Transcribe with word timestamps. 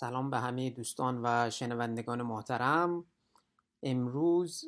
سلام 0.00 0.30
به 0.30 0.38
همه 0.38 0.70
دوستان 0.70 1.20
و 1.24 1.50
شنوندگان 1.50 2.22
محترم. 2.22 3.04
امروز 3.82 4.64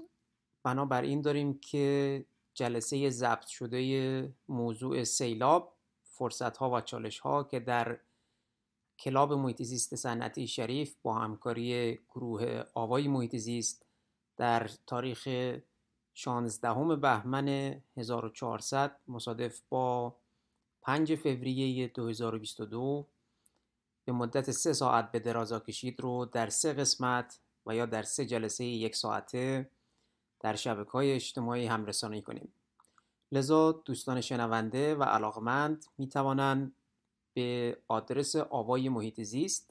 بنابراین 0.63 1.21
داریم 1.21 1.59
که 1.59 2.25
جلسه 2.55 3.11
ضبط 3.11 3.47
شده 3.47 4.35
موضوع 4.49 5.05
سیلاب 5.05 5.77
فرصت 6.05 6.57
ها 6.57 6.71
و 6.71 6.81
چالش 6.81 7.19
ها 7.19 7.45
که 7.45 7.61
در 7.61 7.99
کلاب 8.99 9.33
محیط 9.33 9.63
زیست 9.63 9.95
صنعتی 9.95 10.47
شریف 10.47 10.95
با 11.03 11.15
همکاری 11.15 11.99
گروه 12.11 12.63
آوای 12.75 13.09
محیط 13.09 13.37
زیست 13.37 13.87
در 14.37 14.71
تاریخ 14.87 15.29
16 16.15 16.97
بهمن 16.97 17.81
1400 17.97 18.97
مصادف 19.09 19.61
با 19.69 20.17
5 20.83 21.15
فوریه 21.15 21.89
2022 21.89 23.07
به 24.05 24.13
مدت 24.13 24.51
سه 24.51 24.73
ساعت 24.73 25.13
به 25.13 25.19
درازا 25.19 25.61
کشید 25.61 26.01
رو 26.01 26.25
در 26.25 26.49
سه 26.49 26.73
قسمت 26.73 27.39
و 27.67 27.75
یا 27.75 27.87
در 27.87 28.03
سه 28.03 28.27
جلسه 28.27 28.65
یک 28.65 28.97
ساعته 28.97 29.71
در 30.41 30.57
شبکه 30.57 30.91
های 30.91 31.13
اجتماعی 31.13 31.67
هم 31.67 31.87
رسانه 31.87 32.21
کنیم. 32.21 32.53
لذا 33.33 33.73
دوستان 33.73 34.21
شنونده 34.21 34.95
و 34.95 35.03
علاقمند 35.03 35.85
می 35.99 36.09
توانند 36.09 36.75
به 37.35 37.79
آدرس 37.89 38.37
آوای 38.37 38.89
محیط 38.89 39.21
زیست 39.21 39.71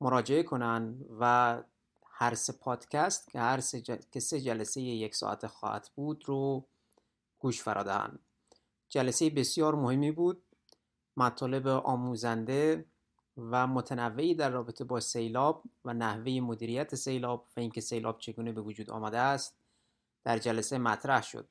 مراجعه 0.00 0.42
کنند 0.42 1.04
و 1.20 1.62
هر 2.06 2.34
سه 2.34 2.52
پادکست 2.52 3.30
که 3.30 3.40
هر 3.40 3.60
سه, 3.60 3.80
که 3.80 4.20
سه 4.20 4.40
جلسه 4.40 4.80
یک 4.80 5.14
ساعت 5.14 5.46
خواهد 5.46 5.90
بود 5.94 6.24
رو 6.26 6.64
گوش 7.38 7.62
فرادهند 7.62 8.18
جلسه 8.88 9.30
بسیار 9.30 9.74
مهمی 9.74 10.10
بود. 10.10 10.42
مطالب 11.16 11.66
آموزنده 11.66 12.84
و 13.38 13.66
متنوعی 13.66 14.34
در 14.34 14.50
رابطه 14.50 14.84
با 14.84 15.00
سیلاب 15.00 15.62
و 15.84 15.94
نحوه 15.94 16.40
مدیریت 16.40 16.94
سیلاب 16.94 17.46
و 17.56 17.60
اینکه 17.60 17.80
سیلاب 17.80 18.18
چگونه 18.18 18.52
به 18.52 18.60
وجود 18.60 18.90
آمده 18.90 19.18
است 19.18 19.56
در 20.24 20.38
جلسه 20.38 20.78
مطرح 20.78 21.22
شد. 21.22 21.48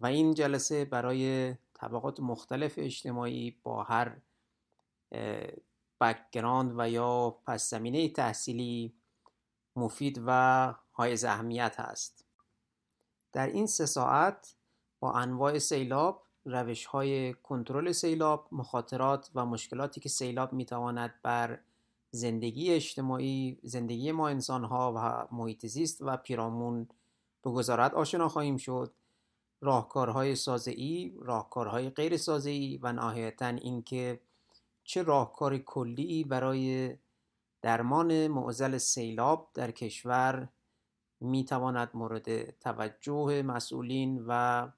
و 0.00 0.06
این 0.06 0.34
جلسه 0.34 0.84
برای 0.84 1.54
طبقات 1.74 2.20
مختلف 2.20 2.74
اجتماعی 2.76 3.56
با 3.62 3.82
هر 3.82 4.16
background 6.00 6.74
و 6.76 6.90
یا 6.90 7.36
پس 7.46 7.70
زمینه 7.70 8.08
تحصیلی 8.08 8.94
مفید 9.76 10.22
و 10.26 10.74
حائز 10.94 11.26
اهمیت 11.26 11.80
هست. 11.80 12.24
در 13.32 13.46
این 13.46 13.66
سه 13.66 13.86
ساعت 13.86 14.54
با 15.00 15.12
انواع 15.12 15.58
سیلاب 15.58 16.26
روش 16.44 16.86
های 16.86 17.34
کنترل 17.34 17.92
سیلاب 17.92 18.48
مخاطرات 18.52 19.30
و 19.34 19.46
مشکلاتی 19.46 20.00
که 20.00 20.08
سیلاب 20.08 20.52
می‌تواند 20.52 21.14
بر 21.22 21.58
زندگی 22.10 22.72
اجتماعی 22.72 23.58
زندگی 23.62 24.12
ما 24.12 24.28
انسان 24.28 24.64
ها 24.64 24.92
و 24.96 25.28
محیط 25.34 25.66
زیست 25.66 26.02
و 26.02 26.16
پیرامون 26.16 26.88
بگذارد 27.44 27.94
آشنا 27.94 28.28
خواهیم 28.28 28.56
شد. 28.56 28.92
راهکارهای 29.60 30.34
سازعی 30.34 31.14
راهکارهای 31.20 31.90
غیر 31.90 32.16
سازعی 32.16 32.78
و 32.82 32.92
نهایتا 32.92 33.46
اینکه 33.46 34.20
چه 34.84 35.02
راهکار 35.02 35.58
کلی 35.58 36.24
برای 36.24 36.96
درمان 37.62 38.28
معضل 38.28 38.78
سیلاب 38.78 39.50
در 39.54 39.70
کشور 39.70 40.48
می‌تواند 41.20 41.90
مورد 41.94 42.58
توجه 42.58 43.42
مسئولین 43.42 44.24
و 44.26 44.68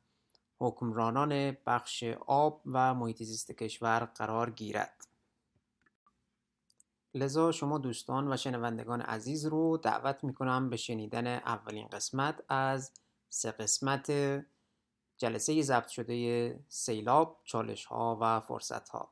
حکمرانان 0.58 1.56
بخش 1.66 2.04
آب 2.26 2.62
و 2.66 2.94
محیط 2.94 3.22
زیست 3.22 3.52
کشور 3.52 4.04
قرار 4.04 4.50
گیرد. 4.50 5.08
لذا 7.14 7.52
شما 7.52 7.78
دوستان 7.78 8.32
و 8.32 8.36
شنوندگان 8.36 9.00
عزیز 9.00 9.46
رو 9.46 9.76
دعوت 9.76 10.24
می‌کنم 10.24 10.70
به 10.70 10.76
شنیدن 10.76 11.26
اولین 11.26 11.88
قسمت 11.88 12.42
از 12.48 12.92
سه 13.28 13.50
قسمت 13.50 14.12
جلسه 15.16 15.62
ضبط 15.62 15.88
شده 15.88 16.58
سیلاب، 16.68 17.40
چالش 17.44 17.84
ها 17.84 18.18
و 18.20 18.40
فرصت 18.40 18.88
ها 18.88 19.10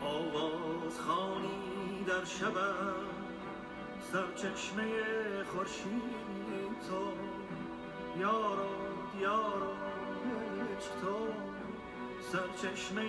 آواز 0.00 0.98
در 2.06 2.24
شبم 2.24 3.19
سرچشمه 4.00 4.84
خورشید 5.44 6.80
تو 6.88 7.12
یارو 8.20 8.68
یارو 9.20 9.72
عشق 10.76 10.92
تو 11.00 11.16
سرچشمه 12.20 13.02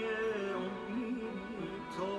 امید 0.55 1.21
تو 1.97 2.11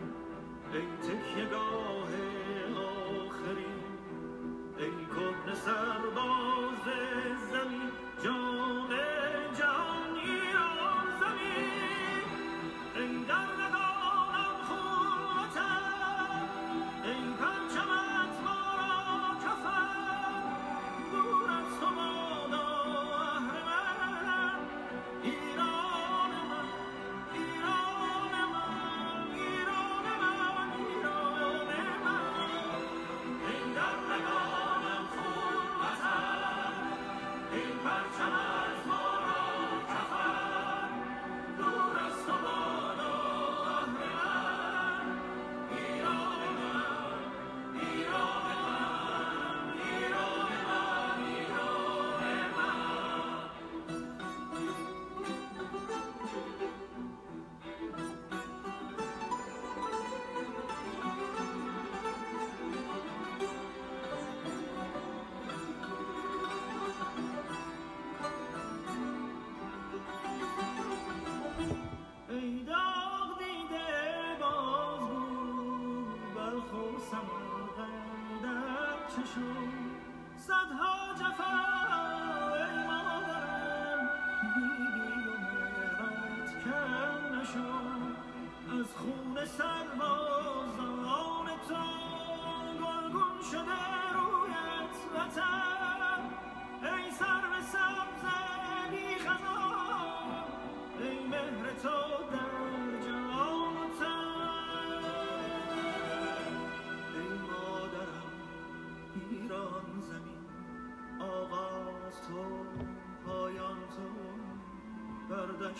ای 0.75 0.87
تکیه 1.03 1.45
گاه 1.45 2.13
آخری 2.77 3.75
ای 4.79 5.07
کهن 5.15 5.55
سرباز 5.55 6.50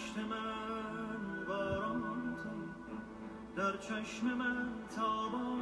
دشت 0.01 0.19
من 0.19 1.45
باران 1.49 2.37
تو 2.43 2.51
در 3.57 3.77
چشم 3.77 4.27
من 4.27 4.69
تابان 4.97 5.60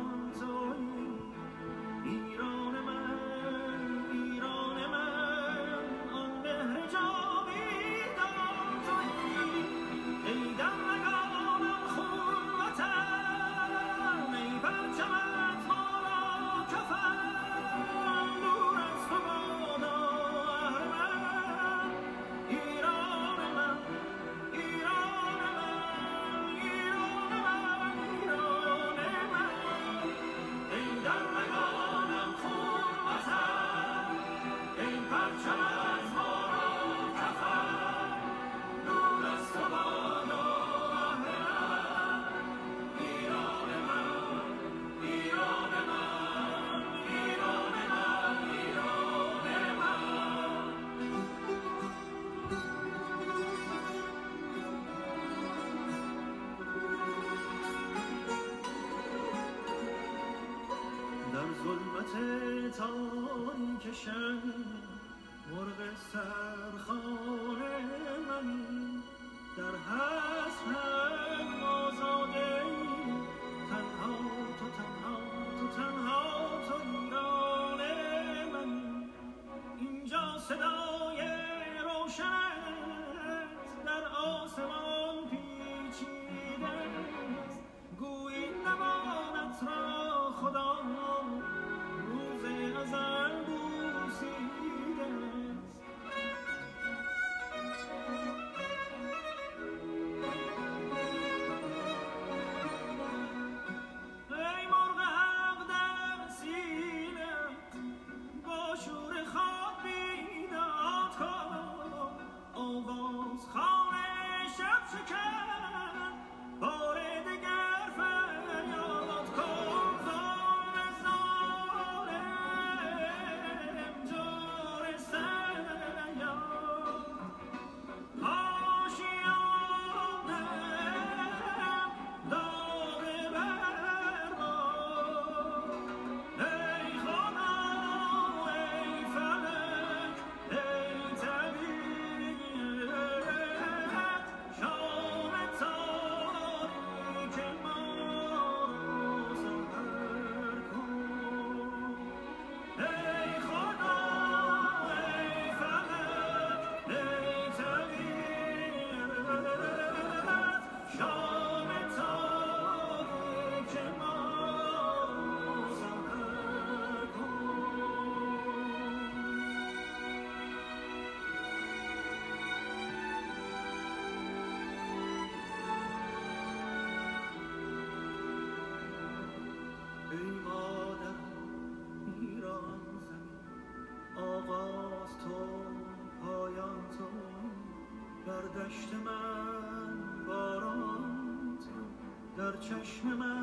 چشم 192.61 193.09
من 193.09 193.38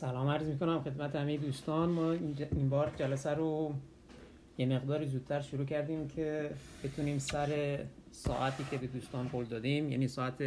سلام 0.00 0.28
عرض 0.28 0.46
می‌کنم 0.46 0.80
خدمت 0.80 1.16
همه 1.16 1.36
دوستان. 1.36 1.88
ما 1.88 2.12
این 2.12 2.68
بار 2.68 2.92
جلسه 2.96 3.30
رو 3.30 3.74
یه 4.58 4.66
مقداری 4.66 5.06
زودتر 5.06 5.40
شروع 5.40 5.64
کردیم 5.64 6.08
که 6.08 6.50
بتونیم 6.84 7.18
سر 7.18 7.78
ساعتی 8.10 8.64
که 8.70 8.78
به 8.78 8.86
دوستان 8.86 9.28
قول 9.28 9.44
دادیم 9.44 9.90
یعنی 9.90 10.08
ساعت 10.08 10.42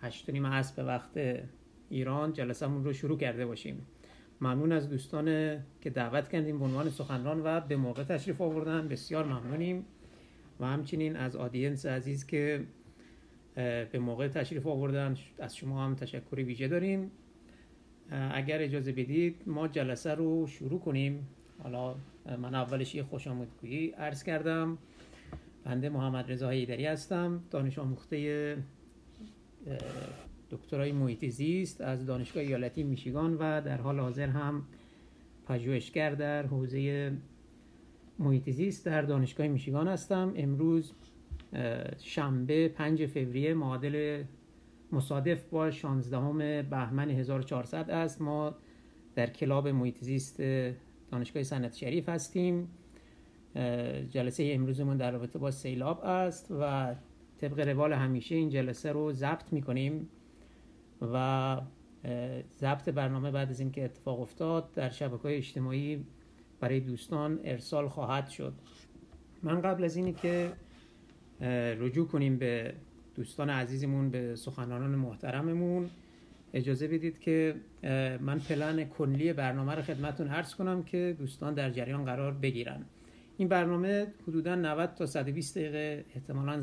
هشت 0.00 0.30
نیم 0.30 0.42
به 0.76 0.82
وقت 0.82 1.10
ایران 1.90 2.32
جلسهمون 2.32 2.84
رو 2.84 2.92
شروع 2.92 3.18
کرده 3.18 3.46
باشیم. 3.46 3.86
ممنون 4.40 4.72
از 4.72 4.88
دوستان 4.90 5.26
که 5.80 5.90
دعوت 5.90 6.28
کردیم 6.28 6.58
به 6.58 6.64
عنوان 6.64 6.90
سخنران 6.90 7.40
و 7.44 7.60
به 7.60 7.76
موقع 7.76 8.04
تشریف 8.04 8.40
آوردن. 8.40 8.88
بسیار 8.88 9.24
ممنونیم. 9.24 9.84
و 10.60 10.66
همچنین 10.66 11.16
از 11.16 11.36
آدینس 11.36 11.86
عزیز 11.86 12.26
که 12.26 12.64
به 13.54 13.98
موقع 13.98 14.28
تشریف 14.28 14.66
آوردن 14.66 15.16
از 15.38 15.56
شما 15.56 15.84
هم 15.84 15.94
تشکر 15.94 16.36
ویژه 16.36 16.68
داریم. 16.68 17.10
اگر 18.12 18.62
اجازه 18.62 18.92
بدید 18.92 19.36
ما 19.46 19.68
جلسه 19.68 20.14
رو 20.14 20.46
شروع 20.46 20.80
کنیم. 20.80 21.28
حالا 21.62 21.94
من 22.26 22.54
اولش 22.54 22.94
یه 22.94 23.02
خوش 23.02 23.26
آمدگویی 23.26 23.88
عرض 23.90 24.22
کردم. 24.22 24.78
بنده 25.64 25.88
محمد 25.88 26.32
رضا 26.32 26.50
حیدری 26.50 26.86
هستم. 26.86 27.42
دانش 27.50 27.78
آموخته 27.78 28.56
دکترای 30.50 30.92
محیط 30.92 31.24
زیست 31.26 31.80
از 31.80 32.06
دانشگاه 32.06 32.42
ایالتی 32.42 32.82
میشیگان 32.82 33.34
و 33.34 33.38
در 33.38 33.76
حال 33.76 34.00
حاضر 34.00 34.28
هم 34.28 34.62
پژوهشگر 35.46 36.10
در 36.10 36.46
حوزه 36.46 37.12
محیط 38.18 38.50
زیست 38.50 38.86
در 38.86 39.02
دانشگاه 39.02 39.48
میشیگان 39.48 39.88
هستم. 39.88 40.32
امروز 40.36 40.92
شنبه 41.98 42.68
5 42.68 43.06
فوریه 43.06 43.54
معادل 43.54 44.22
مصادف 44.92 45.44
با 45.44 45.70
16 45.70 46.62
بهمن 46.62 47.10
1400 47.10 47.90
است. 47.90 48.20
ما 48.22 48.54
در 49.14 49.30
کلاب 49.30 49.68
محیط 49.68 49.98
زیست 49.98 50.42
دانشگاه 51.10 51.42
صنعت 51.42 51.76
شریف 51.76 52.08
هستیم. 52.08 52.68
جلسه 54.10 54.50
امروزمون 54.54 54.96
در 54.96 55.10
رابطه 55.10 55.38
با 55.38 55.50
سیلاب 55.50 56.04
است 56.04 56.54
و 56.60 56.94
طبق 57.38 57.68
روال 57.68 57.92
همیشه 57.92 58.34
این 58.34 58.48
جلسه 58.48 58.92
رو 58.92 59.12
ضبط 59.12 59.52
می‌کنیم 59.52 60.08
و 61.02 61.60
ضبط 62.60 62.88
برنامه 62.88 63.30
بعد 63.30 63.50
از 63.50 63.60
اینکه 63.60 63.84
اتفاق 63.84 64.20
افتاد 64.20 64.72
در 64.72 64.90
شبکه 64.90 65.36
اجتماعی 65.36 66.06
برای 66.60 66.80
دوستان 66.80 67.40
ارسال 67.44 67.88
خواهد 67.88 68.28
شد. 68.28 68.52
من 69.42 69.60
قبل 69.60 69.84
از 69.84 69.96
اینی 69.96 70.12
که 70.12 70.52
اه، 71.40 71.48
رجوع 71.74 72.06
کنیم 72.06 72.38
به 72.38 72.74
دوستان 73.14 73.50
عزیزمون 73.50 74.10
به 74.10 74.36
سخنرانان 74.36 74.94
محترممون 74.94 75.90
اجازه 76.54 76.88
بدید 76.88 77.18
که 77.18 77.54
من 78.20 78.38
پلن 78.38 78.84
کلی 78.84 79.32
برنامه 79.32 79.74
رو 79.74 79.82
خدمتون 79.82 80.28
عرض 80.28 80.54
کنم 80.54 80.82
که 80.82 81.16
دوستان 81.18 81.54
در 81.54 81.70
جریان 81.70 82.04
قرار 82.04 82.32
بگیرن. 82.32 82.84
این 83.36 83.48
برنامه 83.48 84.06
حدودا 84.28 84.54
90 84.54 84.94
تا 84.94 85.06
120 85.06 85.58
دقیقه 85.58 86.04
احتمالا 86.14 86.62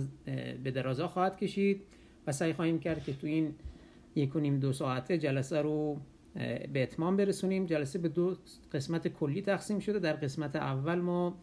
به 0.64 0.72
درازا 0.72 1.08
خواهد 1.08 1.38
کشید 1.38 1.82
و 2.28 2.32
سعی 2.32 2.54
خواهیم 2.54 2.80
کرد 2.80 3.04
که 3.04 3.14
تو 3.14 3.28
این 3.28 3.56
یک 4.16 4.36
و 4.36 4.40
نیم 4.40 4.60
دو 4.60 4.74
ساعته 4.74 5.18
جلسه 5.18 5.62
رو 5.62 6.02
به 6.74 6.84
اتمام 6.84 7.18
برسونیم. 7.18 7.66
جلسه 7.66 8.00
به 8.00 8.10
دو 8.10 8.38
قسمت 8.74 9.08
کلی 9.08 9.42
تقسیم 9.42 9.80
شده. 9.80 10.00
در 10.00 10.14
قسمت 10.14 10.56
اول 10.56 10.96
ما 10.96 11.38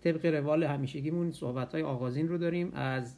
طبق 0.00 0.26
روال 0.26 0.64
همیشگیمون 0.64 1.32
صحبت 1.32 1.72
های 1.72 1.82
آغازین 1.82 2.28
رو 2.28 2.38
داریم. 2.38 2.72
از 2.74 3.16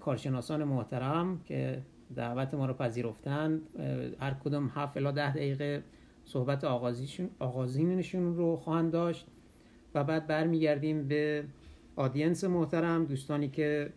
کارشناسان 0.00 0.64
محترم 0.64 1.40
که 1.44 1.82
دعوت 2.16 2.54
ما 2.54 2.66
رو 2.66 2.74
پذیرفتن. 2.74 3.60
هر 4.20 4.34
کدوم 4.44 4.70
7 4.74 4.96
الی 4.96 5.12
10 5.12 5.34
دقیقه 5.34 5.82
صحبت 6.24 6.64
آغازینشون 7.38 8.36
رو 8.36 8.56
خواهند 8.56 8.92
داشت. 8.92 9.26
و 9.94 10.04
بعد 10.04 10.26
برمیگردیم 10.26 11.08
به 11.08 11.44
آدینس 11.96 12.44
محترم. 12.44 13.04
دوستانی 13.04 13.48
که 13.48 13.92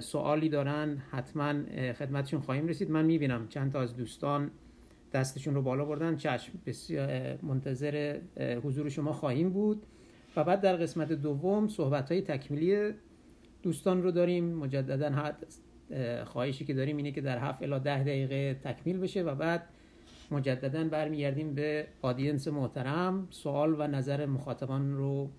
سوالی 0.00 0.48
دارن 0.48 1.02
حتما 1.10 1.52
خدمتشون 1.92 2.40
خواهیم 2.40 2.66
رسید. 2.66 2.90
من 2.90 3.04
می‌بینم 3.04 3.48
چند 3.48 3.72
تا 3.72 3.80
از 3.80 3.96
دوستان 3.96 4.50
دستشون 5.12 5.54
رو 5.54 5.62
بالا 5.62 5.84
بردن. 5.84 6.16
چشم 6.16 6.52
بسیار 6.66 7.38
منتظر 7.42 8.18
حضور 8.64 8.88
شما 8.88 9.12
خواهیم 9.12 9.50
بود. 9.50 9.82
و 10.36 10.44
بعد 10.44 10.60
در 10.60 10.76
قسمت 10.76 11.12
دوم 11.12 11.68
صحبت 11.68 12.12
های 12.12 12.22
تکمیلی 12.22 12.92
دوستان 13.62 14.02
رو 14.02 14.10
داریم 14.10 14.44
مجددا 14.44 15.32
خواهشی 16.24 16.64
که 16.64 16.74
داریم 16.74 16.96
اینه 16.96 17.12
که 17.12 17.20
در 17.20 17.38
7 17.38 17.62
الی 17.62 17.80
10 17.80 18.02
دقیقه 18.02 18.54
تکمیل 18.54 18.98
بشه 18.98 19.22
و 19.22 19.34
بعد 19.34 19.68
مجددا 20.30 20.84
برمیگردیم 20.84 21.54
به 21.54 21.86
آدینس 22.02 22.48
محترم. 22.48 23.28
سوال 23.30 23.74
و 23.78 23.86
نظر 23.86 24.26
مخاطبان 24.26 24.96
رو 24.96 25.30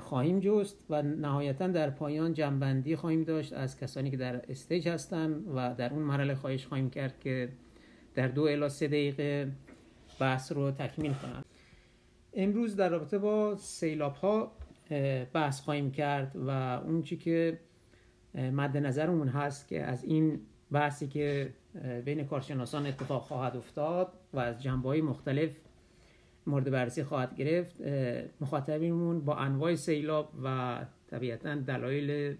خواهیم 0.00 0.40
جست 0.40 0.76
و 0.90 1.02
نهایتا 1.02 1.66
در 1.66 1.90
پایان 1.90 2.32
جنبندی 2.32 2.96
خواهیم 2.96 3.24
داشت 3.24 3.52
از 3.52 3.80
کسانی 3.80 4.10
که 4.10 4.16
در 4.16 4.50
استیج 4.50 4.88
هستن 4.88 5.32
و 5.32 5.74
در 5.74 5.92
اون 5.92 6.02
مرحله 6.02 6.34
خواهش 6.34 6.66
خواهیم 6.66 6.90
کرد 6.90 7.20
که 7.20 7.48
در 8.14 8.28
دو 8.28 8.42
الی 8.42 8.68
سه 8.68 8.86
دقیقه 8.86 9.52
بحث 10.20 10.52
رو 10.52 10.70
تکمیل 10.70 11.12
کنم 11.12 11.44
امروز 12.34 12.76
در 12.76 12.88
رابطه 12.88 13.18
با 13.18 13.56
سیلاب 13.56 14.14
ها 14.14 14.52
بحث 15.32 15.60
خواهیم 15.60 15.90
کرد 15.90 16.36
و 16.36 16.50
اون 16.84 17.02
چی 17.02 17.16
که 17.16 17.58
مد 18.34 18.76
نظرمون 18.76 19.28
هست 19.28 19.68
که 19.68 19.82
از 19.82 20.04
این 20.04 20.40
بحثی 20.72 21.08
که 21.08 21.52
بین 22.04 22.24
کارشناسان 22.24 22.86
اتفاق 22.86 23.22
خواهد 23.22 23.56
افتاد 23.56 24.12
و 24.32 24.38
از 24.38 24.62
جنبه 24.62 24.88
های 24.88 25.00
مختلف 25.00 25.60
مورد 26.46 26.70
بررسی 26.70 27.02
خواهد 27.04 27.36
گرفت 27.36 27.76
مخاطبینمون 28.40 29.20
با 29.20 29.36
انواع 29.36 29.74
سیلاب 29.74 30.32
و 30.44 30.78
طبیعتا 31.10 31.54
دلایل 31.54 32.36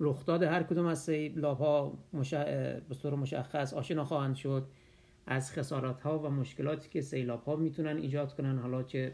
رخداد 0.00 0.42
هر 0.42 0.62
کدوم 0.62 0.86
از 0.86 1.02
سیلاب 1.04 1.58
ها 1.58 1.98
به 2.88 2.94
طور 3.02 3.14
مشخص 3.14 3.74
آشنا 3.74 4.04
خواهند 4.04 4.34
شد 4.34 4.66
از 5.26 5.52
خسارات 5.52 6.00
ها 6.00 6.18
و 6.18 6.30
مشکلاتی 6.30 6.88
که 6.88 7.00
سیلاب 7.00 7.44
ها 7.44 7.56
می‌تونن 7.56 7.96
ایجاد 7.96 8.34
کنن. 8.34 8.58
حالا 8.58 8.82
چه 8.82 9.12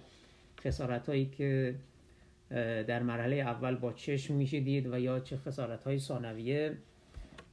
خسارت 0.60 1.08
هایی 1.08 1.26
که 1.26 1.74
در 2.50 3.02
مرحله 3.02 3.36
اول 3.36 3.74
با 3.74 3.92
چشم 3.92 4.34
میشه 4.34 4.60
دید 4.60 4.86
و 4.86 4.98
یا 4.98 5.20
چه 5.20 5.36
خسارت 5.36 5.84
های 5.84 5.98
ثانویه 5.98 6.76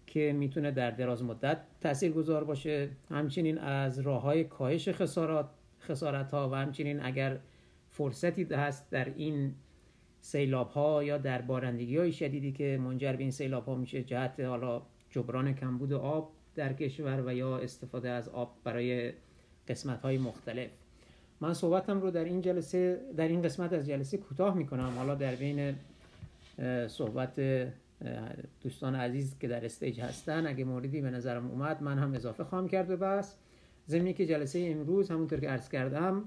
که 0.08 0.34
می‌تونه 0.34 0.72
در 0.72 0.92
دراز 0.92 1.24
مدت 1.24 1.58
تأثیر 1.82 2.12
گذار 2.12 2.44
باشه. 2.44 2.90
همچنین 3.10 3.58
از 3.58 4.00
راه 4.00 4.22
های 4.22 4.44
کاهش 4.44 4.90
خسارات 4.90 5.50
خسارت 5.82 6.32
ها 6.32 6.50
و 6.50 6.56
همچنین 6.56 7.04
اگر 7.04 7.40
فرصتی 7.90 8.44
هست 8.44 8.92
در 8.92 9.14
این 9.16 9.56
سیلاب 10.22 10.70
ها 10.70 11.04
یا 11.04 11.18
در 11.18 11.42
بارندگی 11.42 11.98
های 11.98 12.12
شدیدی 12.12 12.52
که 12.52 12.80
منجر 12.82 13.14
به 13.14 13.20
این 13.20 13.32
سیلاب 13.32 13.66
ها 13.66 13.76
میشه 13.76 14.04
جهت 14.04 14.40
حالا 14.40 14.82
جبران 15.10 15.54
کمبود 15.54 15.94
آب 15.94 16.32
در 16.56 16.74
کشور 16.74 17.24
و 17.26 17.34
یا 17.34 17.58
استفاده 17.58 18.10
از 18.10 18.30
آب 18.30 18.56
برای 18.64 19.14
قسمت 19.68 20.02
های 20.02 20.18
مختلف. 20.18 20.70
من 21.42 21.54
صحبتم 21.54 22.02
رو 22.02 22.12
در 22.12 22.24
این 22.24 22.42
جلسه 22.42 23.02
در 23.18 23.28
این 23.28 23.42
قسمت 23.42 23.74
از 23.74 23.88
جلسه 23.88 24.18
کوتاه 24.18 24.56
می‌کنم. 24.56 24.94
حالا 24.98 25.16
در 25.16 25.36
بین 25.36 25.76
صحبت 26.88 27.42
دوستان 28.64 28.96
عزیز 28.96 29.40
که 29.40 29.48
در 29.48 29.66
استیج 29.66 30.02
هستن 30.02 30.48
اگه 30.48 30.64
موردی 30.64 31.02
به 31.02 31.10
نظرم 31.10 31.52
اومد 31.52 31.84
من 31.84 32.00
هم 32.00 32.14
اضافه 32.14 32.44
خواهم 32.44 32.68
کرد. 32.68 32.88
به 32.88 32.96
بس 32.96 33.36
زمینی 33.86 34.14
که 34.14 34.26
جلسه 34.26 34.60
امروز 34.60 35.12
همونطور 35.12 35.40
که 35.40 35.50
عرض 35.50 35.70
کردم 35.70 36.24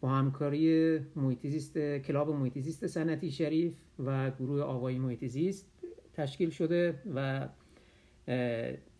با 0.00 0.08
همکاری 0.08 0.98
محیطیزیست 1.16 1.78
کلاب 1.78 2.30
محیطیزیست 2.30 2.86
سنتی 2.86 3.30
شریف 3.30 3.76
و 4.06 4.30
گروه 4.30 4.62
آوایی 4.62 4.98
محیطیزیست 4.98 5.66
تشکیل 6.12 6.50
شده 6.50 6.94
و 7.14 7.48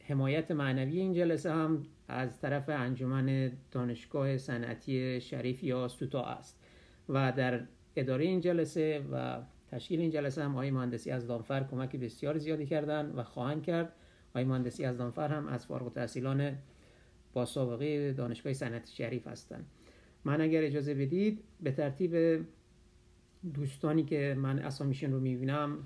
حمایت 0.05 0.51
معنوی 0.51 1.01
این 1.01 1.13
جلسه 1.13 1.53
هم 1.53 1.83
از 2.11 2.41
طرف 2.41 2.69
انجمن 2.69 3.53
دانشگاه 3.71 4.39
صنعتی 4.39 5.21
شریف 5.21 5.65
یا 5.65 5.89
سوتا 5.89 6.25
است 6.25 6.61
و 7.09 7.33
در 7.33 7.61
اداره 7.97 8.25
این 8.25 8.41
جلسه 8.41 9.05
و 9.13 9.43
تشکیل 9.71 10.01
این 10.01 10.11
جلسه 10.11 10.45
هم 10.45 10.53
آقای 10.53 10.71
مهندسی 10.71 11.11
از 11.11 11.27
دانفر 11.27 11.65
کمک 11.65 11.97
بسیار 11.97 12.39
زیادی 12.39 12.67
کردن 12.67 13.11
و 13.11 13.23
خواهند 13.23 13.63
کرد. 13.63 13.93
آقای 14.31 14.45
مهندسی 14.45 14.85
از 14.85 14.99
دانفر 14.99 15.29
هم 15.29 15.47
از 15.47 15.67
فارغ 15.67 15.83
التحصیلان 15.83 16.59
با 17.33 17.45
سابقه 17.45 18.13
دانشگاه 18.13 18.53
صنعتی 18.53 18.95
شریف 18.95 19.27
هستند. 19.27 19.67
من 20.25 20.41
اگر 20.41 20.63
اجازه 20.63 20.95
بدید 20.95 21.45
به 21.61 21.73
ترتیب 21.73 22.45
دوستانی 23.55 24.05
که 24.05 24.37
من 24.39 24.59
اسامیشون 24.59 25.13
رو 25.13 25.21
می‌بینم 25.21 25.79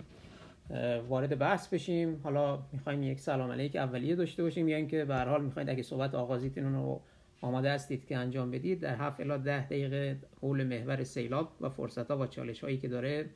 وارد 1.08 1.38
بحث 1.38 1.68
بشیم. 1.68 2.20
حالا 2.22 2.62
می‌خوایم 2.72 3.02
یک 3.02 3.20
سلام 3.20 3.50
علیک 3.50 3.76
اولیه 3.76 4.16
داشته 4.16 4.42
باشیم. 4.42 4.68
یا 4.68 4.76
اینکه 4.76 5.04
به 5.04 5.14
هر 5.14 5.28
حال 5.28 5.44
می‌خواید 5.44 5.70
اگه 5.70 5.82
صحبت 5.82 6.14
آغازیتون 6.14 6.74
رو 6.74 7.00
آماده 7.40 7.70
هستید 7.70 8.06
که 8.06 8.16
انجام 8.16 8.50
بدید 8.50 8.80
در 8.80 8.94
7 8.94 9.20
الی 9.20 9.38
10 9.38 9.66
دقیقه 9.66 10.16
حول 10.40 10.64
محور 10.64 11.04
سیلاب 11.04 11.52
و 11.60 11.68
فرصت 11.68 12.10
ها 12.10 12.18
و 12.18 12.26
چالش 12.26 12.60
هایی 12.60 12.78
که 12.78 12.88
داره 12.88 13.26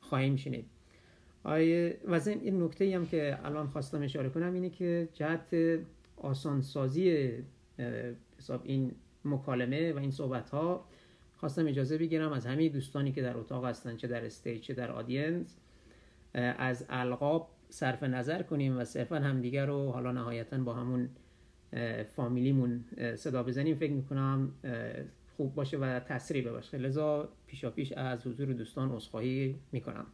خواهیم 0.00 0.36
شنید. 0.36 0.66
آیه 1.44 1.96
و 2.04 2.20
این 2.26 2.62
نکته 2.62 2.94
هم 2.94 3.06
که 3.06 3.38
الان 3.44 3.66
خواستم 3.66 4.02
اشاره 4.02 4.28
کنم 4.28 4.54
اینه 4.54 4.70
که 4.70 5.08
جهت 5.14 5.56
آسانسازی 6.16 7.30
حساب 8.38 8.60
این 8.64 8.92
مکالمه 9.24 9.92
و 9.92 9.98
این 9.98 10.10
صحبت 10.10 10.50
ها 10.50 10.84
خواستم 11.36 11.66
اجازه 11.66 11.98
بگیرم 11.98 12.32
از 12.32 12.46
همه 12.46 12.68
دوستانی 12.68 13.12
که 13.12 13.22
در 13.22 13.36
اتاق 13.36 13.64
هستن 13.64 13.96
چه 13.96 14.08
در 14.08 14.24
استیج 14.24 14.62
چه 14.62 14.74
در 14.74 14.90
آدینس 14.90 15.56
از 16.34 16.86
القاب 16.88 17.48
صرف 17.68 18.02
نظر 18.02 18.42
کنیم 18.42 18.78
و 18.78 18.84
صرفا 18.84 19.16
همدیگر 19.16 19.66
رو 19.66 19.90
حالا 19.90 20.12
نهایتا 20.12 20.58
با 20.58 20.74
همون 20.74 21.08
فامیلیمون 22.16 22.84
صدا 23.16 23.42
بزنیم. 23.42 23.76
فکر 23.76 23.92
می‌کنم 23.92 24.52
خوب 25.36 25.54
باشه 25.54 25.78
و 25.78 26.00
تسریع 26.00 26.50
باشه 26.50 26.78
لذا 26.78 27.28
پیشا 27.46 27.70
پیش 27.70 27.92
از 27.92 28.26
حضور 28.26 28.52
دوستان 28.52 28.92
عذرخواهی 28.92 29.58
می‌کنم. 29.72 30.06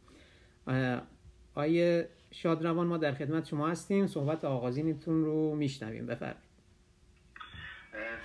آیه 1.55 2.09
شادروان 2.31 2.87
ما 2.87 2.97
در 2.97 3.13
خدمت 3.13 3.47
شما 3.47 3.67
هستیم. 3.67 4.07
صحبت 4.07 4.45
آغازینتون 4.45 5.25
رو 5.25 5.55
میشنویم. 5.55 6.05
بفرمایید. 6.05 6.45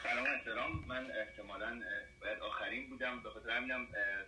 سلام 0.03 0.27
احترام. 0.37 0.85
من 0.89 1.07
احتمالا 1.21 1.81
باید 2.21 2.39
آخرین 2.49 2.91
بودم. 2.91 3.23
به 3.23 3.31
خاطر 3.31 3.51
همینم 3.51 3.87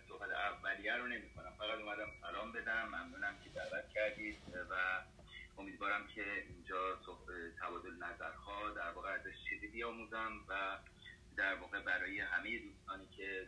صحبت 0.09 0.29
اولیه 0.29 0.95
رو 0.95 1.07
نمی 1.07 1.29
کنم 1.35 1.51
فقط 1.57 1.79
اومدم 1.79 2.09
سلام 2.21 2.51
بدم. 2.63 2.87
ممنونم 2.87 3.35
که 3.43 3.49
دعوت 3.49 3.89
کردید 3.93 4.37
و 4.69 4.75
امیدوارم 5.57 6.07
که 6.15 6.23
اینجا 6.49 6.95
تبادل 7.61 7.93
نظرها 7.95 8.69
در 8.75 8.91
واقع 8.91 9.09
ازش 9.09 9.33
چیزی 9.49 9.67
بیاموزم 9.67 10.31
و 10.49 10.77
در 11.37 11.55
واقع 11.55 11.79
برای 11.79 12.19
همه 12.19 12.59
دوستانی 12.59 13.07
که 13.17 13.47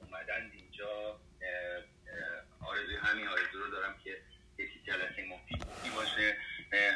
اومدن 0.00 0.50
اینجا 0.52 1.20
آرزوی 2.60 2.96
همین 2.96 3.28
آرزو 3.28 3.58
رو 3.58 3.70
دارم 3.70 3.98
که 4.04 4.22
یکی 4.58 4.80
جلسه 4.86 5.24
مفیدی 5.28 5.90
باشه. 5.96 6.36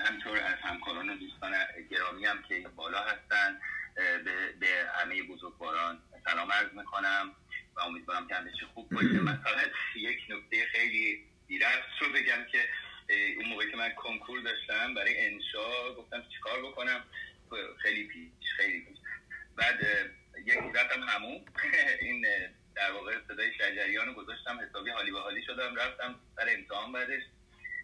همینطور 0.06 0.38
از 0.38 0.58
همکاران 0.62 1.10
و 1.10 1.16
دوستان 1.16 1.52
گرامی 1.90 2.26
هم 2.26 2.42
که 2.42 2.68
بالا 2.76 3.04
هستن 3.04 3.60
به, 3.94 4.52
به 4.60 4.90
همه 4.94 5.22
بزرگواران 5.22 6.02
سلام 6.24 6.52
عرض 6.52 6.72
می‌کنم 6.72 7.34
و 7.76 7.80
امیدوارم 7.80 8.28
که 8.28 8.34
همیشه 8.34 8.66
خوب 8.74 8.88
باشه. 8.88 9.20
فقط 9.44 9.70
یک 9.96 10.18
نکته 10.30 10.66
خیلی 10.66 11.35
بیرفت 11.48 12.02
رو 12.02 12.12
بگم 12.12 12.44
که 12.52 12.58
اون 13.36 13.48
موقعی 13.48 13.70
که 13.70 13.76
من 13.76 13.90
کنکور 13.90 14.40
داشتم 14.40 14.94
برای 14.94 15.26
انشا 15.26 15.94
گفتم 15.94 16.22
چیکار 16.34 16.62
بکنم؟ 16.62 17.04
خیلی 17.82 18.04
پیش 18.04 18.52
خیلی 18.56 18.80
پیش 18.80 18.98
بعد 19.56 19.80
یک 20.46 20.58
رفتم 20.74 21.02
همون 21.02 21.40
این 22.00 22.26
در 22.74 22.92
واقع 22.92 23.18
صدای 23.28 23.52
شجریان 23.54 24.06
رو 24.06 24.12
گذاشتم 24.12 24.60
حسابی 24.60 24.90
حالی 24.90 25.10
به 25.10 25.20
حالی 25.20 25.42
شدم 25.42 25.74
رفتم 25.76 26.14
سر 26.36 26.48
امتحان 26.48 26.92
بعدش. 26.92 27.22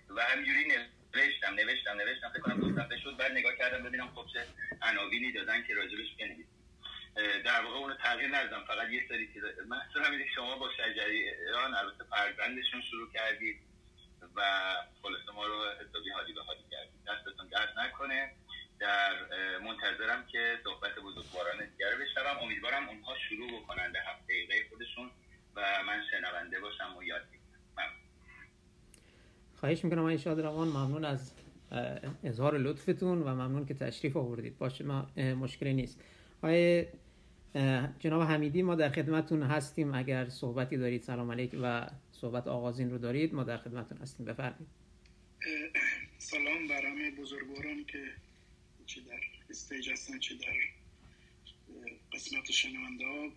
و 0.08 0.22
همینجوری 0.22 0.64
نوشت 0.64 0.90
نوشتم 1.14 1.54
نوشتم 1.54 1.96
نوشتم. 1.96 2.28
فکر 2.28 2.40
کنم 2.40 2.60
دو 2.60 2.98
شد. 3.04 3.16
بعد 3.16 3.32
نگاه 3.32 3.56
کردم 3.56 3.82
ببینم 3.82 4.08
خب 4.14 4.26
چه 4.32 4.46
عناوینی 4.82 5.32
دادن 5.32 5.62
که 5.66 5.74
راجبش 5.74 6.14
بنویسیم 6.18 6.61
در 7.44 7.64
واقع 7.64 7.76
اونو 7.76 7.94
تغییر 7.94 8.36
ندادم. 8.36 8.64
فقط 8.64 8.90
یه 8.90 9.02
سری 9.08 9.32
چیزا 9.32 9.46
مثلا 9.66 10.02
همین 10.02 10.26
شما 10.34 10.58
با 10.58 10.68
شجریان 10.76 11.74
البته 11.74 12.04
فرزندشون 12.04 12.80
شروع 12.90 13.12
کردید 13.12 13.56
و 14.36 14.42
خلاصه 15.02 15.32
ما 15.34 15.46
رو 15.46 15.54
حسابی 15.54 16.10
حالی 16.10 16.32
به 16.32 16.42
حالی 16.42 16.64
کردید. 16.70 17.00
دستتون 17.08 17.48
درد 17.48 17.78
نکنه. 17.78 18.32
در 18.78 19.12
منتظرم 19.58 20.26
که 20.26 20.58
صحبت 20.64 20.94
بزرگواران 20.94 21.58
دیگر 21.58 21.90
بشنوم. 22.00 22.38
امیدوارم 22.42 22.88
اونها 22.88 23.14
شروع 23.28 23.60
بکنن 23.60 23.92
به 23.92 23.98
هفت 24.00 24.24
دقیقه 24.24 24.68
خودشون 24.70 25.10
و 25.56 25.82
من 25.86 26.02
شنونده 26.10 26.60
باشم 26.60 26.96
و 26.96 27.02
یاد 27.02 27.22
بگیرم. 27.22 27.92
خواهش 29.60 29.84
می‌کنم 29.84 29.98
آقای 29.98 30.18
شادروان 30.18 30.68
ممنون 30.68 31.04
از 31.04 31.32
اظهار 32.24 32.58
لطفتون 32.58 33.22
و 33.22 33.28
ممنون 33.28 33.66
که 33.66 33.74
تشریف 33.74 34.16
آوردید. 34.16 34.58
باشه 34.58 34.84
ما 34.84 35.06
مشکلی 35.16 35.74
نیست. 35.74 36.00
آقای 36.42 36.86
جناب 37.98 38.22
حمیدی 38.22 38.62
ما 38.62 38.74
در 38.74 38.88
خدمتتون 38.88 39.42
هستیم. 39.42 39.94
اگر 39.94 40.28
صحبتی 40.28 40.76
دارید 40.76 41.02
سلام 41.02 41.30
علیک 41.30 41.56
و 41.62 41.90
صحبت 42.12 42.46
آغازین 42.46 42.90
رو 42.90 42.98
دارید 42.98 43.34
ما 43.34 43.44
در 43.44 43.56
خدمتتون 43.56 43.98
هستیم. 43.98 44.26
بفرمایید. 44.26 44.68
سلام 46.18 46.68
بر 46.68 46.86
همه 46.86 47.10
بزرگواران 47.10 47.84
که 47.84 48.04
چه 48.86 49.00
در 49.00 49.20
استیج 49.50 49.90
هستن 49.90 50.18
چه 50.18 50.34
در 50.34 50.54
قسمت 52.12 52.50
شنونده 52.50 53.30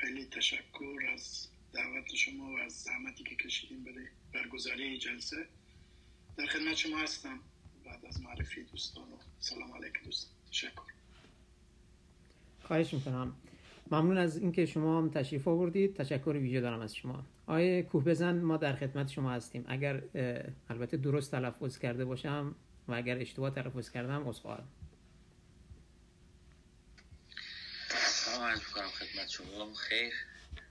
خیلی 0.00 0.24
تشکر 0.24 1.00
از 1.14 1.48
دعوت 1.72 2.14
شما 2.14 2.50
و 2.52 2.58
از 2.58 2.72
زحمتی 2.72 3.24
که 3.24 3.36
کشیدیم 3.36 3.84
برای 3.84 4.06
برگزاری 4.32 4.98
جلسه. 4.98 5.46
در 6.36 6.46
خدمت 6.46 6.74
شما 6.74 6.98
هستم. 6.98 7.40
بعد 7.84 8.06
از 8.06 8.20
معرفی 8.20 8.62
دوستان 8.62 9.12
و 9.12 9.16
سلام 9.40 9.72
علیکم 9.72 10.04
دوستان. 10.04 10.30
تشکر. 10.50 10.95
خواهش 12.66 12.94
می‌کنم. 12.94 13.36
ممنون 13.90 14.18
از 14.18 14.36
اینکه 14.36 14.66
شما 14.66 14.98
هم 14.98 15.10
تشریف 15.10 15.48
آوردید. 15.48 15.96
تشکر 15.96 16.30
ویژه 16.30 16.60
دارم 16.60 16.80
از 16.80 16.94
شما. 16.94 17.26
آقای 17.46 17.82
کوه 17.82 18.04
بزن 18.04 18.40
ما 18.40 18.56
در 18.56 18.76
خدمت 18.76 19.08
شما 19.08 19.32
هستیم. 19.32 19.64
اگر 19.68 20.02
البته 20.68 20.96
درست 20.96 21.30
تلفظ 21.30 21.78
کرده 21.78 22.04
باشم 22.04 22.54
و 22.88 22.94
اگر 22.94 23.18
اشتباه 23.18 23.50
تلفظ 23.50 23.90
کردم 23.90 24.28
عذرخواهم 24.28 24.68
سلام 27.88 28.54
خدمت 28.88 29.28
شما. 29.28 29.74
خیر. 29.74 30.12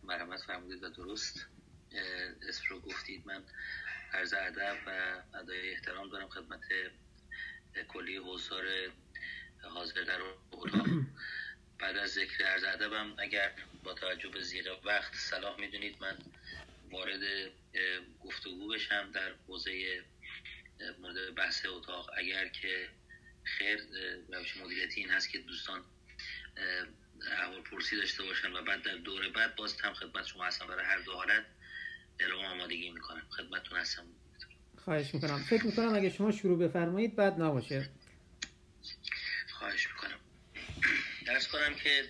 مرحمت 0.04 0.40
فرمودید 0.42 0.84
و 0.84 0.90
درست. 0.90 1.46
اسم 2.50 2.64
رو 2.70 2.80
گفتید. 2.80 3.28
من 3.28 3.44
عرض 4.14 4.34
ادب 4.34 4.76
و 4.88 5.22
ادای 5.38 5.72
احترام 5.72 6.10
دارم 6.10 6.30
خدمت 6.30 6.62
کلی 7.88 8.18
حضار 8.18 8.64
حاضر 9.62 10.04
در 10.04 10.20
اتاق 10.52 10.88
بعد 11.80 11.98
از 11.98 12.10
ذکر 12.10 12.44
عرض 12.44 12.64
ادبم 12.64 13.14
اگر 13.18 13.52
با 13.84 13.94
توجه 13.94 14.30
به 14.30 14.42
زیغ 14.42 14.82
وقت 14.86 15.16
صلاح 15.16 15.60
می‌دونید 15.60 15.96
من 16.02 16.18
وارد 16.92 17.52
گفتگو 18.20 18.68
بشم 18.68 19.12
در 19.12 19.32
حوزه 19.48 20.04
مورد 21.00 21.36
بحث 21.36 21.66
اتاق. 21.66 22.10
اگر 22.18 22.48
که 22.48 22.90
خیر 23.44 23.80
روش 24.30 24.58
مدیریتی 24.58 25.02
این 25.02 25.10
هست 25.10 25.30
که 25.30 25.40
دوستان 25.40 25.84
احوال 27.32 27.62
پرسی 27.62 27.98
داشته 27.98 28.24
باشن 28.24 28.54
و 28.54 28.62
بعد 28.62 28.82
در 28.82 28.96
دوره 28.96 29.30
بعد 29.30 29.56
باز 29.56 29.82
هم 29.82 29.94
خدمت 29.94 30.26
شما 30.26 30.46
هستم. 30.46 30.68
برای 30.68 30.86
هر 30.86 30.98
دو 31.00 31.14
حالت 31.14 31.46
اعلام 32.20 32.46
آمادگی 32.46 32.90
می‌کنم. 32.90 33.28
خدمتتون 33.30 33.80
هستم. 33.80 34.04
خواهش 34.78 35.14
می‌کنم. 35.14 35.44
فکر 35.44 35.66
می‌کنم 35.66 35.96
اگه 35.96 36.10
شما 36.10 36.32
شروع 36.32 36.60
بفرمایید 36.60 37.16
بعد 37.16 37.42
نباشه. 37.42 37.90
خواهش 39.50 39.88
درس 41.26 41.48
کنم 41.48 41.76
که 41.76 42.10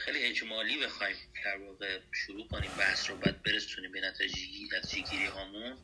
خیلی 0.00 0.22
اجمالی 0.22 0.78
بخوایم 0.78 1.16
در 1.44 1.56
واقع 1.56 2.00
شروع 2.12 2.48
کنیم 2.48 2.70
بحث 2.78 3.10
رو 3.10 3.16
بعد 3.16 3.42
برسونیم 3.42 3.92
به 3.92 4.00
نتیجه 4.00 5.00
گیری 5.10 5.26
هامون. 5.26 5.78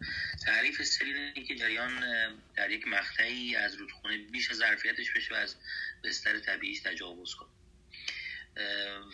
تعریف 0.47 0.83
سری 0.83 1.15
اینه 1.15 1.47
که 1.49 1.55
جریان 1.55 2.01
در 2.57 2.71
یک 2.71 2.89
مقطعی 2.89 3.57
از 3.57 3.75
رودخونه 3.75 4.19
بیش 4.19 4.51
از 4.51 4.57
ظرفیتش 4.57 5.13
بشه 5.13 5.35
و 5.35 5.37
از 5.37 5.57
بستر 6.05 6.39
طبیعیش 6.39 6.81
تجاوز 6.81 7.35
کنه. 7.35 7.49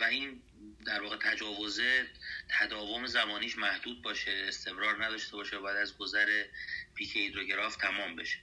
و 0.01 0.05
این 0.05 0.43
در 0.87 1.03
واقع 1.03 1.17
تجاوزه 1.17 2.07
تداوم 2.49 3.07
زمانیش 3.07 3.59
محدود 3.59 4.03
باشه 4.03 4.45
استمرار 4.49 5.05
نداشته 5.05 5.33
باشه 5.33 5.57
و 5.57 5.63
بعد 5.63 5.77
از 5.77 5.97
گذر 5.97 6.45
پیک 6.95 7.17
هیدروگراف 7.17 7.77
تمام 7.77 8.17
بشه. 8.17 8.39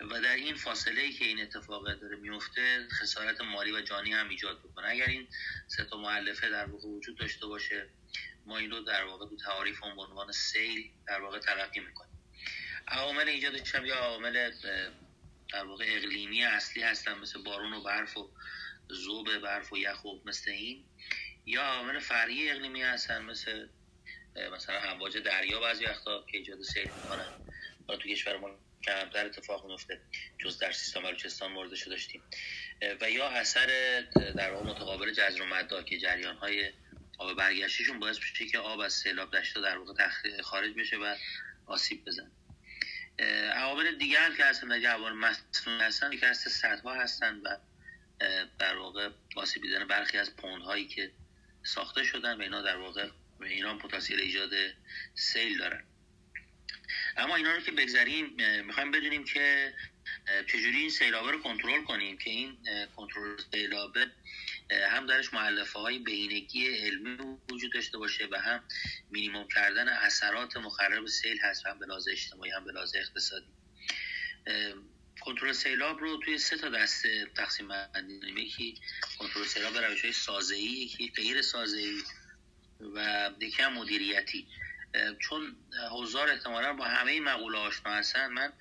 و 0.00 0.20
در 0.20 0.34
این 0.34 0.54
فاصله 0.54 1.00
ای 1.00 1.12
که 1.12 1.24
این 1.24 1.40
اتفاق 1.42 1.84
داره 2.00 2.16
میفته 2.16 2.88
خسارت 2.90 3.40
مالی 3.40 3.72
و 3.72 3.80
جانی 3.80 4.12
هم 4.12 4.28
ایجاد 4.28 4.58
بکنه. 4.58 4.88
اگر 4.88 5.06
این 5.06 5.28
سه 5.66 5.84
تا 5.84 5.96
مؤلفه 5.96 6.48
در 6.48 6.66
واقع 6.66 6.88
وجود 6.88 7.18
داشته 7.18 7.46
باشه 7.46 7.88
ما 8.46 8.58
این 8.58 8.70
رو 8.70 8.80
در 8.80 9.04
واقع 9.04 9.28
تو 9.28 9.36
تعاریف 9.36 9.80
به 9.80 9.86
عنوان 9.86 10.32
سیل 10.32 10.90
در 11.06 11.20
واقع 11.20 11.38
تلقی 11.38 11.80
می‌کنیم. 11.80 12.18
عوامل 12.88 13.28
ایجادش 13.28 13.74
هم 13.74 13.86
یا 13.86 13.94
عوامل 13.94 14.52
در 15.52 15.64
واقع 15.64 15.84
اقلیمی 15.88 16.44
اصلی 16.44 16.82
هستن 16.82 17.18
مثل 17.18 17.42
بارون 17.42 17.72
و 17.72 17.82
برف 17.82 18.16
و 18.16 18.30
ذوب 18.92 19.38
برف 19.38 19.72
و 19.72 19.78
یخ 19.78 20.04
و 20.04 20.18
مثل 20.24 20.50
این. 20.50 20.84
یا 21.46 21.62
عوامل 21.62 21.98
فرعی 21.98 22.50
اقلیمی 22.50 22.82
هستن 22.82 23.22
مثل 23.22 23.68
مثلا 24.52 24.80
امواج 24.80 25.18
دریا 25.18 25.60
بعضی 25.60 25.84
وقتا 25.84 26.26
که 26.30 26.38
ایجاد 26.38 26.62
سیل 26.62 26.90
می‌کنن. 26.94 27.40
تو 27.88 27.96
کشور 27.96 28.36
ما 28.36 28.58
کمتر 28.84 29.26
اتفاق 29.26 29.66
میفته 29.66 30.00
جز 30.38 30.58
در 30.58 30.72
سیستان 30.72 31.02
بلوچستان 31.02 31.52
موردش 31.52 31.88
داشتیم 31.88 32.22
و 33.00 33.10
یا 33.10 33.28
اثر 33.28 34.00
در 34.36 34.52
واقع 34.52 34.70
متقابل 34.70 35.12
جزر 35.12 35.42
و 35.42 35.46
مدا 35.46 35.82
که 35.82 35.98
جریان 35.98 36.36
های 36.36 36.72
آب 37.18 37.36
برگشتشون 37.36 37.98
باعث 37.98 38.18
میشه 38.18 38.46
که 38.46 38.58
آب 38.58 38.80
از 38.80 38.92
سیلاب 38.92 39.36
دشتا 39.36 39.60
در 39.60 39.78
واقع 39.78 40.08
خارج 40.42 40.74
بشه 40.74 40.96
و 40.96 41.14
آسیب 41.66 42.04
بزن 42.04 42.30
عوامل 43.52 43.94
دیگه 43.94 44.18
هم 44.18 44.36
که 44.36 44.44
هستن 44.44 44.68
در 44.68 44.86
عوامل 44.86 45.12
مصنوعی 45.12 45.80
هستن 45.80 46.16
که 46.16 46.26
هست 46.26 46.48
سدها 46.48 46.94
هستن 46.94 47.40
و 47.40 47.56
در 48.58 48.76
واقع 48.76 49.10
آسیب 49.36 49.62
دیدن 49.62 49.86
برخی 49.86 50.18
از 50.18 50.36
پوندهایی 50.36 50.88
که 50.88 51.12
ساخته 51.62 52.04
شدن 52.04 52.38
و 52.38 52.42
اینا 52.42 52.62
در 52.62 52.76
واقع 52.76 53.08
ایران 53.40 53.78
پتانسیل 53.78 54.20
ایجاد 54.20 54.50
سیل 55.14 55.58
دارن. 55.58 55.84
اما 57.16 57.36
اینا 57.36 57.54
رو 57.54 57.60
که 57.60 57.72
بگذریم 57.72 58.36
می‌خوایم 58.66 58.90
بدونیم 58.90 59.24
که 59.24 59.74
چجوری 60.46 60.76
این 60.76 60.90
سیلابه 60.90 61.30
رو 61.30 61.42
کنترل 61.42 61.84
کنیم 61.84 62.18
که 62.18 62.30
این 62.30 62.58
کنترل 62.96 63.36
سیلابه 63.52 64.10
هم 64.70 65.06
درش 65.06 65.34
معلفه 65.34 65.78
های 65.78 65.98
بهینگی 65.98 66.66
علمی 66.66 67.38
وجود 67.50 67.72
داشته 67.72 67.98
باشه 67.98 68.28
و 68.30 68.40
هم 68.40 68.64
مینیموم 69.10 69.48
کردن 69.54 69.88
اثرات 69.88 70.56
مخرب 70.56 71.06
سیل 71.06 71.38
هست 71.42 71.66
هم 71.66 71.78
به 71.78 71.86
لحاظ 71.86 72.08
اجتماعی 72.08 72.50
هم 72.50 72.64
به 72.64 72.72
لحاظ 72.72 72.92
اقتصادی. 72.94 73.46
کنترل 75.20 75.52
سیلاب 75.52 76.00
رو 76.00 76.20
توی 76.24 76.38
سه 76.38 76.56
تا 76.56 76.68
دسته 76.68 77.26
تقسیم 77.36 77.68
بندی 77.68 78.42
یکی 78.42 78.80
کنترل 79.18 79.44
سیلاب 79.44 79.76
روش 79.76 80.02
های 80.02 80.12
سازه‌ای 80.12 80.62
یکی 80.62 81.12
غیر 81.16 81.42
سازه‌ای 81.42 82.02
و 82.94 83.30
یکی 83.40 83.62
هم 83.62 83.72
مدیریتی. 83.72 84.46
چون 85.18 85.56
حضار 85.92 86.30
احتمالا 86.30 86.72
با 86.72 86.84
همه 86.84 87.12
این 87.12 87.24
مقوله 87.24 87.58
آشنا 87.58 87.92
هستن 87.92 88.26
من 88.26 88.52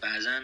بعضا 0.00 0.42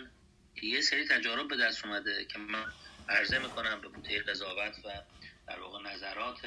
یه 0.62 0.80
سری 0.80 1.08
تجارب 1.08 1.48
به 1.48 1.56
دست 1.56 1.84
اومده 1.84 2.24
که 2.24 2.38
من 2.38 2.64
عرضه 3.08 3.38
می‌کنم 3.38 3.80
به 3.80 3.88
بوته 3.88 4.22
قضاوت 4.22 4.78
و 4.84 5.02
در 5.46 5.60
واقع 5.60 5.82
نظرات 5.82 6.40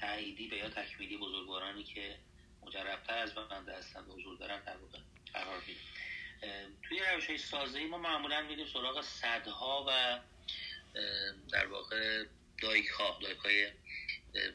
تاییدی 0.00 0.48
و 0.50 0.54
یا 0.54 0.68
تکمیلی 0.68 1.16
بزرگوارانی 1.16 1.84
که 1.84 2.18
مجربتر 2.66 3.18
از 3.18 3.34
بنده 3.34 3.76
هستن 3.76 4.00
و 4.00 4.12
حضور 4.12 4.38
دارن 4.38 4.64
در 4.64 4.76
واقع 4.76 4.98
قرار 5.34 5.60
میدیم 5.60 5.82
توی 6.88 7.00
روش 7.14 7.26
های 7.26 7.38
سازه‌ای 7.38 7.86
ما 7.86 7.98
معمولا 7.98 8.42
میریم 8.42 8.66
سراغ 8.66 9.00
صدها 9.00 9.86
و 9.88 10.20
در 11.52 11.66
واقع 11.66 12.24
دایک 12.62 12.88
ها 12.88 13.18
دایک 13.22 13.38
های 13.38 13.66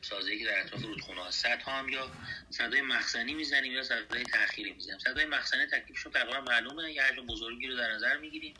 سازه‌ای 0.01 0.39
که 0.39 0.45
در 0.45 0.59
اطراف 0.59 0.83
رودخونه 0.83 1.21
ها 1.21 1.31
صد 1.31 1.61
ها 1.61 1.71
هم 1.71 1.89
یا 1.89 2.11
صدای 2.49 2.81
مخزنی 2.81 3.33
می‌زنیم 3.33 3.71
یا 3.71 3.83
صدای 3.83 4.23
تأخیری 4.23 4.71
می‌زنیم. 4.71 4.99
صدای 4.99 5.25
مخزنی 5.25 5.65
تکلیفشون 5.65 6.11
تقریبا 6.11 6.41
معلومه. 6.41 6.93
یه 6.93 7.03
حجم 7.03 7.25
بزرگی 7.25 7.67
رو 7.67 7.75
در 7.77 7.91
نظر 7.91 8.17
می‌گیریم. 8.17 8.53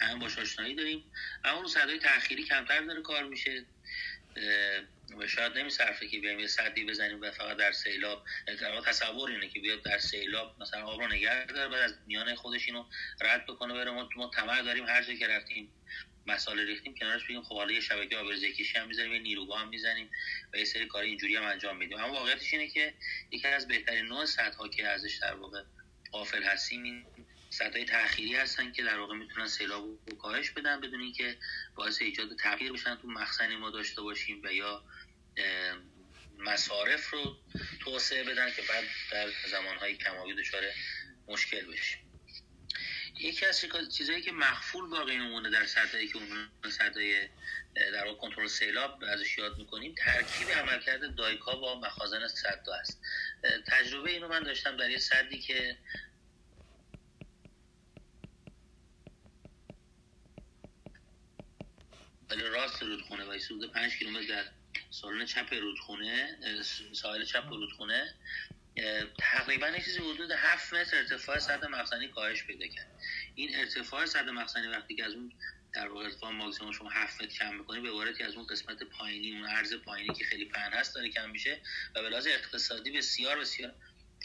هم 0.00 0.18
باش 0.18 0.38
آشنایی 0.38 0.74
داریم. 0.74 1.04
اما 1.44 1.60
رو 1.60 1.68
صدای 1.68 1.98
تأخیری 1.98 2.44
کمتر 2.44 2.80
داره 2.80 3.02
کار 3.02 3.24
میشه. 3.24 3.64
و 5.18 5.26
شاید 5.26 5.58
نمیصرفه 5.58 6.08
که 6.08 6.18
بیایم 6.18 6.38
یه 6.38 6.46
صدی 6.46 6.84
بزنیم 6.84 7.20
و 7.20 7.30
فقط 7.30 7.56
در 7.56 7.72
سیلاب. 7.72 8.24
در 8.46 8.80
تصور 8.80 9.30
اینه 9.30 9.48
که 9.48 9.60
بیاد 9.60 9.82
در 9.82 9.98
سیلاب 9.98 10.56
مثلا 10.62 10.82
آب 10.86 11.00
رو 11.00 11.08
نگه 11.08 11.46
داره 11.46 11.68
بعد 11.68 11.82
از 11.82 11.94
میانه 12.06 12.34
خودش 12.34 12.66
اینو 12.66 12.84
رد 13.20 13.46
بکنه 13.46 13.74
بره 13.74 13.90
ما 13.90 14.08
ما 14.16 14.30
داریم 14.62 14.86
هر 14.86 15.02
جا 15.02 15.14
که 15.14 15.26
رفتیم. 15.26 15.72
مسائل 16.28 16.58
ریختیم 16.58 16.94
کنارش 16.94 17.24
بگیم 17.24 17.42
خب 17.42 17.54
حالا 17.54 17.72
یه 17.72 17.80
شبکه 17.80 18.16
آبرزه 18.16 18.52
کشی 18.52 18.78
هم 18.78 18.88
می‌زنیم 18.88 19.12
یه 19.12 19.18
نیروگاه 19.18 19.60
هم 19.60 19.68
می‌زنیم 19.68 20.10
و 20.52 20.56
یه 20.56 20.64
سری 20.64 20.86
کار 20.86 21.02
اینجوری 21.02 21.36
هم 21.36 21.44
انجام 21.44 21.76
میدیم. 21.76 21.98
اما 21.98 22.12
واقعیتش 22.12 22.52
اینه 22.52 22.68
که 22.68 22.94
یکی 23.30 23.46
از 23.46 23.68
بهترین 23.68 24.06
نوع 24.06 24.24
سدها 24.24 24.68
که 24.68 24.86
ازش 24.86 25.18
در 25.22 25.34
واقع 25.34 25.62
غافل 26.12 26.42
هستیم 26.42 26.82
این 26.82 27.06
سدهای 27.50 27.84
تأخیری 27.84 28.34
هستن 28.34 28.72
که 28.72 28.82
در 28.82 28.98
واقع 28.98 29.14
می‌تونن 29.14 29.46
سیلاب 29.46 29.84
رو 29.84 30.16
کاهش 30.16 30.50
بدن 30.50 30.80
بدون 30.80 31.00
اینکه 31.00 31.36
باعث 31.74 32.02
ایجاد 32.02 32.36
تغییر 32.36 32.72
بشن 32.72 32.96
تو 32.96 33.08
مخزنی 33.08 33.56
ما 33.56 33.70
داشته 33.70 34.02
باشیم 34.02 34.42
و 34.44 34.52
یا 34.52 34.84
مصارف 36.38 37.10
رو 37.10 37.36
توسعه 37.80 38.24
بدن 38.24 38.50
که 38.50 38.62
بعد 38.62 38.84
در 39.12 39.28
زمانهای 39.50 39.96
کمابی 39.96 40.34
دچار 40.34 40.62
مشکل 41.28 41.66
بشیم. 41.72 42.07
یکی 43.20 43.46
از 43.46 43.64
چیزهایی 43.96 44.22
که 44.22 44.32
مخفول 44.32 44.90
باقی 44.90 45.18
میمونه 45.18 45.50
در 45.50 45.66
سدهایی 45.66 46.08
که 46.08 46.16
اون 46.16 46.48
سدهای 46.70 47.28
در 47.74 48.04
واقع 48.04 48.18
کنترل 48.18 48.46
سیلاب 48.46 49.04
ازش 49.04 49.38
یاد 49.38 49.58
می‌کنیم 49.58 49.94
ترکیب 49.98 50.48
عملکرد 50.48 51.14
دایکا 51.14 51.56
با 51.56 51.80
مخازن 51.80 52.28
سد 52.28 52.64
است. 52.80 53.00
تجربه 53.66 54.10
اینو 54.10 54.28
من 54.28 54.42
داشتم 54.42 54.76
در 54.76 54.90
یه 54.90 54.98
سدی 54.98 55.38
که 55.38 55.78
راست 62.36 62.82
رودخونه 62.82 63.24
و 63.24 63.32
حدود 63.32 63.72
5 63.72 63.92
کیلومتر 63.92 64.26
در 64.26 64.44
سالن 64.90 65.24
چپ 65.24 65.54
رودخونه 65.54 66.38
ساحل 66.92 67.24
چپ 67.24 67.48
رودخونه. 67.48 68.14
تقریبا 69.18 69.70
چیزی 69.70 69.98
حدود 69.98 70.30
7 70.30 70.74
متر 70.74 70.96
ارتفاع 70.96 71.38
سطح 71.38 71.66
مخزنی 71.66 72.08
کاهش 72.08 72.44
پیدا 72.44 72.66
کرد. 72.66 73.00
این 73.34 73.56
ارتفاع 73.56 74.06
سطح 74.06 74.30
مخزنی 74.30 74.66
وقتی 74.66 74.96
که 74.96 75.04
از 75.04 75.12
اون 75.12 75.32
در 75.74 75.88
واقع 75.88 76.04
ارتفاع 76.04 76.30
ماکسیمم 76.30 76.72
شما 76.72 76.90
7 76.90 77.22
متر 77.22 77.34
کم 77.34 77.54
می‌کنی 77.54 77.80
به 77.80 77.88
عبارتی 77.88 78.22
از 78.22 78.34
اون 78.34 78.46
قسمت 78.46 78.82
پایینی 78.82 79.32
اون 79.32 79.46
عرض 79.46 79.74
پایینی 79.74 80.14
که 80.14 80.24
خیلی 80.24 80.44
پهن 80.44 80.72
هست 80.72 80.94
داره 80.94 81.08
کم 81.08 81.30
میشه 81.30 81.60
و 81.94 82.02
به 82.02 82.08
لحاظ 82.08 82.26
اقتصادی 82.26 82.90
بسیار 82.90 83.38
بسیار 83.38 83.74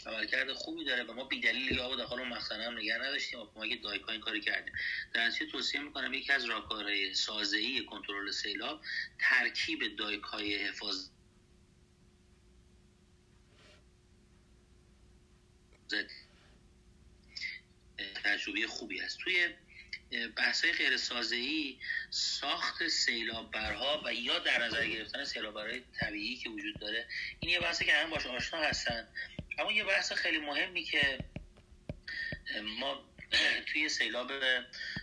عملکرد 0.06 0.52
خوبی 0.52 0.84
داره 0.84 1.02
و 1.02 1.12
ما 1.12 1.24
بی 1.24 1.40
دلیل 1.40 1.80
آب 1.80 1.96
داخل 1.96 2.18
اون 2.18 2.28
مخزن 2.28 2.60
هم 2.60 2.78
نگه 2.78 2.98
نداشتیم 2.98 3.40
و 3.40 3.46
کمک 3.54 3.82
دایکا 3.82 4.12
این 4.12 4.20
کاری 4.20 4.40
کردیم. 4.40 4.74
در 5.14 5.26
نتیجه 5.26 5.52
توصیه 5.52 5.80
می‌کنم 5.80 6.14
یکی 6.14 6.32
از 6.32 6.44
راهکارهای 6.44 7.14
سازه‌ای 7.14 7.84
کنترل 7.84 8.30
سیلاب 8.30 8.80
ترکیب 9.20 9.96
دایکای 9.96 10.54
حفاظ 10.56 11.08
تجربه 18.24 18.66
خوبی 18.66 19.00
است. 19.00 19.18
توی 19.18 19.48
بحث 20.36 20.64
غیر 20.64 20.98
ای 21.32 21.78
ساخت 22.10 22.88
سیلابرها 22.88 24.02
و 24.06 24.14
یا 24.14 24.38
در 24.38 24.64
نظر 24.64 24.86
گرفتن 24.86 25.24
سیلابرهای 25.24 25.82
طبیعی 26.00 26.36
که 26.36 26.50
وجود 26.50 26.80
داره 26.80 27.06
این 27.40 27.50
یه 27.50 27.60
بحثی 27.60 27.84
که 27.84 27.92
همه 27.92 28.10
باش 28.10 28.26
آشنا 28.26 28.60
هستن. 28.60 29.08
اما 29.58 29.72
یه 29.72 29.84
بحث 29.84 30.12
خیلی 30.12 30.38
مهمی 30.38 30.84
که 30.84 31.18
ما 32.62 33.04
توی 33.66 33.88
سیلاب 33.88 34.32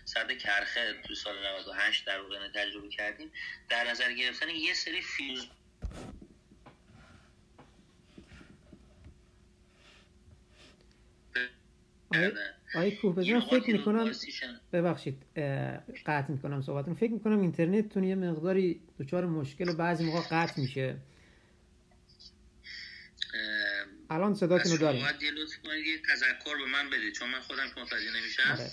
سرد 0.06 0.38
کرخه 0.38 0.94
توی 1.08 1.16
سال 1.16 1.48
98 1.48 2.06
در 2.06 2.22
واقع 2.22 2.48
تجربه 2.48 2.90
کردیم 2.90 3.32
در 3.70 3.92
نظر 3.92 4.14
گرفتن 4.14 4.50
یه 4.50 4.74
سری 4.74 5.02
فیوز 5.02 5.48
آقای 12.76 12.92
کوه 12.92 13.40
فکر 13.42 13.72
می‌کنم 13.72 14.12
ببخشید 14.74 15.24
قطع 16.06 16.32
می‌کنم 16.32 16.62
صحبتون. 16.62 16.94
فکر 16.94 17.12
می‌کنم 17.12 17.42
اینترنتتون 17.42 18.04
یه 18.04 18.16
مقداری 18.16 18.82
دچار 19.00 19.26
مشکل 19.26 19.70
و 19.70 19.74
بعضی 19.74 20.04
موقع 20.04 20.22
قطع 20.32 20.62
میشه. 20.62 20.98
الان 24.10 24.34
صداتون 24.36 24.72
رو 24.72 24.78
داریم. 24.78 25.02
شما 25.02 25.12
یه 25.22 25.32
لطف 25.32 25.58
کنید 25.64 25.86
یه 25.86 25.98
تذکر 25.98 26.58
به 26.58 26.66
من 26.66 26.90
بدید. 26.90 27.14
چون 27.14 27.30
من 27.30 27.40
خودم 27.40 27.70
که 27.76 27.82
متوجه 27.82 28.12
نمیشم. 28.20 28.52
آره. 28.52 28.72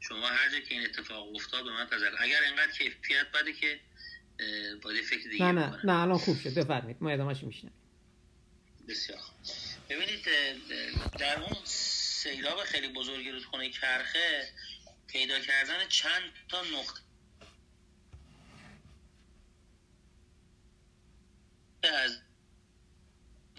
شما 0.00 0.26
هر 0.26 0.50
جا 0.52 0.60
که 0.60 0.74
این 0.74 0.84
اتفاق 0.84 1.34
افتاد 1.34 1.64
به 1.64 1.70
من 1.70 1.86
تذکر 1.86 2.14
اگر 2.18 2.40
اینقدر 2.46 2.72
کیفیت 2.72 3.26
بده 3.34 3.52
که 3.52 3.80
باید 4.82 5.04
فکر 5.04 5.28
دیگه 5.30 5.44
نه 5.44 5.52
نه 5.52 5.80
نه 5.84 6.02
الان 6.02 6.18
خوب 6.18 6.36
شد. 6.36 6.54
بفرمایید. 6.54 6.96
ما 7.00 7.10
ادامهش 7.10 7.42
میشنم 7.42 7.72
بسیار 8.88 9.18
ببینید 9.90 10.20
در 11.18 11.42
اون 11.42 11.56
سیلاب 12.26 12.64
خیلی 12.64 12.88
بزرگی 12.88 13.30
رودخونه 13.30 13.70
کرخه 13.70 14.52
پیدا 15.06 15.40
کردن 15.40 15.88
چند 15.88 16.32
تا 16.48 16.62
نقطه. 16.62 17.00
از 21.82 22.20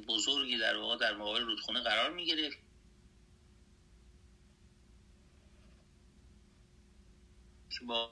بزرگی 0.08 0.58
در 0.58 0.78
واقع 0.78 0.98
در 0.98 1.14
مقابل 1.14 1.42
رودخونه 1.42 1.80
قرار 1.80 2.12
می 2.12 2.26
گرفت 2.26 2.58
با 7.82 8.12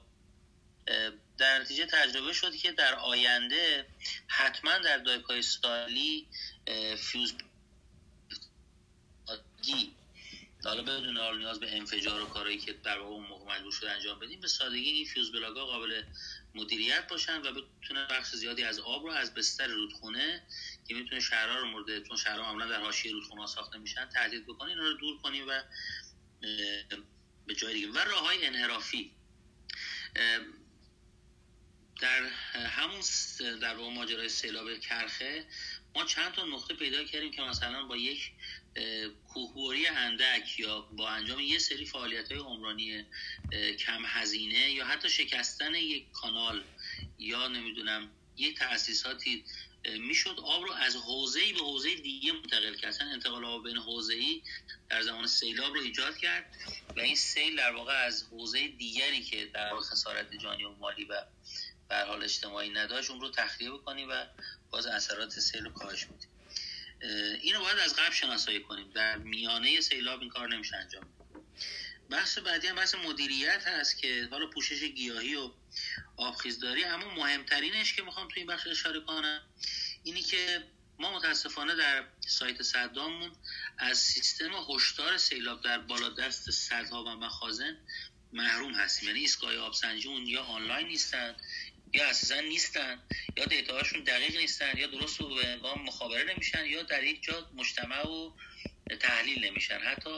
در 1.38 1.58
نتیجه 1.58 1.86
تجربه 1.86 2.32
شد 2.32 2.56
که 2.56 2.72
در 2.72 2.94
آینده 2.94 3.86
حتما 4.26 4.78
در 4.78 4.98
dike 4.98 5.42
های 5.42 5.71
ساحلی 5.71 6.28
fuse 6.96 7.34
حالا 10.66 10.82
بدون 10.82 11.16
حال 11.16 11.38
نیاز 11.38 11.60
به 11.60 11.76
انفجار 11.76 12.22
و 12.22 12.26
کارهایی 12.26 12.58
که 12.58 12.72
در 12.72 12.98
واقع 12.98 13.14
اون 13.14 13.26
موقع 13.26 13.54
مجبور 13.54 13.72
شد 13.72 13.84
انجام 13.84 14.18
بدیم 14.18 14.40
به 14.40 14.48
سادگی 14.48 14.90
این 14.90 15.04
fuse 15.04 15.32
plug 15.32 15.59
ها 15.59 15.66
قابل 15.66 16.02
مدیریت 16.54 17.08
باشن 17.08 17.42
و 17.42 17.52
بتونه 17.52 18.06
بخش 18.06 18.34
زیادی 18.34 18.64
از 18.64 18.78
آب 18.78 19.04
رو 19.04 19.10
از 19.10 19.34
بستر 19.34 19.66
رودخونه 19.66 20.42
که 20.88 20.94
می‌تونه 20.94 21.20
شهرها 21.20 21.58
رو 21.58 21.66
مورد 21.66 22.02
چون 22.08 22.16
شهرها 22.16 22.42
معمولا 22.42 22.66
در 22.66 22.80
حاشیه 22.80 23.12
رودخونه 23.12 23.46
ساخته 23.46 23.78
میشن 23.78 24.08
تهدید 24.08 24.46
بکنه 24.46 24.68
اینا 24.68 24.82
رو 24.82 24.92
دور 24.92 25.18
کنیم 25.22 25.44
و 25.48 25.62
به 27.46 27.54
جای 27.54 27.74
دیگه. 27.74 27.88
و 27.88 27.98
راه 27.98 28.24
های 28.26 28.46
انحرافی 28.46 29.12
در 32.00 32.22
همون 32.54 33.00
در 33.60 33.74
واقع 33.76 33.94
ماجرای 33.94 34.28
سیلاب 34.28 34.78
کرخه 34.78 35.46
ما 35.94 36.04
چند 36.04 36.32
تا 36.32 36.44
نقطه 36.44 36.74
پیدا 36.74 37.04
کردیم 37.04 37.30
که 37.30 37.42
مثلا 37.42 37.84
با 37.84 37.96
یک 37.96 38.32
کوهبوری 39.28 39.86
اندک 39.86 40.58
یا 40.60 40.80
با 40.80 41.08
انجام 41.08 41.40
یه 41.40 41.58
سری 41.58 41.84
فعالیت 41.84 42.32
های 42.32 42.40
عمرانی 42.40 43.04
کم 43.78 44.02
هزینه 44.06 44.72
یا 44.72 44.86
حتی 44.86 45.08
شکستن 45.08 45.74
یک 45.74 46.12
کانال 46.12 46.64
یا 47.18 47.48
نمی‌دونم 47.48 48.10
یک 48.36 48.58
تأسیساتی 48.58 49.44
می‌شد 49.98 50.40
آب 50.44 50.64
رو 50.64 50.72
از 50.72 50.96
حوزه 50.96 51.52
به 51.52 51.58
حوزه 51.58 51.94
دیگه 51.94 52.32
منتقل 52.32 52.74
کرد. 52.74 52.96
انتقال 53.00 53.44
آب 53.44 53.64
بین 53.64 53.76
حوزه 53.76 54.14
در 54.90 55.02
زمان 55.02 55.26
سیلاب 55.26 55.74
رو 55.74 55.80
ایجاد 55.80 56.16
کرد 56.16 56.56
و 56.96 57.00
این 57.00 57.16
سیل 57.16 57.56
در 57.56 57.72
واقع 57.72 57.92
از 57.92 58.24
حوزه 58.30 58.68
دیگری 58.68 59.22
که 59.22 59.46
در 59.46 59.80
خسارت 59.80 60.34
جانی 60.34 60.64
و 60.64 60.70
مالی 60.70 61.04
و 61.04 61.22
به 61.88 61.96
حال 61.96 62.22
اجتماعی 62.22 62.70
نداشت 62.70 63.10
اون 63.10 63.20
رو 63.20 63.30
تخلیه 63.30 63.70
بکنیم 63.70 64.08
و 64.10 64.24
باز 64.70 64.86
اثرات 64.86 65.30
سیل 65.30 65.64
رو 65.64 65.72
کاهش 65.72 66.04
بدیم 66.04 66.35
اینو 67.42 67.60
باید 67.60 67.78
از 67.78 67.94
قبل 67.94 68.14
شناسایی 68.14 68.60
کنیم. 68.60 68.90
در 68.90 69.18
میانه 69.18 69.80
سیلاب 69.80 70.20
این 70.20 70.28
کار 70.28 70.48
نمیشه 70.48 70.76
انجام 70.76 71.04
بحث 72.10 72.38
بعدی 72.38 72.66
هم 72.66 72.76
بحث 72.76 72.94
مدیریت 72.94 73.66
هست 73.66 73.98
که 73.98 74.28
حالا 74.30 74.46
پوشش 74.46 74.82
گیاهی 74.82 75.34
و 75.34 75.50
آبخیزداری 76.16 76.84
اما 76.84 77.14
مهمترینش 77.14 77.94
که 77.94 78.02
می‌خوام 78.02 78.28
تو 78.28 78.34
این 78.36 78.46
بخش 78.46 78.66
اشاره 78.66 79.00
کنم 79.00 79.42
اینی 80.02 80.22
که 80.22 80.64
ما 80.98 81.16
متاسفانه 81.16 81.74
در 81.74 82.04
سایت 82.20 82.62
صدامون 82.62 83.32
از 83.78 83.98
سیستم 83.98 84.50
هشدار 84.68 85.18
سیلاب 85.18 85.62
در 85.62 85.78
بالا 85.78 86.08
دست 86.08 86.50
صدها 86.50 87.04
و 87.04 87.08
مخازن 87.08 87.76
محروم 88.32 88.74
هستیم. 88.74 89.08
یعنی 89.08 89.20
ایستگاه 89.20 89.56
آبسنجی 89.56 90.08
اون 90.08 90.26
یا 90.26 90.42
آنلاین 90.42 90.86
نیستن 90.86 91.36
یا 91.96 92.08
اساسا 92.08 92.40
نیستن 92.40 93.02
یا 93.36 93.44
دیتاهاشون 93.44 94.04
دقیق 94.04 94.36
نیستن 94.36 94.78
یا 94.78 94.86
درست 94.86 95.20
و 95.20 95.34
به 95.34 95.74
مخابره 95.74 96.24
نمیشن 96.34 96.66
یا 96.66 96.82
در 96.82 97.04
یک 97.04 97.22
جا 97.22 97.50
مجتمع 97.54 98.06
و 98.06 98.30
تحلیل 99.00 99.44
نمیشن. 99.44 99.78
حتی 99.78 100.10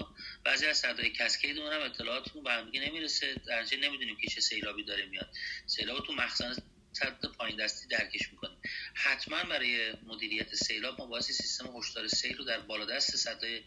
بعضی 0.44 0.66
از 0.66 0.78
صدای 0.78 1.10
کسکید 1.10 1.58
اون 1.58 1.72
هم 1.72 1.80
اطلاعاتون 1.80 2.42
به 2.42 2.50
همدیگه 2.50 2.86
نمی‌رسه. 2.86 3.34
در 3.46 3.64
نمی‌دونیم 3.82 4.16
که 4.16 4.28
چه 4.28 4.40
سیلابی 4.40 4.84
داره 4.84 5.06
میاد. 5.06 5.30
سیلاب 5.66 6.06
تو 6.06 6.12
مخزن 6.12 6.54
صد 6.92 7.26
پایین 7.38 7.56
دستی 7.56 7.88
درکش 7.88 8.32
می‌کنیم 8.32 8.58
حتما 8.94 9.44
برای 9.44 9.92
مدیریت 9.92 10.54
سیلاب 10.54 11.00
ما 11.00 11.06
باید 11.06 11.24
سیستم 11.24 11.76
هشدار 11.76 12.08
سیل 12.08 12.36
رو 12.36 12.44
در 12.44 12.60
بالا 12.60 12.84
دست 12.84 13.16
صدای 13.16 13.62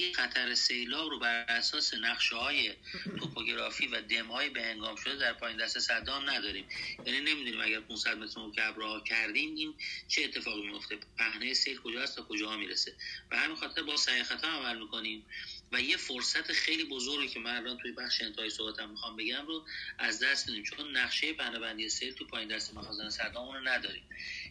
مخزن 0.00 0.12
خطر 0.12 0.54
سیلاب 0.54 1.10
رو 1.10 1.18
بر 1.18 1.44
اساس 1.48 1.94
نقشه 1.94 2.36
های 2.36 2.74
توپوگرافی 3.18 3.86
و 3.86 4.00
دم 4.00 4.26
های 4.26 4.50
به 4.50 4.66
انگام 4.66 4.96
شده 4.96 5.16
در 5.16 5.32
پایین 5.32 5.58
دست 5.58 5.78
صدام 5.78 6.30
نداریم. 6.30 6.68
یعنی 7.06 7.20
نمی‌دونیم 7.20 7.60
اگر 7.60 7.80
500 7.80 8.18
متر 8.18 8.40
مکعب 8.40 8.78
راه 8.78 9.04
کردیم 9.04 9.54
این 9.54 9.74
چه 10.08 10.24
اتفاقی 10.24 10.62
میفته 10.62 10.98
پهنه 11.18 11.54
سیل 11.54 11.78
کجا 11.78 12.02
است 12.02 12.16
تا 12.16 12.22
کجا 12.22 12.56
می‌رسه؟ 12.56 12.92
و 13.30 13.36
همین 13.36 13.56
خاطر 13.56 13.82
با 13.82 13.96
سعی 13.96 14.22
خطا 14.22 14.48
عمل 14.48 14.78
می‌کنیم. 14.78 15.26
و 15.72 15.80
یه 15.80 15.96
فرصت 15.96 16.52
خیلی 16.52 16.84
بزرگی 16.84 17.28
که 17.28 17.40
من 17.40 17.56
الان 17.56 17.78
توی 17.78 17.92
بخش 17.92 18.22
انتهای 18.22 18.50
صحبتم 18.50 18.90
می‌خوام 18.90 19.16
بگم 19.16 19.46
رو 19.46 19.66
از 19.98 20.22
دست 20.22 20.48
میدیم 20.48 20.64
چون 20.64 20.96
نقشه 20.96 21.32
بندی 21.32 21.88
سیل 21.88 22.14
تو 22.14 22.26
پایین 22.26 22.48
دست 22.48 22.74
مخازن 22.74 23.10
صدام 23.10 23.54
رو 23.54 23.60
نداریم. 23.68 24.08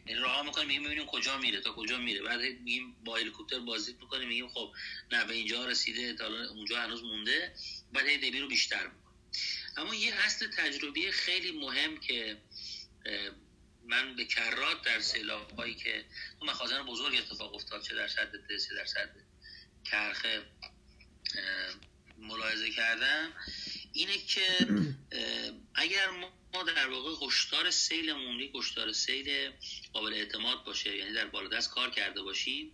یعنی 0.08 0.19
راه 0.19 0.45
می‌کنیم 0.45 0.67
میگیم 0.67 0.84
ببینیم 0.84 1.06
کجا 1.06 1.38
میره 1.38 1.62
تا 1.62 1.71
کجا 1.71 1.97
میره. 1.97 2.21
بعد 2.21 2.39
میگیم 2.39 2.95
با 3.06 3.17
هلیکوپتر 3.17 3.60
بازی 3.60 3.93
می‌کنیم 3.93 4.28
میگیم 4.28 4.47
خب 4.47 4.73
نه 5.12 5.25
به 5.25 5.34
اینجا 5.34 5.65
رسیده 5.65 6.13
تا 6.13 6.28
اونجا 6.28 6.82
هنوز 6.82 7.04
مونده. 7.04 7.54
بعد 7.93 8.06
دبی 8.06 8.39
رو 8.39 8.47
بیشتر 8.47 8.88
می‌کنیم. 8.88 9.06
اما 9.78 9.95
یه 9.95 10.13
اصل 10.15 10.47
تجربی 10.47 11.12
خیلی 11.12 11.51
مهم 11.51 11.99
که 11.99 12.38
من 13.88 14.15
به 14.15 14.25
کرات 14.25 14.82
در 14.82 14.99
سیلاب 14.99 15.51
هایی 15.51 15.75
که 15.75 16.06
تو 16.39 16.45
مخازن 16.45 16.82
بزرگ 16.82 17.15
اتفاق 17.15 17.54
افتاد 17.54 17.84
چه 17.84 17.95
در 17.95 18.08
صد 18.08 18.32
چه 18.47 18.75
در 18.75 18.86
صد 18.86 19.15
کرخه 19.86 20.41
ملاحظه 22.17 22.71
کردم 22.71 23.34
اینه 23.93 24.17
که 24.17 24.67
اگر 25.76 26.10
ما 26.54 26.63
در 26.63 26.88
واقع 26.88 27.28
هشدار 27.28 27.71
سیل 27.71 28.13
موندی 28.13 28.52
هشدار 28.56 28.91
سیل 28.91 29.52
قابل 29.93 30.13
اعتماد 30.13 30.63
باشه 30.63 30.98
یعنی 30.98 31.13
در 31.13 31.26
بالادست 31.26 31.69
کار 31.69 31.89
کرده 31.89 32.21
باشیم 32.21 32.71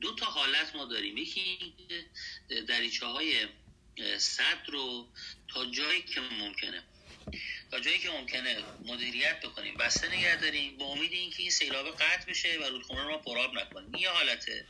دو 0.00 0.14
تا 0.14 0.26
حالت 0.26 0.76
ما 0.76 0.84
داریم. 0.84 1.16
یکی 1.16 1.74
دریچه 2.68 3.06
های 3.06 3.46
صد 4.18 4.58
رو 4.68 5.08
تا 5.48 5.66
جایی 5.66 6.02
که 6.02 6.20
ممکنه 6.20 6.82
تا 7.70 7.80
جایی 7.80 7.98
که 7.98 8.10
ممکنه 8.10 8.62
مدیریت 8.84 9.40
بکنیم. 9.40 9.74
بسته 9.74 10.16
نگه 10.16 10.36
داریم. 10.36 10.76
با 10.76 10.84
امید 10.84 11.12
اینکه 11.12 11.42
این 11.42 11.50
سیلاب 11.50 11.90
قطع 11.90 12.30
بشه 12.30 12.58
و 12.58 12.64
رودخونه 12.64 13.02
رو 13.04 13.18
پراب 13.18 13.54
نکنیم. 13.54 13.94
یه 13.94 14.10
حالته. 14.10 14.66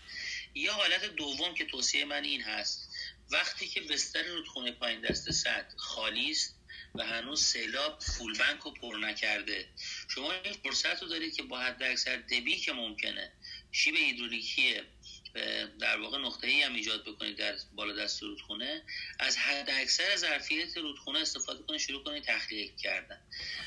یه 0.55 0.73
حالت 0.73 1.05
دوم 1.05 1.55
که 1.55 1.65
توصیه 1.65 2.05
من 2.05 2.25
این 2.25 2.43
هست. 2.43 2.92
وقتی 3.31 3.69
که 3.69 3.81
بستر 3.81 4.23
رودخونه 4.23 4.73
پایین 4.73 5.01
دست 5.01 5.31
صد 5.31 5.73
خالی 5.77 6.31
است 6.31 6.59
و 6.95 7.05
هنوز 7.05 7.43
سیلاب 7.43 8.01
فول 8.01 8.39
بنک 8.39 8.61
رو 8.61 8.71
پر 8.71 8.97
نکرده. 8.97 9.69
شما 10.09 10.33
این 10.33 10.53
فرصت 10.53 11.03
رو 11.03 11.09
دارید 11.09 11.37
که 11.37 11.43
با 11.43 11.61
حد 11.61 11.83
اکثر 11.83 12.17
دبی 12.17 12.57
که 12.57 12.73
ممکنه 12.73 13.33
شیب 13.73 13.97
هیدرولیکی 13.97 14.75
در 15.81 16.01
واقع 16.01 16.19
نقطه 16.19 16.47
ای 16.47 16.63
هم 16.63 16.75
ایجاد 16.75 17.05
بکنید 17.05 17.37
در 17.37 17.57
بالا 17.75 17.93
دست 18.05 18.23
رودخونه 18.23 18.83
از 19.19 19.37
حد 19.37 19.71
اکثر 19.71 20.17
ظرفیت 20.17 20.77
رودخونه 20.77 21.19
استفاده 21.19 21.63
کنید 21.63 21.81
شروع 21.81 22.05
کنید 22.05 22.25
تخلیه 22.25 22.77
کردن. 22.77 23.21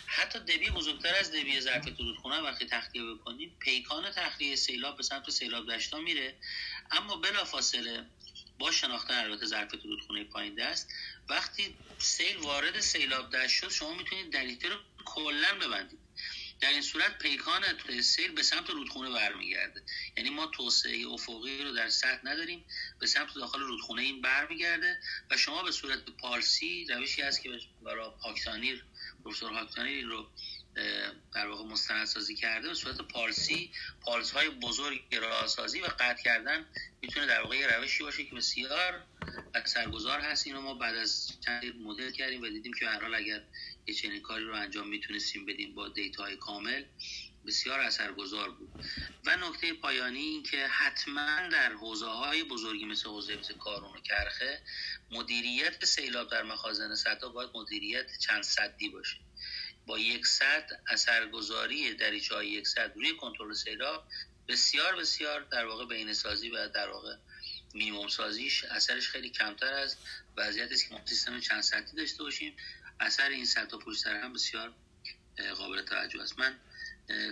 حتی 0.05 0.39
دبی 0.39 0.69
بزرگتر 0.69 1.15
از 1.15 1.31
دبی 1.31 1.59
ظرفیت 1.59 1.99
رودخونه 1.99 2.39
وقتی 2.39 2.65
تخلیه 2.65 3.03
بکنید 3.13 3.59
پیکان 3.59 4.11
تخلیه 4.11 4.55
سیلاب 4.55 4.97
به 4.97 5.03
سمت 5.03 5.29
سیلاب 5.29 5.73
دشتا 5.73 5.99
میره. 5.99 6.35
اما 6.91 7.15
بلافاصله 7.15 8.05
با 8.59 8.71
شناختن 8.71 9.13
البته 9.13 9.45
ظرفیت 9.45 9.85
رودخونه 9.85 10.23
پایین 10.23 10.55
دست 10.55 10.87
وقتی 11.29 11.77
سیل 11.97 12.37
وارد 12.37 12.79
سیلاب 12.79 13.35
دشت 13.35 13.55
شد 13.55 13.69
شما 13.69 13.93
می‌تونید 13.93 14.33
دریچه 14.33 14.69
رو 14.69 14.75
کلا 15.05 15.59
ببندید. 15.61 15.99
در 16.61 16.69
این 16.69 16.81
صورت 16.81 17.17
پیکان 17.17 17.63
سیل 18.01 18.31
به 18.31 18.43
سمت 18.43 18.69
رودخونه 18.69 19.09
برمیگرده. 19.09 19.83
یعنی 20.17 20.29
ما 20.29 20.47
توسعه 20.47 21.07
افقی 21.07 21.63
رو 21.63 21.71
در 21.71 21.89
سطح 21.89 22.19
نداریم 22.23 22.65
به 22.99 23.07
سمت 23.07 23.33
داخل 23.35 23.59
رودخونه 23.59 24.01
این 24.01 24.21
برمیگرده 24.21 24.99
و 25.31 25.37
شما 25.37 25.63
به 25.63 25.71
صورت 25.71 25.99
پارسی 26.05 26.85
روشی 26.89 27.21
هست 27.21 27.43
که 27.43 27.49
برای 27.81 28.11
هاکتانیر 28.23 28.85
پروفسور 29.23 29.51
هاکتانیر 29.51 30.05
رو 30.05 30.31
در 31.33 31.47
واقع 31.47 31.63
مستندسازی 31.63 32.35
کرده 32.35 32.67
به 32.67 32.73
صورت 32.73 33.01
پارسی 33.01 33.71
پارس 34.01 34.31
های 34.31 34.49
بزرگ 34.49 35.15
راهسازی 35.15 35.81
و 35.81 35.85
قطع 35.85 36.23
کردن 36.23 36.65
می‌تونه 37.01 37.25
در 37.25 37.41
واقع 37.41 37.57
یه 37.57 37.67
روشی 37.67 38.03
باشه 38.03 38.25
که 38.25 38.35
بسیار 38.35 39.03
اثرگذار 39.55 40.19
هست. 40.19 40.47
اینو 40.47 40.61
ما 40.61 40.73
بعد 40.73 40.95
از 40.95 41.31
چند 41.45 41.75
مدل 41.81 42.11
کردیم 42.11 42.41
و 42.41 42.47
دیدیم 42.47 42.73
که 42.73 42.87
هر 42.87 43.15
اگر 43.15 43.43
یه 43.87 43.93
چنین 43.93 44.21
کاری 44.21 44.45
رو 44.45 44.55
انجام 44.55 44.87
می‌تونستیم 44.87 45.45
بدیم 45.45 45.75
با 45.75 45.89
دیتای 45.89 46.37
کامل 46.37 46.83
بسیار 47.47 47.79
اثرگذار 47.79 48.51
بود. 48.51 48.85
و 49.25 49.37
نکته 49.37 49.73
پایانی 49.73 50.19
این 50.19 50.43
که 50.43 50.67
حتما 50.67 51.47
در 51.51 51.73
حوزه 51.73 52.05
های 52.05 52.43
بزرگی 52.43 52.85
مثل 52.85 53.09
حوزه 53.09 53.37
مثل 53.37 53.53
کارون 53.53 53.97
و 53.97 54.01
کرخه 54.01 54.61
مدیریت 55.11 55.85
سیلاب 55.85 56.31
در 56.31 56.43
مخازن 56.43 56.95
صدا 56.95 57.29
باید 57.29 57.49
مدیریت 57.53 58.17
چند 58.17 58.43
صدی 58.43 58.89
باشه. 58.89 59.24
با 59.85 59.99
یک 59.99 60.25
صد 60.25 60.69
اثرگذاری 60.87 61.93
دریچه 61.93 62.35
های 62.35 62.49
یک 62.49 62.67
صد 62.67 62.91
روی 62.95 63.17
کنترل 63.17 63.53
سیلاب 63.53 64.07
بسیار 64.47 64.95
بسیار 64.95 65.41
در 65.41 65.65
واقع 65.65 65.85
بین 65.85 66.13
سازی 66.13 66.49
و 66.49 66.67
در 66.67 66.89
واقع 66.89 67.15
مینیموم 67.73 68.07
سازیش 68.07 68.63
اثرش 68.63 69.09
خیلی 69.09 69.29
کمتر 69.29 69.73
از 69.73 69.97
وضعیت 70.37 70.71
است 70.71 70.89
که 70.89 70.95
ما 70.95 71.05
سیستم 71.05 71.39
چند 71.39 71.61
سطحی 71.61 71.97
داشته 71.97 72.23
باشیم. 72.23 72.55
اثر 72.99 73.29
این 73.29 73.45
صد 73.45 73.67
تا 73.67 73.77
پشت 73.77 74.07
هم 74.07 74.33
بسیار 74.33 74.73
قابل 75.57 75.81
توجه 75.81 76.21
است. 76.21 76.39
من 76.39 76.59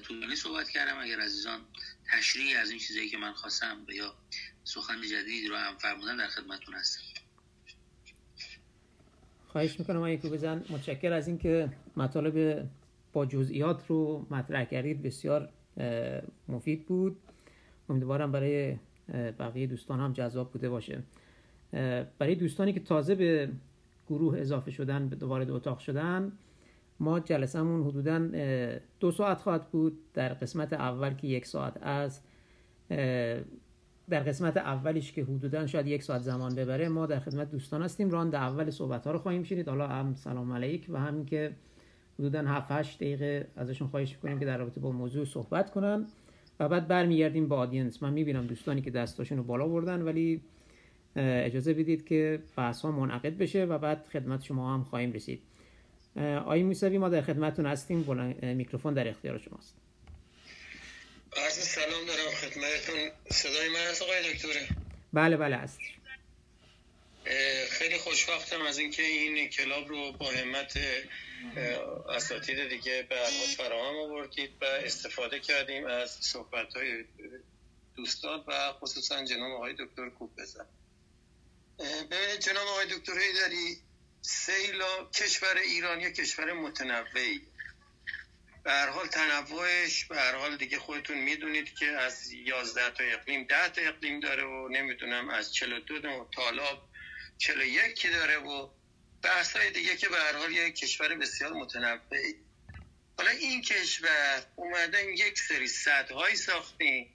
طولانی 0.01 0.35
صحبت 0.35 0.69
کردم. 0.69 0.97
اگر 0.97 1.19
عزیزان 1.19 1.65
تشریح 2.11 2.59
از 2.59 2.69
این 2.69 2.79
چیزایی 2.79 3.09
که 3.09 3.17
من 3.17 3.33
خواستم 3.33 3.85
یا 3.89 4.17
سخن 4.63 5.01
جدیدی 5.01 5.47
رو 5.47 5.57
هم 5.57 5.77
فرمودن 5.77 6.17
در 6.17 6.27
خدمتتون 6.27 6.73
هستم. 6.73 7.01
خواهش 9.53 9.79
می‌کنم 9.79 9.97
آقای 9.97 10.17
بزن. 10.17 10.57
متشکر 10.69 11.13
از 11.13 11.27
اینکه 11.27 11.69
مطالب 11.97 12.65
با 13.13 13.25
جزئیات 13.25 13.87
رو 13.87 14.25
مطرح 14.31 14.63
کردید. 14.63 15.01
بسیار 15.01 15.49
مفید 16.49 16.85
بود. 16.85 17.17
امیدوارم 17.89 18.31
برای 18.31 18.75
بقیه 19.39 19.67
دوستان 19.67 19.99
هم 19.99 20.13
جذاب 20.13 20.51
بوده 20.51 20.69
باشه. 20.69 21.03
برای 22.19 22.35
دوستانی 22.35 22.73
که 22.73 22.79
تازه 22.79 23.15
به 23.15 23.49
گروه 24.09 24.39
اضافه 24.39 24.71
شدن 24.71 25.09
به 25.09 25.25
وارد 25.25 25.51
اتاق 25.51 25.79
شدن 25.79 26.31
ما 26.99 27.19
جلسهمون 27.19 27.83
حدودا 27.83 28.29
دو 28.99 29.11
ساعت 29.11 29.37
خواهد 29.37 29.71
بود. 29.71 29.99
در 30.13 30.33
قسمت 30.33 30.73
اول 30.73 31.13
که 31.13 31.27
یک 31.27 31.45
ساعت 31.45 31.77
است 31.83 32.27
در 34.09 34.19
قسمت 34.19 34.57
اولیش 34.57 35.11
که 35.11 35.23
حدودا 35.23 35.67
شاید 35.67 35.87
یک 35.87 36.03
ساعت 36.03 36.21
زمان 36.21 36.55
ببره 36.55 36.89
ما 36.89 37.05
در 37.05 37.19
خدمت 37.19 37.51
دوستان 37.51 37.81
هستیم. 37.81 38.09
راند 38.09 38.35
اول 38.35 38.69
صحبت 38.69 39.05
ها 39.05 39.11
رو 39.11 39.19
خواهیم 39.19 39.43
شنید. 39.43 39.69
حالا 39.69 39.87
هم 39.87 40.15
سلام 40.15 40.53
علیک 40.53 40.85
و 40.89 40.99
همین 40.99 41.25
که 41.25 41.51
حدودا 42.19 42.41
7 42.41 42.71
8 42.71 42.97
دقیقه 42.97 43.47
ازشون 43.55 43.87
خواهش 43.87 44.15
می‌کنیم 44.15 44.39
که 44.39 44.45
در 44.45 44.57
رابطه 44.57 44.81
با 44.81 44.91
موضوع 44.91 45.25
صحبت 45.25 45.71
کنن. 45.71 46.07
و 46.59 46.69
بعد 46.69 46.87
برمیگردیم 46.87 47.47
با 47.47 47.57
آدینس. 47.57 48.03
من 48.03 48.13
می‌بینم 48.13 48.47
دوستانی 48.47 48.81
که 48.81 48.91
دستاشون 48.91 49.37
رو 49.37 49.43
بالا 49.43 49.67
بردن 49.67 50.01
ولی 50.01 50.41
اجازه 51.15 51.73
بدید 51.73 52.05
که 52.05 52.39
بحث 52.57 52.81
ها 52.81 52.91
منعقد 52.91 53.37
بشه 53.37 53.65
و 53.65 53.77
بعد 53.77 54.05
خدمت 54.05 54.43
شما 54.43 54.73
هم 54.73 54.83
خواهیم 54.83 55.11
رسید. 55.11 55.39
آقای 56.15 56.63
موسوی 56.63 56.97
ما 56.97 57.09
در 57.09 57.21
خدمتتون 57.21 57.65
هستیم. 57.65 58.05
میکروفون 58.41 58.93
در 58.93 59.07
اختیار 59.07 59.37
شماست. 59.37 59.77
عرض 61.37 61.53
سلام 61.53 62.05
دارم 62.05 62.31
خدمتتون. 62.31 63.11
صدای 63.31 63.69
من 63.69 63.79
هست 63.79 64.01
آقای 64.01 64.33
دکتره؟ 64.33 64.67
بله 65.13 65.37
بله 65.37 65.55
هست. 65.55 65.79
خیلی 67.69 67.97
خوشبختم 67.97 68.61
از 68.61 68.77
اینکه 68.77 69.03
این 69.03 69.49
کلاب 69.49 69.87
رو 69.87 70.11
با 70.11 70.31
همت 70.31 70.79
اساتید 72.09 72.69
دیگه 72.69 73.07
به 73.09 73.15
فراهم 73.57 73.95
آوردید 73.95 74.51
و 74.61 74.65
استفاده 74.65 75.39
کردیم 75.39 75.85
از 75.85 76.11
صحبت 76.11 76.73
های 76.75 77.05
دوستان 77.95 78.43
و 78.47 78.73
خصوصا 78.73 79.25
جناب 79.25 79.51
آقای 79.51 79.73
دکتر 79.73 80.09
کوب 80.09 80.31
بزن 80.37 80.65
به 82.09 82.17
جناب 82.39 82.67
آقای 82.67 82.85
دکتر 82.85 83.13
داری 83.13 83.77
سیلا 84.21 85.09
کشور 85.13 85.57
ایران 85.57 86.01
یک 86.01 86.15
کشور 86.15 86.53
متنوعی. 86.53 87.41
به 88.63 88.71
هر 88.71 88.89
حال 88.89 89.07
تنوعش 89.07 90.05
به 90.05 90.15
هر 90.15 90.35
حال 90.35 90.57
دیگه 90.57 90.79
خودتون 90.79 91.17
می‌دونید 91.17 91.73
که 91.73 91.85
از 91.85 92.31
11 92.31 92.89
تا 92.89 93.03
اقلیم 93.03 93.43
10 93.43 93.69
تا 93.69 93.81
اقلیم 93.81 94.19
داره 94.19 94.43
و 94.43 94.67
نمی‌دونم 94.67 95.29
از 95.29 95.53
42 95.53 95.99
تا 95.99 96.29
تالاب 96.35 96.89
41 97.37 97.95
که 97.95 98.09
داره 98.09 98.37
و 98.37 98.69
بحث 99.21 99.55
های 99.55 99.71
دیگه 99.71 99.97
که 99.97 100.09
به 100.09 100.17
هر 100.17 100.33
حال 100.33 100.51
یک 100.51 100.75
کشور 100.75 101.15
بسیار 101.15 101.53
متنوعی 101.53 102.35
حالا 103.17 103.31
این 103.31 103.61
کشور 103.61 104.45
اومدن 104.55 105.09
یک 105.09 105.39
سری 105.39 105.67
صدهایی 105.67 106.35
ساختیم 106.35 107.13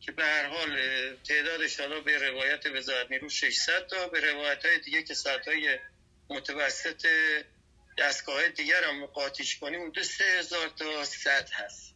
که 0.00 0.12
به 0.12 0.24
هر 0.24 0.46
حال 0.46 0.78
تعدادش 1.16 1.80
حالا 1.80 2.00
به 2.00 2.28
روایت 2.28 2.66
وزارت 2.66 3.10
نیرو 3.10 3.28
600 3.28 3.86
تا 3.86 4.08
به 4.08 4.32
روایت 4.32 4.66
های 4.66 4.78
دیگه 4.78 5.02
که 5.02 5.14
های 5.46 5.78
متوسط 6.30 7.06
دستگاه 8.00 8.48
دیگر 8.48 8.84
هم 8.84 9.06
قاطیش 9.06 9.58
کنیم 9.58 9.80
اون 9.80 9.90
دو 9.90 10.02
سه 10.02 10.24
هزار 10.24 10.68
تا 10.68 11.04
صد 11.04 11.50
هست. 11.50 11.94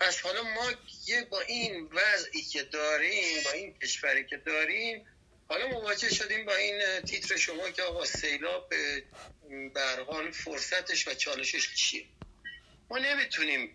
پس 0.00 0.20
حالا 0.20 0.42
ما 0.42 0.72
یه 1.06 1.24
با 1.24 1.40
این 1.40 1.88
وضعی 1.92 2.42
که 2.42 2.62
داریم 2.62 3.42
با 3.44 3.52
این 3.52 3.78
کشوری 3.78 4.26
که 4.26 4.36
داریم 4.36 5.06
حالا 5.48 5.68
مواجه 5.68 6.14
شدیم 6.14 6.44
با 6.44 6.54
این 6.54 7.00
تیتر 7.00 7.36
شما 7.36 7.70
که 7.70 7.82
آقا 7.82 8.04
سیلاب 8.04 8.68
به 9.74 10.04
حال 10.06 10.30
فرصتش 10.30 11.08
و 11.08 11.14
چالشش 11.14 11.74
چیه؟ 11.74 12.04
ما 12.90 12.98
نمی‌تونیم 12.98 13.74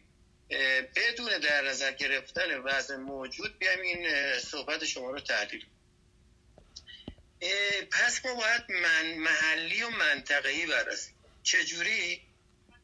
بدون 0.96 1.38
در 1.38 1.62
نظر 1.62 1.92
گرفتن 1.92 2.58
وضع 2.58 2.96
موجود 2.96 3.60
بیایم 3.60 3.82
این 3.82 4.40
صحبت 4.40 4.86
شما 4.86 5.12
رو 5.12 5.20
تحلیل 5.20 5.66
پس 7.92 8.26
ما 8.26 8.36
باید 8.36 8.64
من 8.70 9.14
محلی 9.14 9.84
و 9.84 9.90
منطقه‌ای 9.90 10.66
برسیم 10.66 11.23
چجوری؟ 11.44 12.22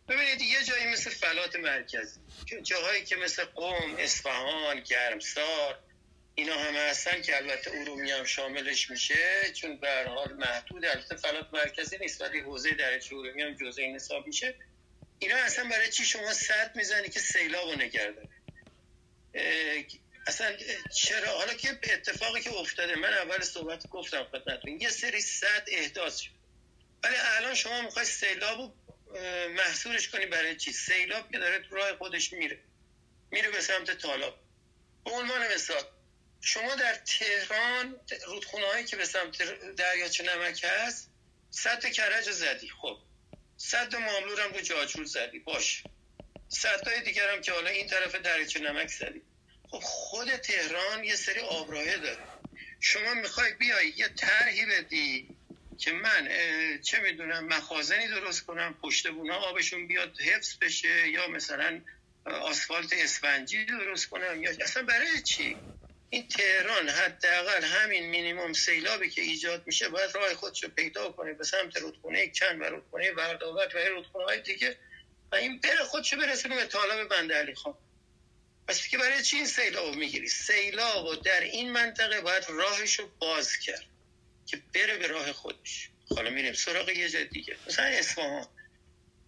ببینید 0.09 0.41
یه 0.41 0.63
جایی 0.63 0.85
مثل 0.85 1.09
فلات 1.09 1.55
مرکزی 1.55 2.19
جاهایی 2.63 3.05
که 3.05 3.15
مثل 3.15 3.45
قوم 3.45 3.95
اصفهان 3.99 4.79
گرمسار 4.79 5.79
اینا 6.35 6.59
همه 6.59 6.79
هستن 6.79 7.21
که 7.21 7.37
البته 7.37 7.71
ارومی 7.71 8.11
هم 8.11 8.23
شاملش 8.23 8.89
میشه 8.89 9.51
چون 9.53 9.77
به 9.77 10.05
حال 10.07 10.33
محدود 10.33 10.85
البته 10.85 11.15
فلات 11.15 11.53
مرکزی 11.53 11.97
نیست 11.97 12.21
ولی 12.21 12.39
حوزه 12.39 12.71
درجه 12.71 13.15
ارومی 13.15 13.41
هم 13.41 13.53
جزء 13.53 13.81
این 13.81 13.95
حساب 13.95 14.27
میشه. 14.27 14.55
اینا 15.19 15.35
اصلا 15.35 15.69
برای 15.69 15.89
چی 15.89 16.05
شما 16.05 16.33
صد 16.33 16.71
می‌زنی 16.75 17.09
که 17.09 17.19
سیلاب 17.19 17.69
رو 17.69 17.75
نگرده 17.75 18.29
اصلا 20.27 20.57
چرا؟ 20.95 21.37
حالا 21.37 21.53
که 21.53 21.69
اتفاقی 21.69 22.41
که 22.41 22.53
افتاده 22.53 22.95
من 22.95 23.13
اول 23.13 23.41
صحبت 23.41 23.89
گفتم 23.89 24.23
خدمتتون 24.23 24.81
یه 24.81 24.89
سری 24.89 25.21
صد 25.21 25.63
احداث 25.67 26.19
شد. 26.19 26.38
ولی 27.03 27.15
الان 27.15 27.55
شما 27.55 27.81
می‌خوای 27.81 28.05
سیلاب 28.05 28.57
رو 28.59 28.75
محصولش 29.49 30.07
کنی 30.07 30.25
برای 30.25 30.55
چی؟ 30.55 30.73
سیلاب 30.73 31.31
که 31.31 31.37
داره 31.37 31.59
تو 31.59 31.75
راه 31.75 31.97
خودش 31.97 32.33
میره. 32.33 32.59
میره 33.31 33.49
به 33.49 33.61
سمت 33.61 33.91
تالاب. 33.91 34.39
به 35.05 35.11
عنوان 35.11 35.53
مثال 35.53 35.83
شما 36.41 36.75
در 36.75 36.95
تهران 36.95 37.95
رودخونه 38.25 38.65
هایی 38.65 38.85
که 38.85 38.95
به 38.95 39.05
سمت 39.05 39.37
دریاچه 39.75 40.23
نمک 40.23 40.63
هست 40.63 41.09
سد 41.49 41.85
کرج 41.85 42.31
زدی. 42.31 42.69
خب 42.81 42.97
صد 43.57 43.95
معاملور 43.95 44.41
هم 44.41 44.53
رو 44.53 44.61
جاجور 44.61 45.05
زدی. 45.05 45.39
باش 45.39 45.83
صدهای 46.49 47.01
دیگر 47.01 47.33
هم 47.33 47.41
که 47.41 47.51
حالا 47.51 47.69
این 47.69 47.87
طرف 47.87 48.15
دریاچه 48.15 48.59
نمک 48.59 48.87
زدی. 48.87 49.21
خب 49.71 49.79
خود 49.79 50.35
تهران 50.35 51.03
یه 51.03 51.15
سری 51.15 51.39
آبراهه 51.39 51.97
داره. 51.97 52.23
شما 52.79 53.13
می‌خوای 53.13 53.53
بیای 53.53 53.93
یه 53.97 54.07
طرحی 54.07 54.65
بدی 54.65 55.38
که 55.79 55.91
من 55.91 56.29
چه 56.83 56.99
می‌دونم 56.99 57.45
مخازنی 57.45 58.07
درست 58.07 58.45
کنم 58.45 58.77
پشت 58.81 59.07
بونا 59.07 59.35
آبشون 59.35 59.87
بیاد 59.87 60.21
حفظ 60.21 60.57
بشه 60.61 61.09
یا 61.09 61.27
مثلا 61.27 61.81
آسفالت 62.25 62.93
اسفنجی 62.93 63.65
درست 63.65 64.09
کنم 64.09 64.43
یا 64.43 64.51
اصلا 64.61 64.83
برای 64.83 65.21
چی؟ 65.21 65.57
این 66.09 66.27
تهران 66.27 66.89
حداقل 66.89 67.63
همین 67.63 68.09
مینیمم 68.09 68.53
سیلابی 68.53 69.09
که 69.09 69.21
ایجاد 69.21 69.67
میشه 69.67 69.89
باید 69.89 70.15
راه 70.15 70.33
خودشو 70.33 70.67
پیدا 70.67 71.11
کنه 71.11 71.33
به 71.33 71.43
سمت 71.43 71.77
رودخونه 71.77 72.31
کن 72.39 72.59
و 72.59 72.63
رودخونه 72.63 73.11
ورداوت 73.11 73.75
و 73.75 73.77
رودخونه 73.77 74.25
های 74.25 74.41
دیگه 74.41 74.77
و 75.31 75.35
این 75.35 75.59
بره 75.59 75.83
خودشو 75.83 76.17
برسونه 76.17 76.55
به 76.55 76.65
طالب 76.65 77.09
بنده 77.09 77.35
علی 77.35 77.55
خان. 77.55 77.73
پس 78.67 78.87
که 78.87 78.97
برای 78.97 79.23
چی 79.23 79.35
این 79.35 79.45
سیلاب 79.45 79.95
می‌گیری؟ 79.95 80.27
سیلاب 80.27 81.23
در 81.23 81.41
این 81.41 81.71
منطقه 81.71 82.21
باید 82.21 82.45
راهشو 82.49 83.09
باز 83.19 83.57
کرد. 83.57 83.85
که 84.49 84.61
بره 84.73 84.97
به 84.97 85.07
راه 85.07 85.31
خودش. 85.33 85.89
حالا 86.15 86.29
میریم 86.29 86.53
سراغ 86.53 86.89
یه 86.89 87.09
جای 87.09 87.25
دیگه. 87.25 87.55
مثلا 87.67 87.85
اصفهان 87.85 88.47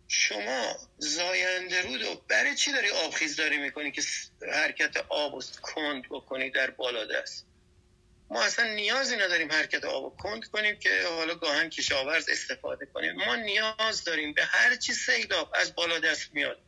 شما 0.08 0.76
زاینده 0.98 1.82
رود 1.82 2.02
و 2.02 2.22
برای 2.28 2.56
چی 2.56 2.72
داری 2.72 2.90
آبخیز 2.90 3.36
داری 3.36 3.58
می‌کنی 3.58 3.92
که 3.92 4.02
حرکت 4.54 4.98
آب 4.98 5.44
کند 5.62 6.04
بکنی 6.10 6.50
در 6.50 6.70
بالا 6.70 7.06
دست؟ 7.06 7.46
ما 8.30 8.44
اصلا 8.44 8.74
نیازی 8.74 9.16
نداریم 9.16 9.52
حرکت 9.52 9.86
آب 9.86 10.18
کند 10.18 10.46
کنیم 10.46 10.80
که 10.80 11.04
حالا 11.08 11.36
گاهن 11.36 11.70
کشاورز 11.70 12.30
استفاده 12.30 12.86
کنیم. 12.86 13.16
ما 13.16 13.36
نیاز 13.36 14.04
داریم 14.04 14.34
به 14.34 14.46
هر 14.46 14.76
چی 14.76 14.94
سیلاب 14.94 15.52
از 15.56 15.76
بالا 15.76 16.00
دست 16.00 16.30
میاد 16.34 16.62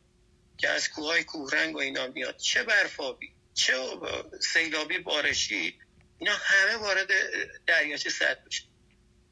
که 0.58 0.68
از 0.68 0.88
کوههای 0.88 1.24
کوهرنگ 1.24 1.74
و 1.74 1.78
اینا 1.78 2.06
میاد. 2.06 2.36
چه 2.36 2.62
برفابی 2.62 3.32
چه 3.54 3.72
سیلابی 4.40 4.98
بارشی 4.98 5.78
اینا 6.24 6.36
همه 6.36 6.76
وارد 6.76 7.10
دریاچه 7.66 8.10
سد 8.10 8.44
بشه 8.44 8.62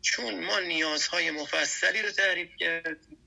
چون 0.00 0.44
ما 0.44 0.60
نیازهای 0.60 1.30
مفصلی 1.30 2.02
رو 2.02 2.10
تعریف 2.10 2.56
کردیم. 2.56 3.18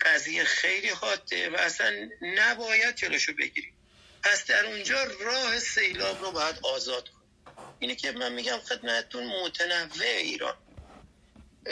قضیه 0.00 0.44
خیلی 0.44 0.88
حاده 0.88 1.50
و 1.50 1.56
اصلا 1.56 2.08
نباید 2.22 2.94
جلوشو 2.94 3.32
بگیریم. 3.32 3.74
پس 4.22 4.46
در 4.46 4.66
اونجا 4.66 5.04
راه 5.04 5.58
سیلاب 5.58 6.24
رو 6.24 6.30
باید 6.30 6.56
آزاد 6.62 7.08
کنیم. 7.08 7.28
اینه 7.78 7.94
که 7.94 8.12
من 8.12 8.32
میگم 8.32 8.58
خدمتتون 8.58 9.26
متنوع 9.26 10.06
ایران. 10.06 10.56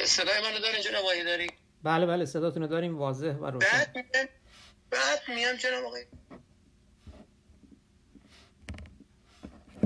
صدای 0.05 0.41
منو 0.41 0.59
دارین 0.59 0.83
جناب 0.83 1.05
آقای 1.05 1.25
داری؟ 1.25 1.51
بله 1.83 2.07
بله 2.07 2.25
صداتونو 2.25 2.67
داریم 2.67 2.99
واضح 2.99 3.33
و 3.33 3.47
روشن. 3.47 3.69
بعد 3.69 3.97
میگم 3.97 4.29
بعد 4.91 5.23
میگم 5.29 5.57
جناب 5.57 5.85
آقای. 5.85 6.07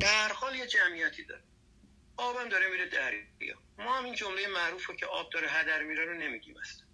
در 0.01 0.33
حال 0.33 0.57
یه 0.57 0.66
جمعیتی 0.66 1.25
داره 1.25 1.47
آبم 2.18 2.48
داره 2.48 2.68
میره 2.68 2.87
دریا. 2.87 3.57
ما 3.78 3.98
هم 3.98 4.04
این 4.04 4.14
جمله 4.14 4.46
معروف 4.46 4.87
رو 4.87 4.96
که 4.96 5.07
آب 5.07 5.31
داره 5.31 5.48
هدر 5.48 5.83
میره 5.83 6.04
رو 6.04 6.14
نمیگیم 6.14 6.57
است 6.57 6.85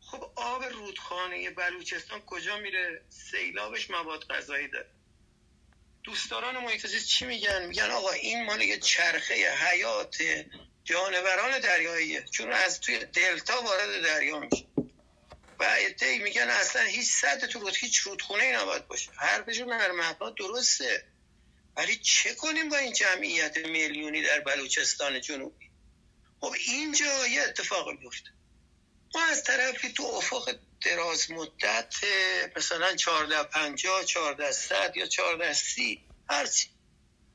خب 0.00 0.32
آب 0.36 0.64
رودخانه 0.64 1.50
بلوچستان 1.50 2.20
کجا 2.20 2.56
میره؟ 2.56 3.02
سیلابش 3.08 3.90
مواد 3.90 4.24
غذایی 4.24 4.68
داره. 4.68 4.90
دوستداران 6.02 6.56
محیط 6.56 6.86
چی 6.86 7.26
میگن؟ 7.26 7.66
میگن 7.66 7.90
آقا 7.90 8.10
این 8.10 8.44
مال 8.44 8.60
یه 8.60 8.78
چرخه 8.78 9.34
حیات 9.34 10.16
جانوران 10.84 11.58
دریاییه. 11.58 12.24
چون 12.30 12.52
از 12.52 12.80
توی 12.80 12.98
دلتا 13.04 13.62
وارد 13.62 14.02
دریا 14.02 14.38
میشه. 14.38 14.66
و 15.58 15.76
ادهی 15.78 16.18
میگن 16.18 16.48
اصلا 16.48 16.82
هیچ 16.82 17.08
سد 17.08 17.46
تو 17.46 17.58
رود 17.58 17.76
هیچ 17.76 17.98
رودخونه 17.98 18.42
ای 18.44 18.52
نباید 18.52 18.88
باشه. 18.88 19.10
حرفشون 19.16 19.78
در 19.78 19.92
مبنا 19.92 20.30
درسته. 20.30 21.04
ولی 21.78 21.96
چه 21.96 22.34
کنیم 22.34 22.68
با 22.68 22.76
این 22.76 22.92
جمعیت 22.92 23.56
میلیونی 23.56 24.22
در 24.22 24.40
بلوچستان 24.40 25.20
جنوبی؟ 25.20 25.70
خب 26.40 26.54
اینجا 26.66 27.26
یه 27.26 27.42
اتفاق 27.42 27.90
میفته. 27.90 28.30
ما 29.14 29.24
از 29.24 29.44
طرفی 29.44 29.92
تو 29.92 30.02
افق 30.02 30.58
دراز 30.84 31.30
مدت 31.30 31.94
مثلا 32.56 32.96
14 32.96 33.42
50 33.42 34.04
14 34.04 34.52
100 34.52 34.96
یا 34.96 35.06
14 35.06 35.52
30 35.52 36.04
هرچی 36.30 36.68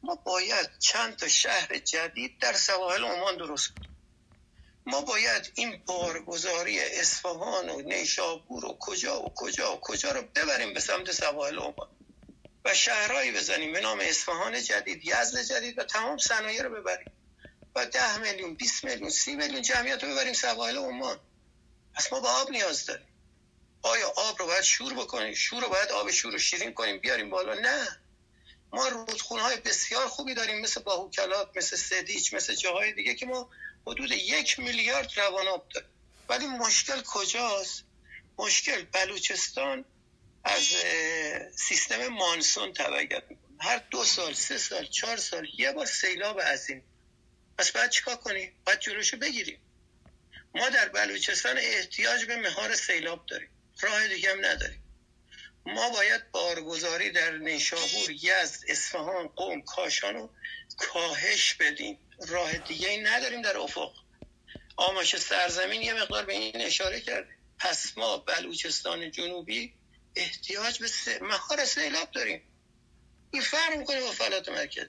ما 0.04 0.16
باید 0.16 0.70
چند 0.80 1.16
تا 1.16 1.28
شهر 1.28 1.78
جدید 1.78 2.40
در 2.40 2.54
سواحل 2.54 3.04
عمان 3.04 3.38
درست 3.38 3.68
کنیم. 3.76 3.96
ما 4.86 5.02
باید 5.02 5.52
این 5.56 5.84
بارگذاری 5.86 6.80
اصفهان 6.80 7.70
و 7.70 7.82
نیشابور 7.82 8.66
و 8.66 8.78
کجا 8.80 9.22
و 9.22 9.34
کجا 9.36 9.76
و 9.76 9.80
کجا 9.80 10.12
رو 10.12 10.22
ببریم 10.22 10.74
به 10.74 10.80
سمت 10.80 11.12
سواحل 11.12 11.60
عمان. 11.60 12.03
و 12.66 12.74
شهرهایی 12.74 13.32
بزنیم. 13.32 13.74
به 13.74 13.82
نام 13.82 14.00
اصفهان 14.00 14.62
جدید 14.62 15.06
یزد 15.06 15.42
جدید 15.42 15.80
و 15.80 15.84
تمام 15.84 16.18
صنایع 16.18 16.62
رو 16.62 16.70
ببریم. 16.70 17.12
و 17.76 17.86
ده 17.86 18.18
میلیون 18.18 18.54
20 18.54 18.84
میلیون 18.84 19.10
30 19.10 19.36
میلیون 19.36 19.62
جمعیت 19.62 20.04
رو 20.04 20.10
ببریم 20.10 20.34
سواحل 20.34 20.78
عمان. 20.78 21.20
پس 21.96 22.14
ما 22.14 22.20
به 22.20 22.28
آب 22.28 22.52
نیاز 22.52 22.86
داریم. 22.86 23.08
آیا 23.82 24.14
آب 24.16 24.40
رو 24.40 24.46
باید 24.46 24.64
شور 24.64 24.94
بکنیم؟ 24.94 25.34
شور 25.34 25.64
رو 25.64 25.70
باید 25.70 25.92
آب 25.92 26.12
شور 26.12 26.32
رو 26.32 26.40
شیرین 26.40 26.74
کنیم 26.74 27.00
بیاریم 27.00 27.30
بالا؟ 27.30 27.54
نه. 27.54 28.00
ما 28.74 28.88
رودخونه 28.88 29.42
های 29.42 29.58
بسیار 29.58 30.08
خوبی 30.08 30.34
داریم 30.34 30.62
مثل 30.62 30.82
باهوکلات 30.82 31.58
مثل 31.58 31.78
سدیچ 31.78 32.34
مثل 32.34 32.56
جاهای 32.56 32.94
دیگه 32.94 33.16
که 33.16 33.26
ما 33.26 33.50
حدود 33.88 34.12
یک 34.12 34.60
میلیارد 34.60 35.20
روان 35.20 35.48
آب 35.48 35.70
داریم. 35.70 35.90
ولی 36.30 36.48
مشکل 36.48 37.02
کجاست؟ 37.06 37.84
مشکل 38.38 38.82
بلوچستان 38.82 39.86
از 40.44 40.76
سیستم 41.56 42.08
مانسون 42.08 42.74
تبعیت 42.74 43.24
می‌کنه. 43.30 43.48
هر 43.60 43.78
دو 43.92 44.04
سال 44.04 44.34
سه 44.34 44.58
سال 44.58 44.86
چهار 44.86 45.18
سال 45.18 45.48
یه 45.58 45.72
بار 45.72 45.86
سیلاب 45.86 46.42
عظیم 46.42 46.84
پس 47.58 47.72
باید 47.72 47.90
چیکار 47.90 48.16
کنیم؟ 48.16 48.54
باید 48.66 48.80
جلوشو 48.80 49.18
بگیریم. 49.18 49.60
ما 50.56 50.70
در 50.70 50.90
بلوچستان 50.90 51.58
احتیاج 51.58 52.26
به 52.26 52.36
مهار 52.36 52.76
سیلاب 52.76 53.26
داریم. 53.26 53.50
راه 53.82 54.08
دیگه 54.08 54.32
هم 54.32 54.46
نداریم. 54.46 54.84
ما 55.66 55.90
باید 55.90 56.32
بارگذاری 56.32 57.12
در 57.12 57.32
نیشابور 57.32 58.12
یزد 58.12 58.64
اصفهان 58.68 59.28
قوم 59.28 59.62
کاشان 59.62 60.14
رو 60.14 60.30
کاهش 60.78 61.54
بدیم. 61.54 62.00
راه 62.28 62.58
دیگه 62.58 62.90
ای 62.90 62.98
نداریم 62.98 63.42
در 63.42 63.58
افق. 63.58 63.92
آماش 64.76 65.18
سرزمین 65.18 65.82
یه 65.82 65.94
مقدار 65.94 66.26
به 66.26 66.34
این 66.34 66.62
اشاره 66.62 67.02
کرد. 67.02 67.28
پس 67.60 67.98
ما 67.98 68.18
بلوچستان 68.18 69.12
جنوبی 69.12 69.74
احتیاج 70.16 70.80
به 70.80 70.90
مهار 71.22 71.66
سیلاب 71.66 72.12
داریم. 72.12 72.42
این 73.32 73.42
فرق 73.42 73.78
می‌کنه 73.78 74.02
با 74.02 74.12
فلات 74.12 74.50
مرکز. 74.50 74.88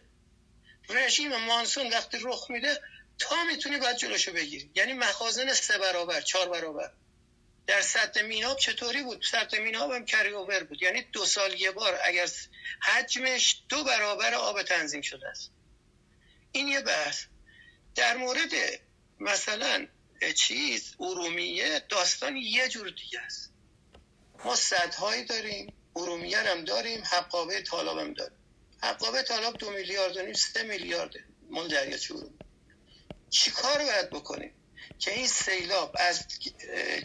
رژیم 0.88 1.36
مانسون 1.36 1.90
وقتی 1.90 2.18
رخ 2.20 2.50
میده 2.50 2.80
تا 3.18 3.44
می‌تونی 3.44 3.76
باید 3.76 3.96
جلوشو 3.96 4.32
بگیری. 4.32 4.70
یعنی 4.74 4.92
مخازن 4.92 5.52
سه 5.52 5.78
برابر 5.78 6.20
چهار 6.20 6.48
برابر. 6.48 6.92
در 7.66 7.82
سطح 7.82 8.22
میناب 8.22 8.58
چطوری 8.58 9.02
بود؟ 9.02 9.22
سطح 9.30 9.58
میناب 9.58 9.92
هم 9.92 10.04
کری 10.04 10.30
اوور 10.30 10.64
بود. 10.64 10.82
یعنی 10.82 11.02
دو 11.02 11.26
سال 11.26 11.60
یه 11.60 11.70
بار 11.70 11.98
اگر 12.04 12.30
حجمش 12.82 13.62
دو 13.68 13.84
برابر 13.84 14.34
آب 14.34 14.62
تنظیم 14.62 15.02
شده 15.02 15.28
است. 15.28 15.50
این 16.52 16.68
یه 16.68 16.80
بحث. 16.80 17.24
در 17.94 18.16
مورد 18.16 18.52
مثلا 19.20 19.88
چیز 20.36 20.94
ارومیه 21.00 21.80
داستان 21.88 22.36
یه 22.36 22.68
جور 22.68 22.90
دیگه 22.90 23.20
است. 23.20 23.53
ما 24.44 24.56
صدهایی 24.56 25.24
داریم 25.24 25.74
ارومیه 25.96 26.38
هم 26.38 26.64
داریم 26.64 27.02
حقابه 27.04 27.62
طالاب 27.62 27.98
هم 27.98 28.14
داریم. 28.14 28.38
حقابه 28.82 29.22
طالاب 29.22 29.56
دو 29.56 29.70
میلیارد 29.70 30.16
و 30.16 30.22
نیم 30.22 30.32
سه 30.32 30.62
میلیارده. 30.62 31.24
مال 31.50 31.68
دریاچه 31.68 32.14
ارومیه 32.14 32.38
چی 33.30 33.50
کار 33.50 33.78
باید 33.78 34.10
بکنیم؟ 34.10 34.54
که 34.98 35.10
این 35.10 35.26
سیلاب 35.26 35.96
از 35.98 36.24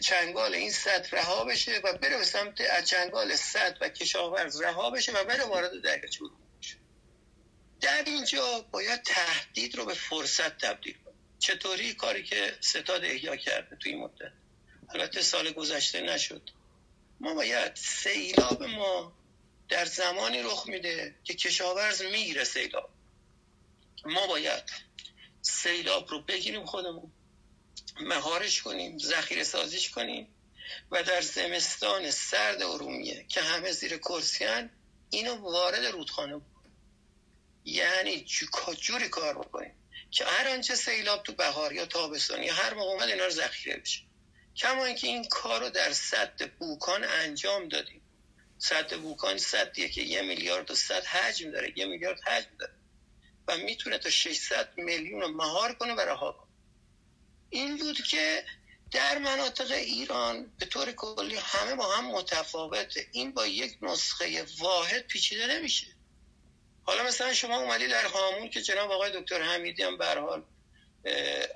چنگال 0.00 0.54
این 0.54 0.72
سد 0.72 1.08
رها 1.12 1.44
بشه 1.44 1.80
و 1.84 1.92
بره 1.92 2.18
به 2.18 2.24
سمت 2.24 2.60
از 2.60 2.88
چنگال 2.88 3.36
سد 3.36 3.78
و 3.80 3.88
کشاورز 3.88 4.60
رها 4.60 4.90
بشه 4.90 5.12
و 5.12 5.24
بره 5.24 5.44
وارد 5.44 5.82
دریاچه 5.82 6.20
بشه 6.60 6.76
در 7.80 8.04
اینجا 8.06 8.60
باید 8.70 9.02
تهدید 9.02 9.76
رو 9.76 9.84
به 9.84 9.94
فرصت 9.94 10.58
تبدیل 10.58 10.94
کنیم. 11.04 11.16
چطوری 11.38 11.94
کاری 11.94 12.22
که 12.22 12.56
ستاد 12.60 13.04
احیا 13.04 13.36
کرده 13.36 13.76
توی 13.76 13.92
این 13.92 14.00
مدت؟ 14.02 14.32
البته 14.88 15.22
سال 15.22 15.52
گذشته 15.52 16.00
نشد. 16.00 16.50
ما 17.20 17.34
باید 17.34 17.76
سیلاب 17.76 18.62
ما 18.62 19.12
در 19.68 19.84
زمانی 19.84 20.42
رخ 20.42 20.66
میده 20.66 21.14
که 21.24 21.34
کشاورز 21.34 22.02
می‌گیره 22.02 22.44
سیلاب. 22.44 22.90
ما 24.04 24.26
باید 24.26 24.62
سیلاب 25.42 26.10
رو 26.10 26.22
بگیریم 26.22 26.64
خودمون 26.64 27.12
مهارش 28.00 28.62
کنیم 28.62 28.98
ذخیره 28.98 29.44
سازیش 29.44 29.90
کنیم 29.90 30.28
و 30.90 31.02
در 31.02 31.20
زمستان 31.20 32.10
سرد 32.10 32.62
ارومیه 32.62 33.26
که 33.28 33.40
همه 33.40 33.72
زیر 33.72 33.98
کرسیان 33.98 34.70
اینو 35.10 35.34
وارد 35.34 35.84
رودخانه 35.84 36.36
بود 36.36 36.70
یعنی 37.64 38.24
جوری 38.80 39.08
کار 39.08 39.38
بکنیم 39.38 39.74
که 40.10 40.24
هر 40.24 40.48
آنچه 40.48 40.74
سیلاب 40.74 41.22
تو 41.22 41.32
بهار 41.32 41.72
یا 41.72 41.86
تابستان 41.86 42.42
یا 42.42 42.54
هر 42.54 42.74
موقع 42.74 42.90
اومد 42.90 43.08
اینا 43.08 43.24
رو 43.24 43.30
ذخیره 43.30 43.76
بشه. 43.76 44.00
کما 44.60 44.84
اینکه 44.84 45.06
این 45.06 45.24
کار 45.24 45.60
رو 45.60 45.70
در 45.70 45.92
صد 45.92 46.50
بوکان 46.58 47.04
انجام 47.04 47.68
دادیم. 47.68 48.02
صد 48.58 48.96
بوکان 48.96 49.38
صدیه 49.38 49.88
که 49.88 50.02
یه 50.02 50.22
میلیارد 50.22 50.70
و 50.70 50.74
صد 50.74 51.04
حجم 51.04 51.50
داره. 51.50 51.72
یه 51.76 51.86
میلیارد 51.86 52.20
حجم 52.20 52.50
داره. 52.58 52.72
و 53.48 53.56
می‌تونه 53.56 53.98
تا 53.98 54.10
600 54.10 54.68
میلیون 54.76 55.20
رو 55.20 55.28
مهار 55.28 55.74
کنه 55.74 55.94
و 55.94 56.00
رها 56.00 56.32
کنه. 56.32 56.50
این 57.50 57.76
بود 57.76 58.02
که 58.02 58.44
در 58.90 59.18
مناطق 59.18 59.70
ایران 59.70 60.52
به 60.58 60.66
طور 60.66 60.92
کلی 60.92 61.36
همه 61.36 61.74
با 61.74 61.96
هم 61.96 62.04
متفاوته. 62.04 63.06
این 63.12 63.32
با 63.32 63.46
یک 63.46 63.78
نسخه 63.82 64.46
واحد 64.58 65.06
پیچیده 65.06 65.46
نمیشه. 65.46 65.86
حالا 66.82 67.02
مثلا 67.02 67.34
شما 67.34 67.58
اومدی 67.58 67.88
در 67.88 68.04
هامون 68.04 68.50
که 68.50 68.62
جناب 68.62 68.90
آقای 68.90 69.20
دکتر 69.20 69.42
حمیدی 69.42 69.82
هم 69.82 70.02
حال 70.02 70.42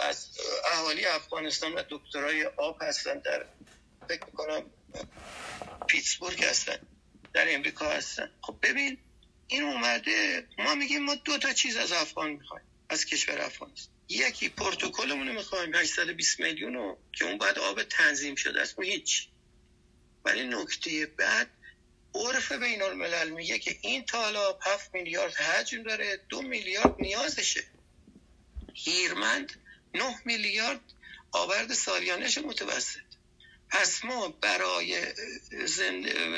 از 0.00 0.38
اهالی 0.72 1.06
افغانستان 1.06 1.72
و 1.74 1.82
دکترای 1.90 2.44
آب 2.44 2.78
هستن 2.82 3.18
در 3.18 3.46
فکر 4.08 4.26
می‌کنم 4.26 4.70
پیتسبورگ 5.88 6.44
هستن 6.44 6.78
در 7.34 7.54
امریکا 7.54 7.90
هستن. 7.90 8.30
خب 8.40 8.58
ببین 8.62 8.98
این 9.46 9.62
اومده 9.62 10.48
ما 10.58 10.74
میگیم 10.74 11.02
ما 11.04 11.14
دو 11.14 11.38
تا 11.38 11.52
چیز 11.52 11.76
از 11.76 11.92
افغان 11.92 12.30
می‌خوایم 12.30 12.64
از 12.88 13.04
کشور 13.04 13.40
افغانستان. 13.40 13.94
یکی 14.08 14.48
پروتکلمون 14.48 15.28
رو 15.28 15.34
می‌خوایم 15.34 15.74
820 15.74 16.40
میلیون 16.40 16.74
رو 16.74 16.98
که 17.12 17.24
اون 17.24 17.38
بعد 17.38 17.58
آب 17.58 17.82
تنظیم 17.82 18.34
شده 18.34 18.60
است 18.60 18.74
اون 18.78 18.86
هیچ. 18.86 19.28
ولی 20.24 20.46
نکته 20.46 21.06
بعد 21.06 21.50
عرف 22.14 22.52
بین 22.52 22.82
الملل 22.82 23.30
میگه 23.30 23.58
که 23.58 23.76
این 23.82 24.04
تالاب 24.04 24.60
7 24.62 24.94
میلیارد 24.94 25.34
حجم 25.34 25.82
داره 25.82 26.16
دو 26.28 26.42
میلیارد 26.42 26.94
نیازشه. 26.98 27.73
هیرمند 28.74 29.52
9 29.94 30.14
میلیارد 30.24 30.80
آورد 31.32 31.72
سالیانش 31.72 32.38
متوسط. 32.38 33.00
پس 33.70 34.04
ما 34.04 34.28
برای 34.28 35.06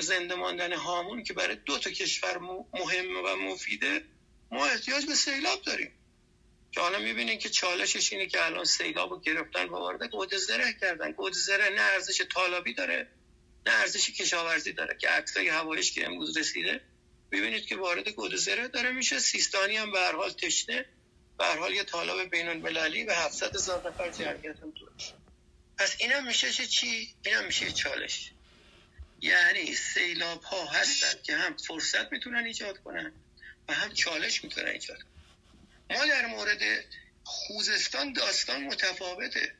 زنده, 0.00 0.34
ماندن 0.34 0.72
هامون 0.72 1.24
که 1.24 1.32
برای 1.32 1.56
دو 1.56 1.78
تا 1.78 1.90
کشور 1.90 2.38
مهم 2.72 3.24
و 3.24 3.36
مفیده 3.36 4.04
ما 4.50 4.66
احتیاج 4.66 5.06
به 5.06 5.14
سیلاب 5.14 5.62
داریم. 5.62 5.92
که 6.72 6.80
حالا 6.80 6.98
می‌بینین 6.98 7.38
که 7.38 7.48
چالشش 7.48 8.12
اینه 8.12 8.26
که 8.26 8.44
الان 8.44 8.64
سیلاب 8.64 9.10
رو 9.10 9.20
گرفتن 9.20 9.64
و 9.64 9.72
وارد 9.72 10.02
گود 10.04 10.34
زره 10.34 10.76
کردن. 10.80 11.12
گود 11.12 11.32
زره 11.32 11.68
نه 11.68 11.80
ارزش 11.80 12.22
طالابی 12.34 12.74
داره 12.74 13.08
نه 13.66 13.72
ارزش 13.72 14.10
کشاورزی 14.10 14.72
داره 14.72 14.96
که 15.00 15.08
عکسای 15.08 15.48
هوایش 15.48 15.92
که 15.92 16.06
امروز 16.06 16.36
رسیده 16.36 16.80
ببینید 17.32 17.66
که 17.66 17.76
وارد 17.76 18.08
گود 18.08 18.36
زره 18.36 18.68
داره 18.68 18.92
میشه. 18.92 19.18
سیستانی 19.18 19.76
هم 19.76 19.92
به 19.92 19.98
هر 19.98 20.16
حال 20.16 20.30
تشنه. 20.30 20.86
به 21.38 21.44
هر 21.44 21.58
حال 21.58 21.74
یه 21.74 21.84
طالب 21.84 22.30
بین 22.30 22.48
المللی 22.48 23.04
و 23.04 23.12
700 23.12 23.54
هزار 23.54 23.88
نفر 23.88 24.10
جمعیت 24.10 24.56
هم 24.56 24.72
پس 25.78 25.96
اینم 25.98 26.26
میشه 26.26 26.66
چی؟ 26.66 27.14
اینم 27.26 27.44
میشه 27.44 27.72
چالش. 27.72 28.30
یعنی 29.20 29.74
سیلاب 29.74 30.42
ها 30.42 30.66
هستن 30.66 31.22
که 31.22 31.36
هم 31.36 31.56
فرصت 31.56 32.12
می‌تونن 32.12 32.44
ایجاد 32.44 32.78
کنن 32.78 33.12
و 33.68 33.72
هم 33.72 33.92
چالش 33.92 34.44
می‌تونن 34.44 34.68
ایجاد 34.68 34.98
کنن. 35.02 35.98
ما 35.98 36.06
در 36.06 36.26
مورد 36.26 36.84
خوزستان 37.24 38.12
داستان 38.12 38.64
متفاوته. 38.64 39.54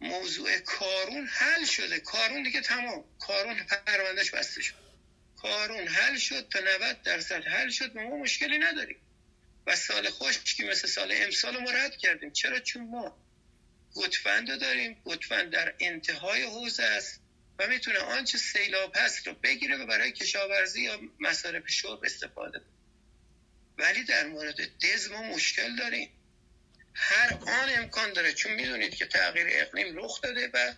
موضوع 0.00 0.58
کارون 0.58 1.26
حل 1.26 1.64
شده. 1.64 2.00
کارون 2.00 2.42
دیگه 2.42 2.60
تمام. 2.60 3.04
کارون 3.18 3.54
پروندهش 3.86 4.30
بسته 4.30 4.62
شد. 4.62 4.74
کارون 5.36 5.88
حل 5.88 6.18
شد 6.18 6.48
تا 6.48 6.60
90 6.60 7.02
درصد 7.02 7.44
حل 7.46 7.70
شد 7.70 7.96
ما 7.96 8.16
مشکلی 8.16 8.58
نداریم. 8.58 8.96
و 9.66 9.76
سال 9.76 10.10
خوش 10.10 10.54
که 10.54 10.64
مثل 10.64 10.88
سال 10.88 11.12
امسال 11.16 11.58
ما 11.58 11.70
رد 11.70 11.96
کردیم. 11.96 12.32
چرا؟ 12.32 12.60
چون 12.60 12.88
ما 12.88 13.18
گتفند 13.94 14.60
داریم. 14.60 15.02
گتفند 15.04 15.50
در 15.50 15.74
انتهای 15.80 16.42
حوزه 16.42 16.82
است 16.82 17.20
و 17.58 17.66
می‌تونه 17.66 17.98
آنچه 17.98 18.38
سیلاب 18.38 18.92
هست 18.96 19.26
رو 19.26 19.34
بگیره 19.34 19.76
و 19.76 19.86
برای 19.86 20.12
کشاورزی 20.12 20.82
یا 20.82 21.00
مصارف 21.20 21.68
شرب 21.68 22.04
استفاده 22.04 22.58
کنه. 22.58 22.68
ولی 23.78 24.04
در 24.04 24.26
مورد 24.26 24.78
دز 24.78 25.10
ما 25.10 25.22
مشکل 25.22 25.76
داریم. 25.76 26.10
هر 26.94 27.34
آن 27.34 27.68
امکان 27.76 28.12
داره. 28.12 28.32
چون 28.32 28.52
می‌دونید 28.52 28.94
که 28.94 29.06
تغییر 29.06 29.46
اقلیم 29.50 29.98
رخ 29.98 30.20
داده 30.20 30.50
و 30.54 30.74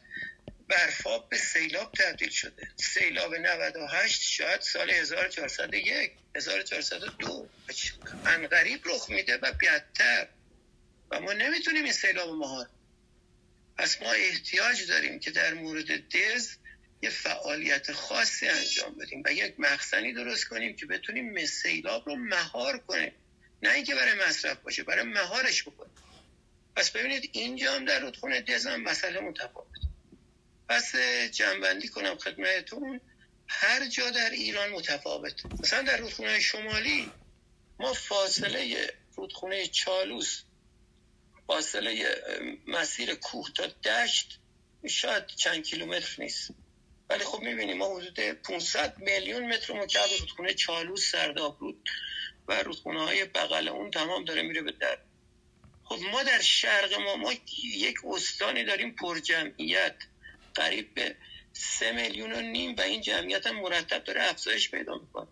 برفاب 0.68 1.28
به 1.28 1.36
سیلاب 1.36 1.92
تبدیل 1.92 2.30
شده. 2.30 2.68
سیلاب 2.76 3.34
98 3.34 4.22
شاید 4.22 4.60
سال 4.60 4.90
1401 4.90 6.12
1402 6.36 7.48
انقریب 8.26 8.80
رخ 8.88 9.10
میده 9.10 9.36
و 9.36 9.52
بیادتر. 9.52 10.28
و 11.10 11.20
ما 11.20 11.32
نمی‌تونیم 11.32 11.84
این 11.84 11.92
سیلاب 11.92 12.30
مهار. 12.30 12.68
پس 13.78 14.02
ما 14.02 14.12
احتیاج 14.12 14.86
داریم 14.86 15.20
که 15.20 15.30
در 15.30 15.54
مورد 15.54 16.08
دز 16.08 16.56
یه 17.02 17.10
فعالیت 17.10 17.92
خاصی 17.92 18.46
انجام 18.48 18.94
بدیم 18.94 19.22
و 19.26 19.32
یک 19.32 19.54
مخزنی 19.58 20.12
درست 20.12 20.44
کنیم 20.44 20.76
که 20.76 20.86
بتونیم 20.86 21.46
سیلاب 21.46 22.08
رو 22.08 22.16
مهار 22.16 22.78
کنیم. 22.78 23.12
نه 23.62 23.72
اینکه 23.72 23.94
برای 23.94 24.14
مصرف 24.28 24.56
باشه 24.56 24.82
برای 24.82 25.04
مهارش 25.04 25.62
بکنیم. 25.62 25.94
پس 26.76 26.90
ببینید 26.90 27.30
اینجا 27.32 27.72
هم 27.72 27.84
در 27.84 28.00
رودخونه 28.00 28.40
دزم 28.40 28.76
مسئله 28.76 29.20
متفاوت 29.20 29.83
پس 30.68 30.96
جنبندی 31.32 31.88
کنم 31.88 32.18
خدمتتون. 32.18 33.00
هر 33.48 33.88
جا 33.88 34.10
در 34.10 34.30
ایران 34.30 34.70
متفاوت. 34.70 35.46
مثلا 35.60 35.82
در 35.82 35.96
رودخونه 35.96 36.40
شمالی 36.40 37.10
ما 37.78 37.92
فاصله 37.92 38.92
رودخونه 39.16 39.66
چالوس 39.66 40.42
فاصله 41.46 42.22
مسیر 42.66 43.14
کوه 43.14 43.50
تا 43.54 43.66
دشت 43.66 44.40
شاید 44.88 45.26
چند 45.26 45.64
کیلومتر 45.64 46.16
نیست. 46.18 46.50
ولی 47.10 47.24
خب 47.24 47.40
می‌بینیم 47.40 47.76
ما 47.76 47.96
حدود 47.96 48.20
500 48.20 48.98
میلیون 48.98 49.46
متر 49.46 49.72
مکعب 49.72 50.10
رودخونه 50.20 50.54
چالوس 50.54 51.10
سرداب 51.10 51.56
رود 51.60 51.88
و 52.48 52.62
رودخونه 52.62 53.00
های 53.02 53.24
بغل 53.24 53.68
اون 53.68 53.90
تمام 53.90 54.24
داره 54.24 54.42
میره 54.42 54.62
به 54.62 54.72
در. 54.72 54.98
خب 55.84 55.98
ما 56.12 56.22
در 56.22 56.40
شرق 56.40 56.94
ما 56.94 57.16
ما 57.16 57.32
یک 57.74 57.96
استانی 58.04 58.64
داریم 58.64 58.90
پر 58.94 59.18
جمعیت 59.18 59.96
قریب 60.54 60.94
به 60.94 61.16
سه 61.52 61.92
میلیون 61.92 62.32
و 62.32 62.40
نیم 62.40 62.74
و 62.76 62.80
این 62.80 63.00
جمعیت 63.00 63.46
هم 63.46 63.60
مرتب 63.60 64.04
داره 64.04 64.22
افزایش 64.22 64.70
پیدا 64.70 64.94
می‌کنه. 64.94 65.28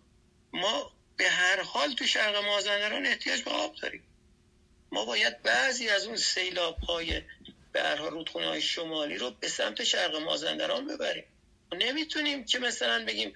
ما 0.53 0.93
به 1.17 1.29
هر 1.29 1.61
حال 1.61 1.93
تو 1.93 2.05
شرق 2.05 2.35
مازندران 2.35 3.05
احتیاج 3.05 3.43
به 3.43 3.51
آب 3.51 3.75
داریم. 3.75 4.03
ما 4.91 5.05
باید 5.05 5.41
بعضی 5.41 5.89
از 5.89 6.05
اون 6.05 6.15
سیلاب 6.15 6.77
های 6.77 7.21
به 7.71 7.95
رودخونه 7.95 8.47
های 8.47 8.61
شمالی 8.61 9.17
رو 9.17 9.31
به 9.31 9.47
سمت 9.47 9.83
شرق 9.83 10.15
مازندران 10.15 10.87
ببریم. 10.87 11.25
نمی‌تونیم 11.73 12.45
که 12.45 12.59
مثلا 12.59 13.05
بگیم 13.05 13.33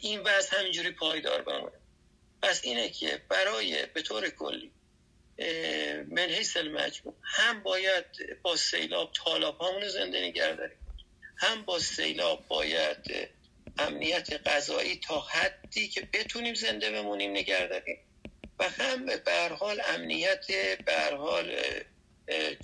این 0.00 0.20
وضع 0.20 0.58
همینجوری 0.58 0.90
پایدار 0.90 1.42
بمونه. 1.42 1.72
پس 2.42 2.60
اینه 2.64 2.90
که 2.90 3.22
برای 3.28 3.86
به 3.86 4.02
طور 4.02 4.28
کلی 4.28 4.72
من 6.08 6.28
حیث 6.28 6.56
المجموع. 6.56 7.14
هم 7.22 7.62
باید 7.62 8.04
با 8.42 8.56
سیلاب 8.56 9.12
طالاب 9.12 9.62
همون 9.62 9.88
زنده 9.88 10.20
نگه 10.20 10.54
داریم 10.54 10.78
هم 11.36 11.62
با 11.62 11.78
سیلاب 11.78 12.48
باید 12.48 13.28
امنیت 13.78 14.48
غذایی 14.48 14.96
تا 14.96 15.20
حدی 15.20 15.88
که 15.88 16.08
بتونیم 16.12 16.54
زنده 16.54 16.90
بمونیم 16.90 17.30
نگه 17.30 17.66
داریم 17.66 17.98
و 18.58 18.68
هم 18.68 19.06
به 19.06 19.48
حال 19.58 19.82
امنیت 19.88 20.46
به 20.84 21.16
حال 21.16 21.56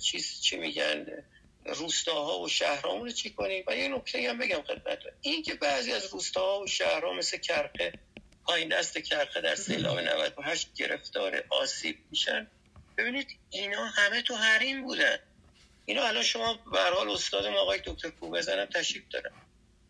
چیز 0.01 0.41
چی 0.41 0.57
میگن 0.57 1.23
روستاها 1.65 2.39
و 2.39 2.49
شهرها 2.49 2.97
رو 2.97 3.11
چی 3.11 3.29
کنیم؟ 3.29 3.63
و 3.67 3.75
یه 3.75 3.87
نکته 3.87 4.29
هم 4.29 4.37
بگم 4.37 4.61
خدمت 4.61 4.99
این 5.21 5.43
که 5.43 5.53
بعضی 5.53 5.93
از 5.93 6.13
روستاها 6.13 6.61
و 6.61 6.67
شهرها 6.67 7.13
مثل 7.13 7.37
کرخه 7.37 7.93
پایین 8.45 8.69
دست 8.69 8.97
کرخه 8.97 9.41
در 9.41 9.55
سیلاب 9.55 9.99
98 9.99 10.73
گرفتار 10.73 11.43
آسیب 11.49 11.97
میشن. 12.11 12.47
ببینید 12.97 13.39
اینا 13.49 13.85
همه 13.85 14.21
تو 14.21 14.35
حریم 14.35 14.83
بودن 14.83 15.19
اینا 15.85 16.03
الان 16.07 16.23
شما 16.23 16.53
به 16.53 16.79
حال 16.79 17.09
استاد 17.09 17.45
ما 17.45 17.59
آقای 17.59 17.81
دکتر 17.85 18.09
بزنم 18.09 18.65
تشریف 18.65 19.03
دارن. 19.09 19.31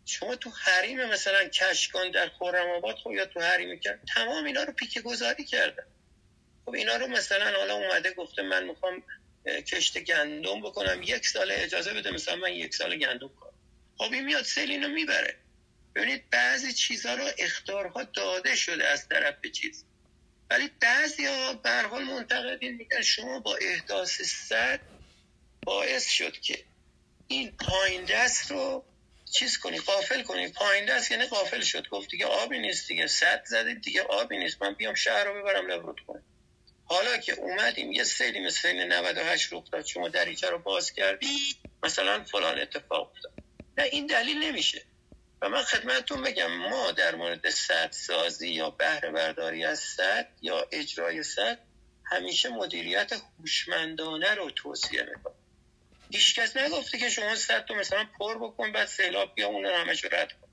شما 0.06 0.36
تو 0.36 0.50
حریم 0.50 1.04
مثلا 1.04 1.48
کشکان 1.48 2.10
در 2.10 2.28
خورم 2.28 2.70
آباد 2.70 2.96
خب 2.96 3.10
یا 3.12 3.26
تو 3.26 3.40
حریم 3.40 3.80
کرد 3.80 4.00
تمام 4.14 4.44
اینا 4.44 4.62
رو 4.62 4.72
پیک 4.72 4.98
گذاری 4.98 5.44
کردن 5.44 5.86
خب 6.64 6.74
اینا 6.74 6.96
رو 6.96 7.06
مثلا 7.06 7.58
حالا 7.58 7.74
اومده 7.74 8.12
گفته 8.12 8.42
من 8.42 8.64
می‌خوام 8.64 9.02
کشت 9.46 9.98
گندم 9.98 10.60
بکنم 10.60 11.02
یک 11.02 11.26
سال 11.26 11.52
اجازه 11.52 11.94
بده 11.94 12.10
مثلا 12.10 12.36
من 12.36 12.52
یک 12.52 12.74
سال 12.74 12.96
گندم 12.96 13.28
کنم. 13.28 13.52
خب 13.98 14.12
این 14.12 14.24
میاد 14.24 14.44
سیل 14.44 14.70
اینو 14.70 14.88
می‌بره. 14.88 15.36
ببینید 15.94 16.30
بعضی 16.30 16.72
چیزها 16.72 17.14
رو 17.14 17.24
اختارها 17.38 18.02
داده 18.02 18.56
شده 18.56 18.86
از 18.86 19.08
طرف 19.08 19.46
چیز. 19.46 19.84
ولی 20.50 20.68
بعضی 20.82 21.26
ها 21.26 21.54
به 21.54 21.82
حال 21.82 22.04
منتقدین 22.04 22.74
میگن 22.76 23.02
شما 23.02 23.40
با 23.40 23.56
احداث 23.56 24.22
صد 24.22 24.80
باعث 25.66 26.10
شد 26.10 26.38
که 26.40 26.66
این 27.28 27.56
پایین 27.58 28.04
دست 28.04 28.50
رو 28.50 28.86
چیز 29.32 29.58
کنی 29.58 29.78
قافل 29.78 30.22
کنی. 30.22 30.48
پایین 30.48 30.86
دست 30.86 31.10
یعنی 31.10 31.26
قافل 31.26 31.60
شد. 31.60 31.88
گفت 31.88 32.10
دیگه 32.10 32.26
آبی 32.26 32.58
نیست 32.58 32.88
دیگه 32.88 33.06
صد 33.06 33.44
زده 33.46 33.74
دیگه 33.74 34.02
آبی 34.02 34.38
نیست. 34.38 34.62
من 34.62 34.74
بیام 34.74 34.94
شهر 34.94 35.24
رو 35.24 35.34
ببرم 35.42 35.66
لبرود 35.66 36.00
کنم. 36.06 36.24
حالا 36.84 37.18
که 37.18 37.32
اومدیم 37.32 37.92
یه 37.92 38.04
سیلی 38.04 38.40
مثل 38.40 38.60
سیل 38.60 38.92
98 38.92 39.52
رخ 39.52 39.70
داد. 39.72 39.86
شما 39.86 40.08
دریچه 40.08 40.50
رو 40.50 40.58
باز 40.58 40.92
کردی 40.92 41.38
مثلا 41.84 42.24
فلان 42.24 42.60
اتفاق 42.60 43.10
افتاد. 43.10 43.32
نه 43.78 43.84
این 43.84 44.06
دلیل 44.06 44.38
نمیشه. 44.38 44.86
و 45.42 45.48
من 45.48 45.62
خدمتتون 45.62 46.22
بگم 46.22 46.56
ما 46.56 46.90
در 46.90 47.14
مورد 47.14 47.50
صد 47.50 47.92
سازی 47.92 48.48
یا 48.48 48.70
بهره 48.70 49.10
برداری 49.10 49.64
از 49.64 49.80
صد 49.80 50.28
یا 50.42 50.68
اجرای 50.72 51.22
صد 51.22 51.58
همیشه 52.04 52.48
مدیریت 52.48 53.12
هوشمندانه 53.38 54.34
رو 54.34 54.50
توصیه 54.50 55.02
می‌کنم. 55.02 55.34
هیچکس 56.10 56.56
نگفته 56.56 56.98
که 56.98 57.10
شما 57.10 57.34
صد 57.34 57.64
تو 57.64 57.74
مثلا 57.74 58.08
پر 58.18 58.38
بکن 58.38 58.72
بعد 58.72 58.88
سیلاب 58.88 59.34
بیا 59.34 59.48
اون 59.48 59.64
رو 59.64 59.74
همش 59.74 60.04
رد 60.04 60.32
کن. 60.32 60.48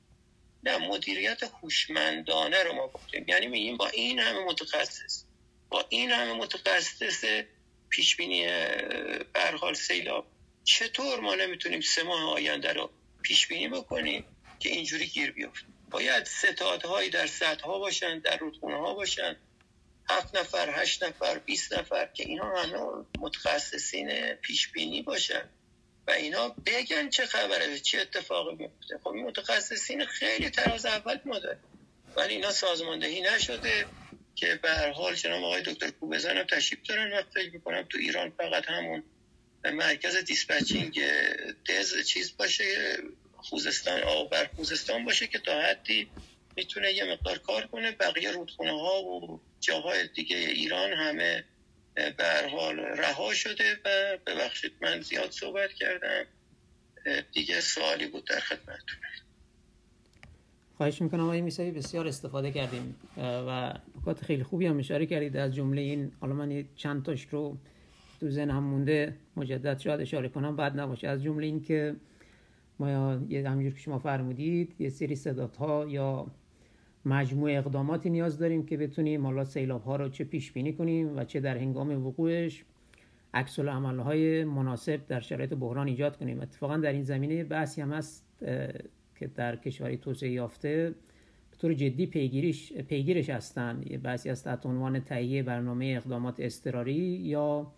نه 0.63 0.77
مدیریت 0.77 1.43
هوشمندانه 1.43 2.63
رو 2.63 2.73
ما 2.73 2.87
گفتیم. 2.87 3.25
یعنی 3.27 3.47
میگیم 3.47 3.77
با 3.77 3.87
این 3.87 4.19
همه 4.19 4.39
متخصص 4.39 5.23
با 5.69 5.85
این 5.89 6.11
همه 6.11 6.33
متخصص 6.33 7.25
پیش 7.89 8.15
بینی 8.15 8.47
برحال 9.33 9.73
سیلاب 9.73 10.27
چطور 10.63 11.19
ما 11.19 11.35
نمی‌تونیم 11.35 11.81
سه 11.81 12.03
ماه 12.03 12.31
آینده 12.33 12.73
رو 12.73 12.91
پیش 13.21 13.47
بینی 13.47 13.67
بکنیم؟ 13.67 14.34
که 14.65 14.71
اینجوری 14.71 15.05
گیر 15.05 15.31
بیفت 15.31 15.65
باید 15.89 16.25
ستادهایی 16.25 17.09
در 17.09 17.27
سطح 17.27 17.67
باشن 17.67 18.19
در 18.19 18.37
رودخونه 18.37 18.77
ها 18.77 18.93
باشن 18.93 19.35
هفت 20.09 20.37
نفر 20.37 20.81
هشت 20.81 21.03
نفر 21.03 21.37
بیست 21.37 21.73
نفر 21.73 22.05
که 22.13 22.23
اینا 22.23 22.55
همه 22.55 23.05
متخصصین 23.19 24.33
پیش 24.33 24.67
بینی 24.67 25.01
باشن 25.01 25.49
و 26.07 26.11
اینا 26.11 26.49
بگن 26.65 27.09
چه 27.09 27.25
خبره 27.25 27.79
چه 27.79 28.01
اتفاقی 28.01 28.55
میفته. 28.55 28.97
خب 29.03 29.07
این 29.07 29.25
متخصصین 29.25 30.05
خیلی 30.05 30.49
تراز 30.49 30.85
اول 30.85 31.19
ما 31.25 31.39
داره 31.39 31.59
ولی 32.15 32.33
اینا 32.33 32.51
سازماندهی 32.51 33.21
نشده 33.21 33.85
که 34.35 34.59
به 34.63 34.69
هر 34.69 34.91
حال 34.91 35.15
جناب 35.15 35.43
آقای 35.43 35.61
دکتر 35.61 35.89
کوبزن 35.89 36.37
هم 36.37 36.43
تشریف 36.43 36.81
دارن. 36.87 37.13
و 37.13 37.23
می‌کنم 37.53 37.83
تو 37.89 37.97
ایران 37.97 38.29
فقط 38.29 38.65
همون 38.65 39.03
مرکز 39.65 40.15
دیسپچینگ 40.15 41.01
دز 41.69 42.05
چیز 42.05 42.37
باشه. 42.37 42.97
خوزستان 43.49 44.03
آبر 44.03 44.49
خوزستان 44.55 45.05
باشه 45.05 45.27
که 45.27 45.39
تا 45.39 45.61
حدی 45.61 46.07
می‌تونه 46.57 46.93
یه 46.93 47.11
مقدار 47.11 47.37
کار 47.37 47.67
کنه. 47.67 47.91
بقیه 47.91 48.31
رودخونه 48.31 48.71
ها 48.71 49.03
و 49.03 49.39
جاهای 49.59 50.07
دیگه 50.15 50.37
ایران 50.37 50.93
همه 50.93 51.43
به 51.95 52.49
حال 52.51 52.79
رها 52.79 53.33
شده 53.33 53.77
و 53.85 54.17
ببخشید 54.27 54.71
من 54.81 55.01
زیاد 55.01 55.31
صحبت 55.31 55.73
کردم. 55.73 56.25
دیگه 57.33 57.61
سوالی 57.61 58.07
بود 58.07 58.25
در 58.25 58.39
خدمتتون. 58.39 58.99
خواهش 60.77 61.01
می‌کنم 61.01 61.23
آقای 61.23 61.41
میسایی 61.41 61.71
بسیار 61.71 62.07
استفاده 62.07 62.51
کردیم 62.51 62.95
و 63.17 63.73
نکات 64.01 64.25
خیلی 64.25 64.43
خوبی 64.43 64.65
هم 64.65 64.79
اشاره 64.79 65.05
کردید. 65.05 65.37
از 65.37 65.55
جمله 65.55 65.81
این 65.81 66.11
حالا 66.19 66.33
من 66.33 66.65
چند 66.75 67.05
تاش 67.05 67.27
رو 67.31 67.57
تو 68.19 68.29
ذهن 68.29 68.49
هم 68.49 68.63
مونده 68.63 69.15
مجدد 69.35 69.79
شاید 69.79 70.01
اشاره 70.01 70.29
کنم 70.29 70.55
بعد 70.55 70.79
نباشه. 70.79 71.07
از 71.07 71.23
جمله 71.23 71.45
این 71.45 71.63
که 71.63 71.95
ما 72.79 72.89
یا 72.89 73.51
همینجور 73.51 73.73
که 73.73 73.79
شما 73.79 73.99
فرمودید 73.99 74.75
یه 74.79 74.89
سری 74.89 75.15
صداتها 75.15 75.85
یا 75.85 76.27
مجموع 77.05 77.51
اقداماتی 77.51 78.09
نیاز 78.09 78.37
داریم 78.37 78.65
که 78.65 78.77
بتونیم 78.77 79.25
حالا 79.25 79.45
سیلاب 79.45 79.83
ها 79.83 79.95
رو 79.95 80.09
چه 80.09 80.23
پیش 80.23 80.51
بینی 80.51 80.73
کنیم 80.73 81.17
و 81.17 81.23
چه 81.23 81.39
در 81.39 81.57
هنگام 81.57 82.05
وقوعش 82.07 82.63
عکس 83.33 83.59
های 83.59 84.43
مناسب 84.43 85.07
در 85.07 85.19
شرایط 85.19 85.53
بحران 85.53 85.87
ایجاد 85.87 86.17
کنیم. 86.17 86.41
اتفاقا 86.41 86.77
در 86.77 86.93
این 86.93 87.03
زمینه 87.03 87.43
بحثی 87.43 87.81
هم 87.81 87.93
هست 87.93 88.25
که 89.15 89.27
در 89.35 89.55
کشوری 89.55 89.97
توسعه 89.97 90.29
یافته 90.29 90.95
به 91.51 91.57
طور 91.57 91.73
جدی 91.73 92.05
پیگیرش 92.05 92.73
پیگیرش 92.73 93.29
هستن. 93.29 93.81
یه 93.89 93.97
بحثی 93.97 94.29
است 94.29 94.43
تحت 94.43 94.65
عنوان 94.65 94.99
تهیه 94.99 95.43
برنامه 95.43 95.93
اقدامات 95.97 96.35
اضطراری 96.39 96.93
یا 96.93 97.71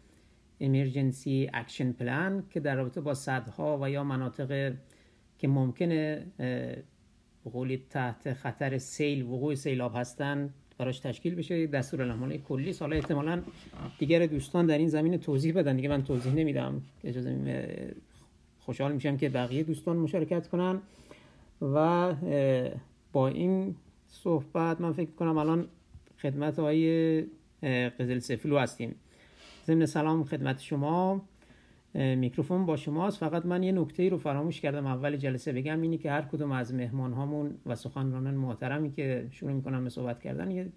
Emergency 0.62 1.52
Action 1.54 2.02
Plan 2.02 2.44
که 2.50 2.60
در 2.60 2.76
رابطه 2.76 3.02
با 3.02 3.14
صدها 3.14 3.80
و 3.82 3.90
یا 3.90 4.04
مناطق 4.04 4.74
که 5.38 5.48
ممکنه 5.48 6.26
قولی 7.52 7.84
تحت 7.90 8.34
خطر 8.34 8.78
سیل 8.78 9.24
وقوع 9.24 9.56
سیلاب 9.56 9.92
هستن 9.96 10.54
براش 10.78 11.00
تشکیل 11.00 11.36
بشه. 11.36 11.68
دستور 11.68 12.02
العمل 12.02 12.38
کلی 12.38 12.74
سال 12.74 12.94
احتمالا 12.94 13.42
دیگر 14.00 14.26
دوستان 14.26 14.66
در 14.66 14.78
این 14.78 14.88
زمین 14.88 15.18
توضیح 15.18 15.54
بدن. 15.54 15.76
دیگه 15.76 15.90
من 15.90 16.04
توضیح 16.04 16.34
نمیدم. 16.34 16.82
اجازه 17.04 17.96
خوشحال 18.60 18.94
میشم 18.94 19.18
که 19.18 19.30
بقیه 19.30 19.64
دوستان 19.64 19.98
مشارکت 19.98 20.48
کنن. 20.48 20.82
و 21.62 22.14
با 23.12 23.28
این 23.28 23.76
صحبت 24.08 24.82
من 24.82 24.92
فکر 24.92 25.12
کنم 25.12 25.38
الان 25.38 25.68
خدمت 26.22 26.60
های 26.60 27.22
قزل 28.00 28.20
سفلو 28.20 28.58
هستیم. 28.58 28.96
ضمن 29.68 29.86
سلام 29.86 30.24
خدمت 30.24 30.62
شما 30.62 31.22
میکروفون 31.94 32.66
با 32.66 32.76
شماست. 32.76 33.18
فقط 33.18 33.46
من 33.46 33.64
یه 33.64 33.72
نکته 33.72 34.10
رو 34.10 34.18
فراموش 34.18 34.62
کردم. 34.62 34.86
اول 34.86 35.18
جلسه 35.18 35.52
بگم 35.52 35.82
اینی 35.82 35.98
که 35.98 36.12
هر 36.12 36.22
کدوم 36.22 36.52
از 36.52 36.74
مهمان 36.74 37.14
هامون 37.14 37.56
و 37.66 37.76
سخنرانان 37.76 38.36
محترمی 38.36 38.92
که 38.92 39.28
شروع 39.32 39.52
می‌کنم 39.52 39.84
به 39.84 39.90
صحبت 39.90 40.20
کردن 40.20 40.52
یه 40.52 40.70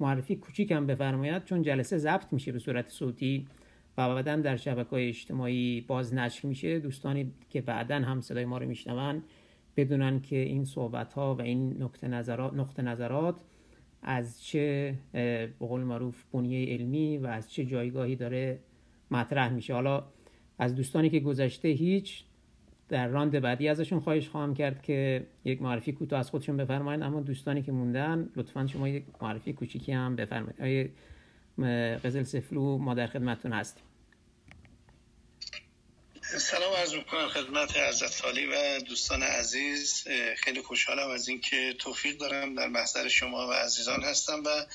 معرفی 0.00 0.36
کوچیک 0.36 0.72
هم 0.72 0.86
بفرماید. 0.86 1.44
چون 1.44 1.62
جلسه 1.62 1.98
ضبط 1.98 2.32
میشه 2.32 2.52
به 2.52 2.58
صورت 2.58 2.88
صوتی 2.88 3.46
و 3.98 4.08
بعدا 4.08 4.36
در 4.36 4.56
شبکه 4.56 5.08
اجتماعی 5.08 5.80
باز 5.80 6.14
نشر 6.14 6.48
میشه. 6.48 6.78
دوستانی 6.78 7.32
که 7.50 7.60
بعدا 7.60 7.96
هم 7.96 8.20
صدای 8.20 8.44
ما 8.44 8.58
رو 8.58 8.66
میشنون 8.66 9.22
بدونن 9.76 10.20
که 10.20 10.36
این 10.36 10.64
صحبت 10.64 11.12
ها 11.12 11.34
و 11.34 11.42
این 11.42 11.82
نقطه 11.82 12.08
نظرات, 12.08 12.54
نقطه 12.54 12.82
نظرات 12.82 13.40
از 14.02 14.44
چه 14.44 14.94
به 15.12 15.50
قول 15.58 15.80
معروف 15.80 16.24
بنیه 16.32 16.74
علمی 16.74 17.18
و 17.18 17.26
از 17.26 17.52
چه 17.52 17.64
جایگاهی 17.64 18.16
داره 18.16 18.58
مطرح 19.10 19.52
میشه. 19.52 19.74
حالا 19.74 20.04
از 20.58 20.74
دوستانی 20.74 21.10
که 21.10 21.20
گذشته 21.20 21.68
هیچ 21.68 22.24
در 22.88 23.08
راند 23.08 23.40
بعدی 23.40 23.68
ازشون 23.68 24.00
خواهش 24.00 24.28
خواهم 24.28 24.54
کرد 24.54 24.82
که 24.82 25.26
یک 25.44 25.62
معرفی 25.62 25.92
کوتاه 25.92 26.18
از 26.18 26.30
خودشون 26.30 26.56
بفرمایید 26.56 27.02
اما 27.02 27.20
دوستانی 27.20 27.62
که 27.62 27.72
موندن 27.72 28.28
لطفا 28.36 28.66
شما 28.66 28.88
یک 28.88 29.04
معرفی 29.22 29.52
کوچیکی 29.52 29.92
هم 29.92 30.16
بفرمایید. 30.16 30.60
آیه 30.60 30.90
قزل 32.04 32.22
سفلو 32.22 32.78
ما 32.78 32.94
در 32.94 33.06
خدمتتون 33.06 33.52
هستیم. 33.52 33.84
سلام 36.58 36.74
عرض 36.74 36.94
می‌کنم 36.94 37.28
خدمت 37.28 37.76
حضرت 37.76 38.24
و 38.24 38.80
دوستان 38.80 39.22
عزیز. 39.22 40.04
خیلی 40.36 40.62
خوشحالم 40.62 41.10
از 41.10 41.28
اینکه 41.28 41.74
توفیق 41.78 42.18
دارم 42.18 42.54
در 42.54 42.68
محضر 42.68 43.08
شما 43.08 43.48
و 43.48 43.52
عزیزان 43.52 44.04
هستم 44.04 44.42
و 44.44 44.66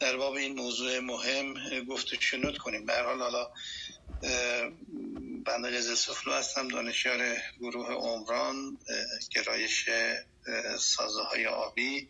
در 0.00 0.16
باب 0.16 0.34
این 0.34 0.54
موضوع 0.54 0.98
مهم 0.98 1.54
گفت 1.84 2.20
شنود 2.20 2.58
کنیم. 2.58 2.86
به 2.86 3.02
حال 3.02 3.18
حالا 3.18 3.50
بنده 5.46 5.70
قزل 5.78 5.94
سفلو 5.94 6.32
هستم 6.32 6.68
دانشیار 6.68 7.36
گروه 7.60 7.92
عمران 7.92 8.78
گرایش 9.34 9.88
سازه 10.78 11.22
های 11.22 11.46
آبی 11.46 12.08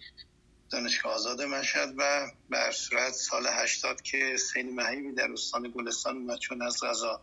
دانشگاه 0.71 1.13
آزاد 1.13 1.43
مشهد 1.43 1.95
و 1.99 2.27
بر 2.51 2.71
صورت 2.71 3.13
سال 3.13 3.47
هشتاد 3.47 4.03
که 4.03 4.37
سیل 4.37 4.75
مهیبی 4.75 5.13
در 5.13 5.33
استان 5.33 5.73
گلستان 5.77 6.17
اومد 6.17 6.39
چون 6.39 6.63
از 6.63 6.85
غذا 6.85 7.23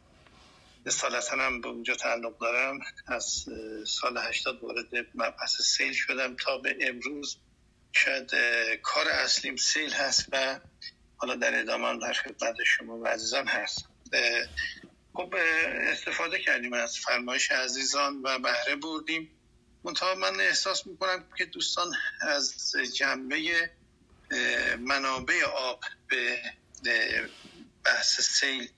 اصالتا 0.86 1.38
هم 1.38 1.62
به 1.62 1.68
اونجا 1.68 1.96
تعلق 1.96 2.38
دارم. 2.38 2.80
از 3.08 3.46
سال 3.88 4.18
هشتاد 4.18 4.64
وارد 4.64 4.86
مبحث 5.16 5.62
سیل 5.62 5.94
شدم 5.94 6.36
تا 6.36 6.58
به 6.58 6.78
امروز. 6.82 7.38
شاید 7.92 8.32
کار 8.84 9.10
اصلیم 9.10 9.56
سیل 9.56 9.94
هست 9.94 10.26
و 10.32 10.60
حالا 11.18 11.36
در 11.36 11.60
ادامه 11.60 12.00
در 12.00 12.14
خدمت 12.14 12.64
شما 12.64 12.98
و 12.98 13.08
عزیزان 13.08 13.48
هست 13.48 13.86
خب 15.14 15.36
استفاده 15.92 16.40
کردیم 16.40 16.74
از 16.74 16.98
فرمایش 16.98 17.52
عزیزان 17.52 18.22
و 18.24 18.40
بهره 18.40 18.76
بردیم. 18.76 19.30
منتها 19.84 20.16
من 20.16 20.40
احساس 20.40 20.88
می‌کنم 20.88 21.26
که 21.38 21.46
دوستان 21.46 21.94
از 22.22 22.76
جنبه 22.96 23.70
منابع 24.80 25.44
آب 25.44 25.84
به 26.08 26.40
بحث 27.86 28.22
سیل 28.22 28.70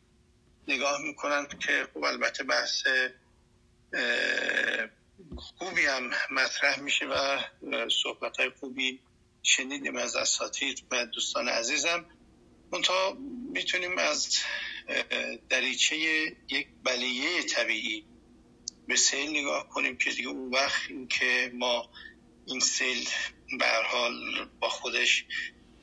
نگاه 0.67 1.01
می‌کنن 1.01 1.47
که 1.47 1.87
خب 1.93 2.03
البته 2.03 2.43
بحث 2.43 2.83
خوبی 5.35 5.85
هم 5.85 6.11
مطرح 6.31 6.79
میشه 6.79 7.05
و 7.05 7.39
صحبت 7.89 8.37
های 8.37 8.49
خوبی 8.49 8.99
شنیدیم 9.43 9.95
از 9.95 10.15
اساتید 10.15 10.83
و 10.91 11.05
دوستان 11.05 11.49
عزیزم. 11.49 12.05
منتها 12.71 13.17
می‌تونیم 13.53 13.97
از 13.97 14.37
دریچه 15.49 15.95
یک 16.49 16.67
بلیه 16.83 17.43
طبیعی 17.43 18.05
به 18.87 18.95
سیل 18.95 19.29
نگاه 19.29 19.69
کنیم 19.69 19.97
که 19.97 20.09
دیگه 20.09 20.27
اون 20.27 20.51
وقت 20.51 20.81
که 21.09 21.51
ما 21.53 21.89
این 22.45 22.59
سیل 22.59 23.09
به 23.59 23.65
حال 23.85 24.45
با 24.59 24.69
خودش 24.69 25.25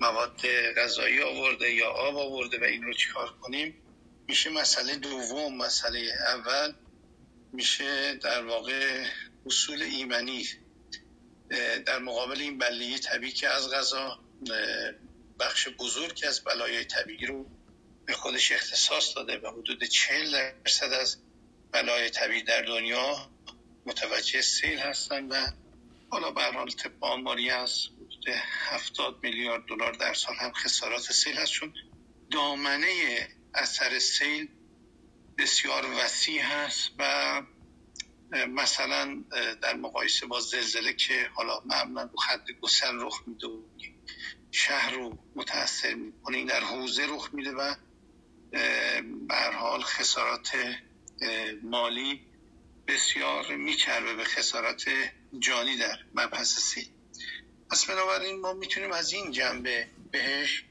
مواد 0.01 0.47
غذایی 0.77 1.21
آورده 1.21 1.73
یا 1.73 1.91
آب 1.91 2.17
آورده 2.17 2.61
و 2.61 2.65
این 2.65 2.83
رو 2.83 2.93
چیکار 2.93 3.33
کنیم 3.41 3.83
میشه 4.29 4.51
مسئله 4.51 4.97
دوم 4.97 5.57
مسئله 5.57 6.13
اول 6.27 6.75
میشه 7.53 8.15
در 8.15 8.45
واقع 8.45 9.05
اصول 9.47 9.83
ایمنی 9.83 10.47
در 11.87 11.99
مقابل 11.99 12.41
این 12.41 12.59
بلیه 12.59 12.99
طبیعی 12.99 13.33
که 13.33 13.49
از 13.49 13.71
غذا 13.71 14.19
بخش 15.41 15.69
بزرگ 15.69 16.25
از 16.29 16.45
بلایای 16.45 16.85
طبیعی 16.85 17.27
رو 17.27 17.47
به 18.07 18.13
خودش 18.13 18.53
اختصاص 18.53 19.17
داده 19.17 19.39
و 19.39 19.51
حدود 19.51 19.85
40 19.85 20.53
درصد 20.65 20.93
از 20.93 21.17
بلای 21.73 22.11
طبیعی 22.11 22.43
در 22.43 22.63
دنیا 22.63 23.31
متوجه 23.87 24.41
سیل 24.41 24.79
هستن 24.79 25.29
و 25.29 25.47
حالا 26.11 26.31
به 26.31 26.43
حال 26.43 26.71
طب 26.71 26.93
آماری 27.01 27.51
از 27.51 27.87
حدود 27.97 28.25
70 28.69 29.19
میلیارد 29.23 29.67
دلار 29.67 29.93
در 29.93 30.15
سال 30.15 30.35
هم 30.35 30.53
خسارات 30.53 31.13
سیل 31.13 31.37
هست 31.37 31.53
چون 31.53 31.75
دامنه 32.31 33.29
اثر 33.55 33.99
سیل 33.99 34.49
بسیار 35.39 35.87
وسیع 35.99 36.43
هست 36.43 36.91
و 36.99 37.43
مثلا 38.49 39.25
در 39.63 39.77
مقایسه 39.77 40.27
با 40.27 40.41
زلزله 40.41 40.93
که 40.93 41.31
حالا 41.35 41.61
معمولا 41.65 42.03
رو 42.03 42.17
خط 42.17 42.51
گسل 42.61 43.01
رخ 43.01 43.23
میده 43.27 43.47
و 43.47 43.63
شهر 44.51 44.91
رو 44.95 45.19
متاثر 45.37 45.95
می‌کنه 45.95 46.37
این 46.37 46.47
در 46.47 46.61
حوزه 46.61 47.07
رخ 47.07 47.35
میده 47.35 47.51
و 47.51 47.75
به 49.29 49.35
حال 49.55 49.83
خسارات 49.83 50.77
مالی 51.63 52.27
بسیار 52.87 53.57
میچربه 53.57 54.15
به 54.15 54.25
خسارات 54.25 54.85
جانی 55.39 55.77
در 55.77 55.99
مبحث 56.15 56.59
سی 56.59 56.91
پس 57.71 57.87
بنابراین 57.87 58.41
ما 58.41 58.53
می‌تونیم 58.53 58.93
از 58.93 59.13
این 59.13 59.33
جنبه 59.33 59.89
بهش 60.13 60.65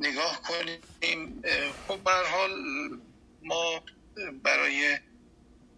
نگاه 0.00 0.42
کنیم. 0.42 1.42
خب 1.88 2.04
به 2.04 2.10
حال 2.10 2.50
ما 3.42 3.84
برای 4.42 4.98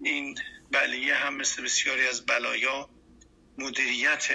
این 0.03 0.39
بلیه 0.71 1.15
هم 1.15 1.35
مثل 1.37 1.63
بسیاری 1.63 2.09
از 2.09 2.27
بلایا 2.27 2.91
مدیریت 3.59 4.29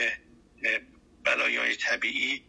بلایای 1.24 1.76
طبیعی 1.76 2.44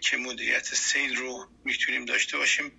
که 0.00 0.16
مدیریت 0.16 0.74
سیل 0.74 1.16
رو 1.16 1.48
می‌تونیم 1.64 2.04
داشته 2.04 2.38
باشیم. 2.38 2.78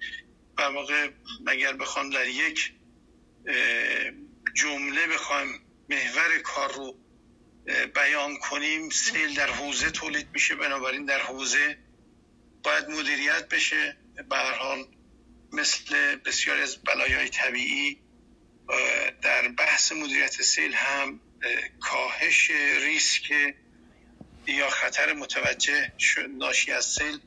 و 0.58 0.62
واقع 0.62 1.12
اگر 1.48 1.74
بخوام 1.74 2.10
در 2.10 2.28
یک 2.28 2.74
جمله 4.54 5.08
بخوایم 5.08 5.62
محور 5.90 6.40
کار 6.40 6.74
رو 6.74 6.98
بیان 7.96 8.38
کنیم 8.38 8.90
سیل 8.90 9.34
در 9.34 9.50
حوزه 9.52 9.92
تولید 9.92 10.28
میشه. 10.34 10.56
بنابراین 10.56 11.06
در 11.06 11.20
حوزه 11.22 11.78
باید 12.64 12.90
مدیریت 12.90 13.50
بشه. 13.50 13.98
به 14.30 14.36
هر 14.38 14.54
حال 14.54 14.86
مثل 15.52 16.16
بسیاری 16.16 16.62
از 16.62 16.78
بلایای 16.84 17.30
طبیعی 17.30 18.02
در 19.22 19.48
بحث 19.48 19.92
مدیریت 19.92 20.42
سیل 20.42 20.74
هم 20.74 21.20
کاهش 21.80 22.52
ریسک 22.82 23.56
یا 24.48 24.70
خطر 24.70 25.14
متوجه 25.14 25.92
ناشی 26.30 26.72
از 26.72 26.86
سیل 26.86 27.20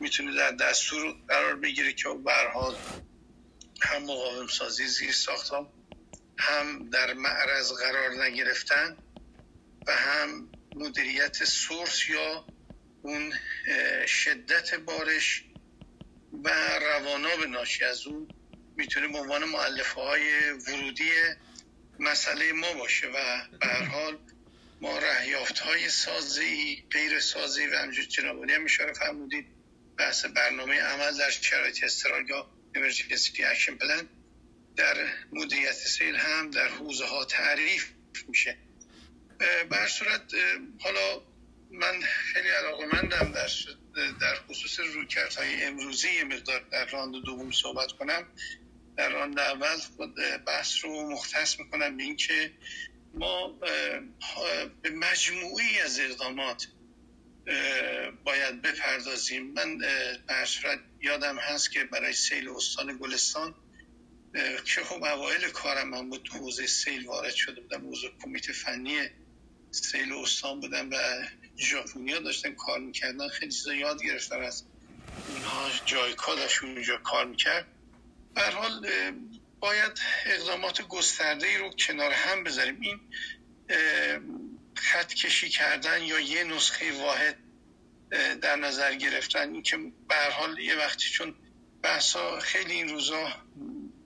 می‌تونه 0.00 0.34
در 0.34 0.50
دستور 0.50 1.16
قرار 1.28 1.56
بگیره 1.56 1.92
که 1.92 2.08
به 2.24 2.32
حال 2.54 2.76
هم 3.82 4.02
مقاوم 4.02 4.46
سازی 4.46 4.86
زیر 4.86 5.12
ساختم 5.12 5.66
هم 6.38 6.90
در 6.90 7.14
معرض 7.14 7.72
قرار 7.72 8.24
نگرفتن 8.24 8.96
و 9.86 9.96
هم 9.96 10.48
مدیریت 10.74 11.44
سورس 11.44 12.08
یا 12.08 12.46
اون 13.02 13.32
شدت 14.06 14.74
بارش 14.74 15.44
و 16.44 16.48
رواناب 16.78 17.44
ناشی 17.44 17.84
از 17.84 18.06
اون 18.06 18.28
می‌تونه 18.76 19.08
به 19.08 19.18
عنوان 19.18 19.44
معلفه 19.44 20.00
های 20.00 20.50
ورودی 20.50 21.10
مسئله 21.98 22.52
ما 22.52 22.72
باشه 22.72 23.06
و 23.06 23.48
به 23.60 23.66
هر 23.66 23.84
حال 23.84 24.18
ما 24.80 24.98
رهیافت 24.98 25.58
های 25.58 25.88
سازه 25.88 26.60
ای 26.60 26.84
غیر 26.90 27.20
سازه 27.20 27.55
ای 27.55 27.66
و 27.66 27.78
همونجور 27.78 28.04
جنابالی 28.04 28.52
هم 28.52 28.64
اشاره 28.64 28.92
فرمودید. 28.92 29.46
بحث 29.98 30.24
برنامه 30.24 30.80
عمل 30.80 31.18
در 31.18 31.30
شرایط 31.30 31.84
اضطرار 31.84 32.28
یا 32.28 32.50
emergency 32.74 33.44
action 33.44 33.74
plan 33.74 34.08
در 34.76 35.06
مدیریت 35.32 35.72
سیل 35.72 36.16
هم 36.16 36.50
در 36.50 36.68
حوزه 36.68 37.04
ها 37.04 37.24
تعریف 37.24 37.90
میشه. 38.28 38.58
بر 39.70 39.88
صورت 39.88 40.32
حالا 40.80 41.22
من 41.72 42.00
خیلی 42.02 42.48
علاقه 42.48 42.86
مندم 42.86 43.32
در, 43.32 43.48
در 44.20 44.34
خصوص 44.34 44.80
های 45.38 45.64
امروزی 45.64 46.22
مقدار 46.22 46.60
در 46.72 46.86
راند 46.86 47.14
دوم 47.24 47.50
صحبت 47.50 47.92
کنم. 47.92 48.26
در 48.96 49.08
راند 49.08 49.38
اول 49.38 49.76
خود 49.96 50.14
بحث 50.46 50.84
رو 50.84 51.10
مختص 51.10 51.58
می‌کنم 51.58 51.96
به 51.96 52.02
اینکه 52.02 52.52
ما 53.14 53.48
به 54.82 54.90
مجموعی 54.90 55.80
از 55.80 56.00
اقدامات 56.00 56.66
باید 58.24 58.62
بپردازیم. 58.62 59.52
من 59.52 59.78
صورت 60.46 60.78
یادم 61.00 61.38
هست 61.38 61.72
که 61.72 61.84
برای 61.84 62.12
سیل 62.12 62.48
استان 62.48 62.98
گلستان 62.98 63.54
که 64.64 64.84
خب 64.84 65.04
اوایل 65.04 65.48
کارم 65.48 65.88
من 65.88 66.10
بود 66.10 66.28
حوزه 66.28 66.66
سیل 66.66 67.06
وارد 67.06 67.34
شده 67.34 67.60
بودم 67.60 67.80
موضوع 67.80 68.10
کمیته 68.22 68.52
فنی 68.52 69.10
سیل 69.72 70.12
استان 70.12 70.60
بودم 70.60 70.90
و 70.90 70.96
ژاپنیا 71.58 72.18
داشتن 72.18 72.54
کار 72.54 72.78
می‌کردن. 72.78 73.28
خیلی 73.28 73.52
چیزا 73.52 73.74
یاد 73.74 74.02
گرفتم 74.02 74.40
از 74.40 74.64
اونها. 75.28 75.70
جایکا 75.84 76.34
داشت 76.34 76.62
اونجا 76.62 76.96
کار 76.96 77.26
می‌کرد. 77.26 77.66
به 78.34 78.42
حال 78.42 78.86
باید 79.60 80.00
اقدامات 80.26 80.82
گسترده 80.82 81.46
ای 81.46 81.58
رو 81.58 81.70
کنار 81.70 82.12
هم 82.12 82.44
بذاریم. 82.44 82.80
این 82.80 83.00
خط 84.76 85.14
کشی 85.14 85.48
کردن 85.48 86.02
یا 86.02 86.20
یه 86.20 86.44
نسخه 86.44 86.92
واحد 86.92 87.38
در 88.40 88.56
نظر 88.56 88.94
گرفتن. 88.94 89.52
این 89.52 89.62
که 89.62 89.76
به 90.08 90.14
حال 90.32 90.58
یه 90.58 90.76
وقتی 90.76 91.08
چون 91.08 91.34
بحثا 91.82 92.40
خیلی 92.40 92.72
این 92.72 92.88
روزا 92.88 93.32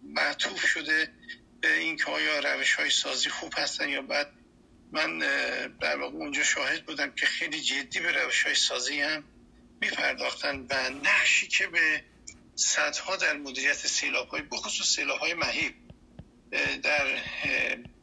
معطوف 0.03 0.67
شده 0.67 1.12
به 1.61 1.79
اینکه 1.79 2.05
آیا 2.05 2.39
روش 2.39 2.75
های 2.75 2.91
سازی 2.91 3.31
خوب 3.31 3.53
هستن 3.57 3.89
یا 3.89 4.03
بعد 4.03 4.33
من 4.93 5.18
در 5.80 5.97
واقع 5.97 6.14
اونجا 6.14 6.43
شاهد 6.45 6.87
بودم 6.87 7.11
که 7.11 7.26
خیلی 7.26 7.61
جدی 7.61 8.01
به 8.01 8.12
روش 8.12 8.43
های 8.43 8.55
سازی 8.55 9.01
هم 9.01 9.24
میپرداختن 9.80 10.66
و 10.70 10.91
نقشی 10.91 11.49
که 11.49 11.66
به 11.66 12.05
صدها 12.55 13.16
در 13.16 13.37
مدیریت 13.37 13.87
سیلاب 13.87 14.28
های 14.28 14.43
بخصوص 14.43 14.97
سیلاب 14.97 15.18
های 15.18 15.34
مهیب 15.34 15.74
در 16.82 17.18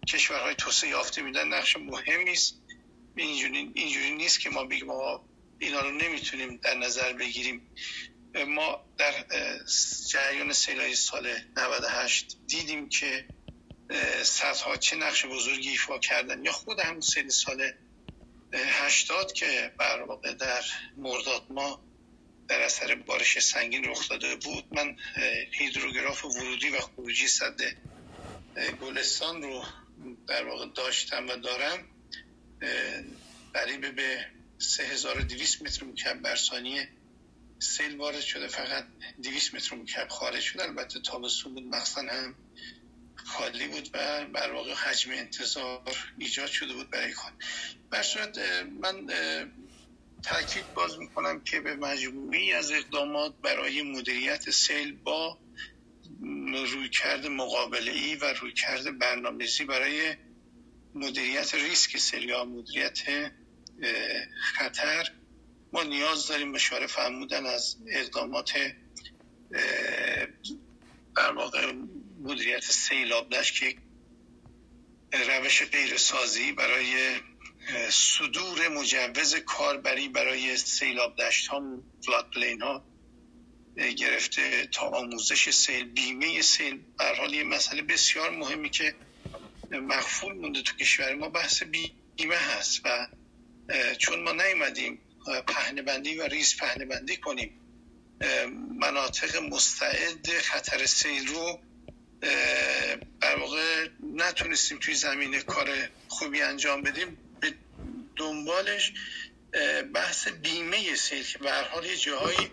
کشورهای 0.07 0.55
توسعه 0.55 0.89
یافته 0.89 1.21
میدن 1.21 1.47
نقش 1.47 1.77
مهمی 1.77 2.31
است 2.31 2.61
اینجوری, 3.15 3.71
اینجوری 3.73 4.15
نیست 4.15 4.39
که 4.39 4.49
ما 4.49 4.63
بگیم 4.63 4.86
ما 4.86 5.25
اینا 5.59 5.81
رو 5.81 5.91
نمی‌تونیم 5.91 6.57
در 6.57 6.77
نظر 6.77 7.13
بگیریم. 7.13 7.61
ما 8.47 8.86
در 8.97 9.13
جریان 10.09 10.53
سیلای 10.53 10.95
سال 10.95 11.36
98 11.57 12.38
دیدیم 12.47 12.89
که 12.89 13.25
صدها 14.24 14.78
چه 14.78 14.96
نقش 14.96 15.26
بزرگی 15.26 15.70
ایفا 15.70 16.00
کردن. 16.00 16.46
یا 16.46 16.52
خود 16.52 16.80
همون 16.80 17.02
سیل 17.02 17.30
سال 17.30 17.72
80 18.54 19.34
که 19.34 19.72
بر 19.78 20.02
واقع 20.02 20.34
در 20.34 20.64
مرداد 20.98 21.46
ما 21.50 21.84
در 22.48 22.62
اثر 22.62 22.96
بارش 22.96 23.39
سنگین 23.39 23.84
رخ 23.86 24.10
داده 24.10 24.36
بود 24.36 24.64
من 24.72 24.98
هیدروگراف 25.52 26.26
ورودی 26.26 26.70
و 26.70 26.80
خروجی 26.80 27.28
صد 27.28 27.62
گلستان 28.82 29.41
رو 29.41 29.66
در 30.28 30.46
واقع 30.46 30.66
داشتم 30.76 31.30
و 31.30 31.36
دارم. 31.36 31.88
قریب 33.54 33.96
به 33.96 34.26
3200 34.60 35.62
متر 35.62 35.84
مکعب 35.86 36.22
بر 36.22 36.36
ثانیه 36.36 36.89
سیل 37.60 37.98
وارد 37.98 38.22
شده 38.22 38.48
فقط 38.48 38.86
200 39.24 39.56
متر 39.56 39.76
مکعب 39.76 40.08
خارج 40.08 40.39
شده. 40.39 40.64
البته 40.64 41.00
تابستون 41.00 41.54
بود 41.54 41.64
مخصوصا 41.64 42.02
هم 42.02 42.36
خالی 43.26 43.67
بود 43.67 43.89
و 43.93 44.26
بر 44.26 44.51
واقع 44.51 44.74
حجم 44.74 45.11
انتظار 45.11 45.97
ایجاد 46.17 46.47
شده 46.47 46.74
بود 46.74 46.89
برای 46.89 47.13
بر 47.91 48.03
صورت 48.03 48.38
من 48.82 49.07
تاکید 50.24 50.74
باز 50.74 50.99
می‌کنم 50.99 51.43
که 51.43 51.61
به 51.61 51.76
مجموعی 51.76 52.53
از 52.53 52.71
اقدامات 52.71 53.36
برای 53.41 53.82
مدیریت 53.82 54.49
سیل 54.49 55.01
با 55.03 55.39
روی 56.53 56.89
کرده 56.89 57.30
مقابله 57.30 57.91
ای 57.91 58.15
و 58.15 58.34
روی 58.34 58.53
کرده 58.53 58.91
برنامه‌ریزی 58.91 59.65
برای 59.65 60.15
مدیریت 60.95 61.55
ریسک 61.55 61.97
سیل 61.97 62.24
یا 62.24 62.45
مدیریت 62.45 62.99
خطر 64.55 65.09
ما 65.74 65.84
نیاز 65.84 66.28
داریم 66.28 66.51
مشاره 66.51 66.88
فرمودن 66.88 67.45
از 67.45 67.78
اقدامات 67.88 68.53
در 71.15 71.74
مدیریت 72.24 72.63
سیلاب 72.63 73.30
داشت 73.30 73.59
که 73.59 73.76
روش 75.13 75.63
غیر 75.63 75.97
سازه 75.97 76.38
ای 76.38 76.51
برای 76.51 77.19
صدور 77.91 78.67
مجوز 78.67 79.36
کاربری 79.36 80.09
برای 80.09 80.57
سیلاب 80.57 81.15
دشت 81.15 81.47
ها 81.47 81.84
flood 82.05 82.30
plain 82.32 82.61
ها 82.61 82.86
گرفته 83.97 84.67
تا 84.67 84.82
آموزش 84.82 85.49
سیل 85.49 85.84
بیمه 85.84 86.41
سیل. 86.41 86.86
بر 86.99 87.15
حال 87.15 87.34
یه 87.34 87.43
مسئله 87.43 87.82
بسیار 87.82 88.30
مهمی 88.30 88.69
که 88.69 88.95
مغفول 89.72 90.34
مونده 90.34 90.61
تو 90.61 90.76
کشور 90.76 91.15
ما 91.15 91.30
بحث 91.30 91.63
بیمه 91.63 92.36
هست 92.36 92.82
و 92.86 93.07
چون 93.99 94.24
ما 94.24 94.32
نیومدیم 94.32 95.01
پهنه 95.47 95.82
بندی 95.82 96.15
و 96.15 96.28
ریز 96.28 96.57
پهنه 96.57 96.86
بندی 96.86 97.17
کنیم 97.17 97.59
مناطق 98.80 99.36
مستعد 99.36 100.28
خطر 100.39 100.86
سیل 100.86 101.28
رو 101.28 101.61
در 103.21 103.36
واقع 103.39 103.88
نتونستیم 104.13 104.80
توی 104.80 104.95
زمینه 104.95 105.41
کار 105.41 105.69
خوبی 106.07 106.41
انجام 106.41 106.82
بدیم. 106.82 107.17
به 107.41 107.53
دنبالش 108.15 108.93
بحث 109.93 110.28
بیمه 110.28 110.95
سیل 110.95 111.24
که 111.24 111.39
به 111.39 111.51
هر 111.51 111.63
حال 111.63 111.86
یه 111.86 111.97
جاهایی 111.97 112.51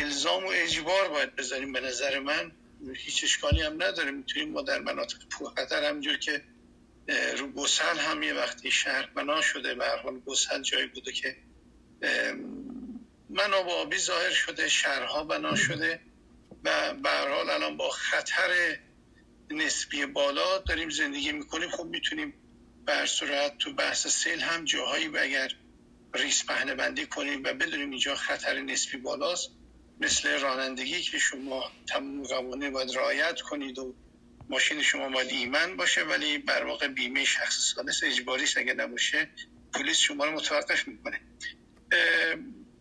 الزام 0.00 0.44
و 0.44 0.48
اجبار 0.52 1.08
باید 1.08 1.36
بذاریم 1.36 1.72
به 1.72 1.80
نظر 1.80 2.18
من. 2.18 2.52
هیچ 2.94 3.24
اشکالی 3.24 3.62
هم 3.62 3.82
نداره. 3.82 4.10
می‌تونیم 4.10 4.52
ما 4.52 4.62
در 4.62 4.78
مناطق 4.78 5.18
پرخطر 5.38 5.84
همجور 5.84 6.16
که 6.16 6.42
رو 7.38 7.52
گسل 7.52 7.98
هم 7.98 8.22
یه 8.22 8.34
وقتی 8.34 8.70
شهر 8.70 9.06
بنا 9.06 9.42
شده 9.42 9.74
به 9.74 9.88
حال 9.88 10.20
گسل 10.20 10.62
جایی 10.62 10.86
بوده 10.86 11.12
که 11.12 11.36
منابع 13.30 13.72
آبی 13.72 13.98
ظاهر 13.98 14.30
شده 14.30 14.68
شهرها 14.68 15.24
بنا 15.24 15.56
شده. 15.56 16.00
و 16.66 16.94
به 16.94 17.10
حال 17.10 17.50
الان 17.50 17.76
با 17.76 17.90
خطر 17.90 18.78
نسبی 19.50 20.06
بالا 20.06 20.58
داریم 20.58 20.90
زندگی 20.90 21.32
می‌کنیم. 21.32 21.70
خب 21.70 21.84
می‌تونیم 21.84 22.34
بر 22.86 23.06
صورت 23.06 23.58
تو 23.58 23.72
بحث 23.72 24.06
سیل 24.06 24.40
هم 24.40 24.64
جاهایی 24.64 25.08
و 25.08 25.18
اگر 25.22 25.52
ریس 26.14 26.44
پهنه 26.44 26.74
بندی 26.74 27.06
کنیم 27.06 27.42
و 27.44 27.52
بدونیم 27.52 27.90
اینجا 27.90 28.14
خطر 28.14 28.60
نسبی 28.60 28.96
بالاست 28.96 29.50
مثل 30.00 30.40
رانندگی 30.40 31.02
که 31.02 31.18
شما 31.18 31.72
تمام 31.88 32.22
قوانین 32.22 32.70
باید 32.70 32.96
رعایت 32.96 33.40
کنید 33.40 33.78
و 33.78 33.94
ماشین 34.48 34.82
شما 34.82 35.08
باید 35.08 35.30
ایمن 35.30 35.76
باشه 35.76 36.02
ولی 36.02 36.38
بر 36.38 36.64
واقع 36.64 36.88
بیمه 36.88 37.24
شخص 37.24 37.74
سالس 37.74 38.02
اجباری 38.04 38.44
اگه 38.56 38.74
نباشه 38.74 39.30
پلیس 39.74 39.98
شما 39.98 40.24
رو 40.24 40.32
متوقف 40.32 40.88
می‌کنه. 40.88 41.20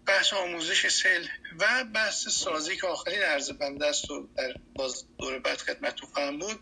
بحث 0.08 0.34
آموزش 0.34 0.88
سیل 0.88 1.30
و 1.60 1.84
بحث 1.84 2.28
سازی 2.28 2.78
که 2.78 2.88
آخرین 2.88 3.22
عرض 3.22 3.52
بنده 3.52 3.86
است 3.86 4.12
و 4.12 4.28
در 4.38 4.54
باز 4.76 5.06
دور 5.18 5.40
بعد 5.40 5.58
خدمتتون 5.58 6.10
خواهم 6.10 6.40
بود. 6.40 6.60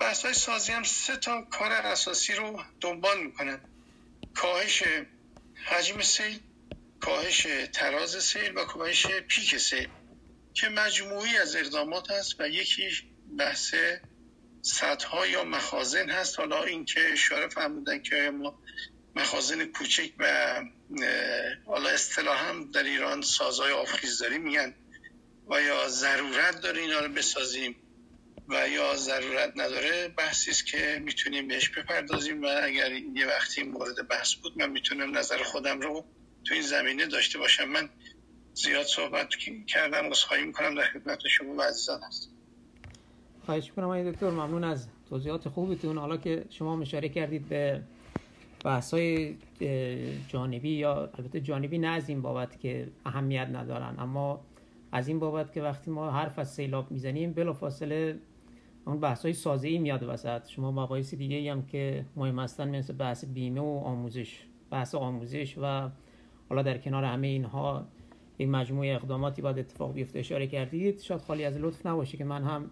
بحث 0.00 0.24
های 0.24 0.34
سازی 0.34 0.72
هم 0.72 0.82
سه 0.82 1.16
تا 1.16 1.42
کار 1.42 1.72
اساسی 1.72 2.34
رو 2.34 2.62
دنبال 2.80 3.22
می‌کنن 3.22 3.60
کاهش 4.34 4.82
حجم 5.64 6.00
سیل 6.00 6.40
کاهش 7.00 7.46
تراز 7.72 8.24
سیل 8.24 8.58
و 8.58 8.64
کاهش 8.64 9.06
پیک 9.06 9.56
سیل 9.56 9.88
که 10.54 10.68
مجموعی 10.68 11.36
از 11.36 11.56
اقدامات 11.56 12.10
هست 12.10 12.40
و 12.40 12.48
یکی 12.48 12.90
بحث 13.38 13.74
سطح 14.62 15.28
یا 15.28 15.44
مخازن 15.44 16.10
هست. 16.10 16.38
حالا 16.38 16.62
اینکه 16.62 17.12
اشاره 17.12 17.48
فرمودن 17.48 18.02
که 18.02 18.30
ما 18.30 18.58
مخازن 19.16 19.64
کوچک 19.64 20.10
و 20.18 20.54
حالا 21.66 21.88
اصطلاح 21.88 22.48
هم 22.48 22.70
در 22.70 22.82
ایران 22.82 23.22
سازهای 23.22 23.72
آفخیزداری 23.72 24.38
میگن 24.38 24.74
و 25.50 25.62
یا 25.62 25.88
ضرورت 25.88 26.60
داره 26.60 26.80
اینا 26.80 27.00
رو 27.00 27.12
بسازیم 27.12 27.76
و 28.48 28.68
یا 28.68 28.96
ضرورت 28.96 29.52
نداره 29.56 30.08
بحثی 30.08 30.50
است 30.50 30.66
که 30.66 31.02
می‌تونیم 31.04 31.48
بهش 31.48 31.68
بپردازیم 31.68 32.42
و 32.42 32.46
اگر 32.62 32.92
یه 32.92 33.26
وقتی 33.26 33.62
مورد 33.62 34.08
بحث 34.08 34.34
بود 34.34 34.58
من 34.58 34.70
می‌تونم 34.70 35.18
نظر 35.18 35.42
خودم 35.42 35.80
رو 35.80 36.04
تو 36.44 36.54
این 36.54 36.62
زمینه 36.62 37.06
داشته 37.06 37.38
باشم. 37.38 37.64
من 37.64 37.90
زیاد 38.54 38.86
صحبت 38.86 39.28
کردم 39.66 40.10
خواهی 40.12 40.44
می‌کنم 40.44 40.74
در 40.74 40.84
خدمت 40.84 41.28
شما 41.28 41.54
و 41.54 41.62
عزیزان 41.62 42.00
هست 42.02 42.30
خواهش 43.46 43.64
می‌کنم 43.64 43.84
آقای 43.84 44.12
دکتر 44.12 44.30
ممنون 44.30 44.64
از 44.64 44.86
توضیحات 45.08 45.48
خوبتون. 45.48 45.98
حالا 45.98 46.16
که 46.16 46.44
شما 46.50 46.76
مشاره 46.76 47.08
کردید 47.08 47.48
به 47.48 47.82
بحث 48.64 48.94
های 48.94 49.36
جانبی 50.28 50.70
یا 50.70 51.10
البته 51.14 51.40
جانبی 51.40 51.78
نه 51.78 51.88
از 51.88 52.08
این 52.08 52.22
بابت 52.22 52.60
که 52.60 52.88
اهمیت 53.06 53.48
ندارن 53.52 53.94
اما 53.98 54.40
از 54.92 55.08
این 55.08 55.18
بابت 55.18 55.52
که 55.52 55.62
وقتی 55.62 55.90
ما 55.90 56.10
حرف 56.10 56.38
از 56.38 56.54
سیلاب 56.54 56.90
می‌زنیم 56.90 57.32
بلافاصله 57.32 58.18
اون 58.86 59.00
بحث 59.00 59.22
های 59.22 59.32
سازه 59.32 59.68
ای 59.68 59.78
میاد 59.78 60.02
وسط. 60.08 60.48
شما 60.48 60.70
مباحث 60.72 61.14
دیگه 61.14 61.36
ای 61.36 61.48
هم 61.48 61.66
که 61.66 62.04
مهم 62.16 62.38
هستن 62.38 62.76
مثل 62.76 62.92
بحث 62.92 63.24
بیمه 63.24 63.60
و 63.60 63.82
آموزش 63.84 64.44
بحث 64.70 64.94
آموزش 64.94 65.58
و 65.62 65.90
حالا 66.48 66.62
در 66.62 66.78
کنار 66.78 67.04
همه 67.04 67.26
اینها 67.26 67.86
یک 68.38 68.48
مجموعه 68.48 68.94
اقداماتی 68.94 69.42
باید 69.42 69.58
اتفاق 69.58 69.92
بیفته. 69.92 70.18
اشاره 70.18 70.46
کردید 70.46 71.00
شاید 71.00 71.20
خالی 71.20 71.44
از 71.44 71.56
لطف 71.56 71.86
نباشه 71.86 72.16
که 72.16 72.24
من 72.24 72.44
هم 72.44 72.70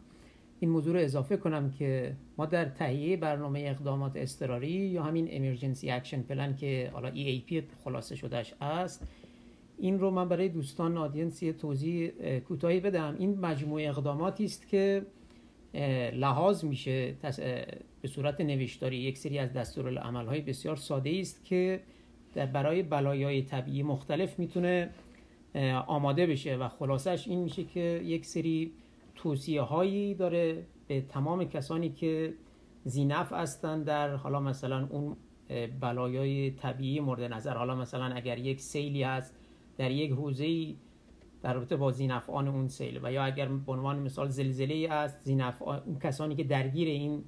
این 0.61 0.71
موضوع 0.71 0.95
رو 0.95 1.01
اضافه 1.01 1.37
کنم 1.37 1.71
که 1.71 2.17
ما 2.39 2.47
در 2.47 2.65
تهیه 2.65 3.17
برنامه 3.17 3.61
اقدامات 3.61 4.13
اضطراری 4.15 4.71
یا 4.71 5.03
همین 5.03 5.29
emergency 5.31 5.91
action 5.91 6.23
plan 6.23 6.57
که 6.57 6.91
حالا 6.93 7.11
EAP 7.11 7.63
خلاصه 7.85 8.17
شدهش 8.17 8.55
است 8.61 9.09
این 9.79 9.99
رو 9.99 10.11
من 10.11 10.29
برای 10.29 10.49
دوستان 10.49 10.97
آدینسی 10.97 11.53
توضیح 11.53 12.11
کوتاهی 12.39 12.81
بدم. 12.81 13.17
این 13.19 13.41
مجموعه 13.41 13.89
اقداماتی 13.89 14.45
است 14.45 14.69
که 14.69 15.07
لحاظ 16.13 16.65
میشه 16.65 17.15
به 18.03 18.09
صورت 18.09 18.41
نوشتاری 18.41 18.97
یک 18.97 19.19
سری 19.19 19.39
از 19.39 19.53
دستورالعمل 19.53 20.27
های 20.27 20.41
بسیار 20.41 20.77
ساده 20.77 21.19
است 21.21 21.45
که 21.45 21.81
در 22.35 22.47
برای 22.47 22.83
بلایای 22.83 23.43
طبیعی 23.43 23.83
مختلف 23.83 24.39
می‌تونه 24.39 24.91
آماده 25.87 26.27
بشه 26.27 26.57
و 26.57 26.69
خلاصش 26.69 27.29
این 27.29 27.39
میشه 27.39 27.65
که 27.65 28.01
یک 28.05 28.27
سری 28.27 28.73
توصیه 29.19 29.63
هایی 29.63 30.15
داره 30.15 30.67
به 30.87 31.01
تمام 31.01 31.45
کسانی 31.45 31.91
که 31.91 32.35
زینف 32.85 33.33
هستن 33.33 33.83
در 33.83 34.17
حالا 34.17 34.41
مثلا 34.41 34.87
اون 34.91 35.17
بلایای 35.81 36.51
طبیعی 36.51 37.01
مورد 37.01 37.33
نظر. 37.33 37.55
حالا 37.55 37.75
مثلا 37.75 38.05
اگر 38.05 38.39
یک 38.39 38.61
سیلی 38.61 39.03
هست 39.03 39.35
در 39.79 39.91
یک 39.91 40.11
حوزه 40.11 40.75
در 41.43 41.55
رابطه 41.55 41.77
با 41.77 41.91
زینفعان 41.91 42.49
اون 42.49 42.69
سیل 42.69 43.01
و 43.03 43.13
یا 43.13 43.25
اگر 43.25 43.49
به 43.49 43.73
عنوان 43.73 43.99
مثال 43.99 44.29
زلزله 44.29 44.89
است 44.91 45.19
زینفعان 45.25 45.83
اون 45.87 45.99
کسانی 45.99 46.37
که 46.37 46.45
درگیر 46.45 46.89
این 46.89 47.25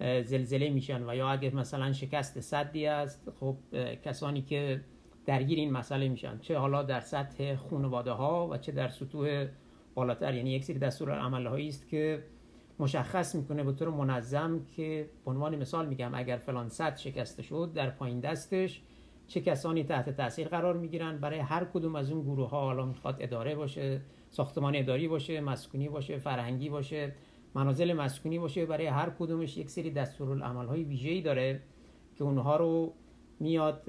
زلزله 0.00 0.70
میشن 0.70 1.10
و 1.10 1.16
یا 1.16 1.28
اگر 1.28 1.54
مثلا 1.54 1.92
شکست 1.92 2.40
صدی 2.40 2.86
است 2.86 3.32
خب 3.40 3.56
کسانی 4.04 4.42
که 4.42 4.80
درگیر 5.26 5.58
این 5.58 5.72
مسئله 5.72 6.08
میشن. 6.08 6.38
چه 6.38 6.58
حالا 6.58 6.82
در 6.82 7.00
سطح 7.00 7.56
خانواده 7.56 8.10
ها 8.10 8.48
و 8.48 8.58
چه 8.58 8.72
در 8.72 8.88
سطوح 8.88 9.46
بالاتر. 9.94 10.34
یعنی 10.34 10.50
یک 10.50 10.64
سری 10.64 10.78
دستور 10.78 11.10
هایی 11.10 11.68
است 11.68 11.88
که 11.88 12.22
مشخص 12.78 13.34
می‌کنه 13.34 13.64
به 13.64 13.72
طور 13.72 13.90
منظم 13.90 14.60
که 14.76 15.08
به 15.24 15.30
عنوان 15.30 15.56
مثال 15.56 15.86
میگم 15.86 16.14
اگر 16.14 16.36
فلان 16.36 16.68
صد 16.68 16.96
شکسته 16.96 17.42
شد 17.42 17.70
در 17.74 17.90
پایین 17.90 18.20
دستش 18.20 18.80
چه 19.26 19.40
کسانی 19.40 19.84
تحت 19.84 20.16
تاثیر 20.16 20.48
قرار 20.48 20.76
می‌گیرن؟ 20.76 21.18
برای 21.18 21.38
هر 21.38 21.64
کدوم 21.64 21.96
از 21.96 22.10
اون 22.10 22.22
گروه 22.22 22.48
ها 22.48 22.60
حالا 22.60 22.86
می‌خواد 22.86 23.16
اداره 23.20 23.54
باشه 23.54 24.00
ساختمان 24.30 24.76
اداری 24.76 25.08
باشه 25.08 25.40
مسکونی 25.40 25.88
باشه 25.88 26.18
فرهنگی 26.18 26.68
باشه 26.68 27.12
منازل 27.54 27.92
مسکونی 27.92 28.38
باشه. 28.38 28.66
برای 28.66 28.86
هر 28.86 29.10
کدومش 29.18 29.56
یک 29.56 29.70
سری 29.70 29.90
دستورالعمل 29.90 30.66
های 30.66 30.84
ویژه‌ای 30.84 31.20
داره 31.20 31.60
که 32.18 32.24
اونها 32.24 32.56
رو 32.56 32.92
میاد 33.40 33.84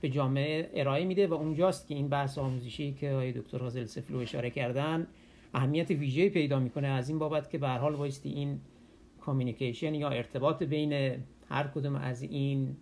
به 0.00 0.08
جامعه 0.10 0.70
ارائه 0.74 1.04
میده 1.04 1.26
و 1.26 1.34
اونجاست 1.34 1.88
که 1.88 1.94
این 1.94 2.08
بحث 2.08 2.38
آموزشی 2.38 2.92
که 2.92 3.10
آقای 3.10 3.32
دکتر 3.32 3.58
غازل 3.58 3.84
سفلو 3.84 4.18
اشاره 4.18 4.50
کردن 4.50 5.06
اهمیت 5.54 5.90
ویژه 5.90 6.28
پیدا 6.28 6.58
می‌کنه 6.58 6.88
از 6.88 7.08
این 7.08 7.18
بابت 7.18 7.50
که 7.50 7.58
به 7.58 7.68
حال 7.68 7.96
بایستی 7.96 8.28
این 8.28 8.60
کامیونیکیشن 9.20 9.94
یا 9.94 10.08
ارتباط 10.08 10.62
بین 10.62 10.92
هر 11.48 11.66
کدوم 11.66 11.94
از 11.94 12.22
این 12.22 12.76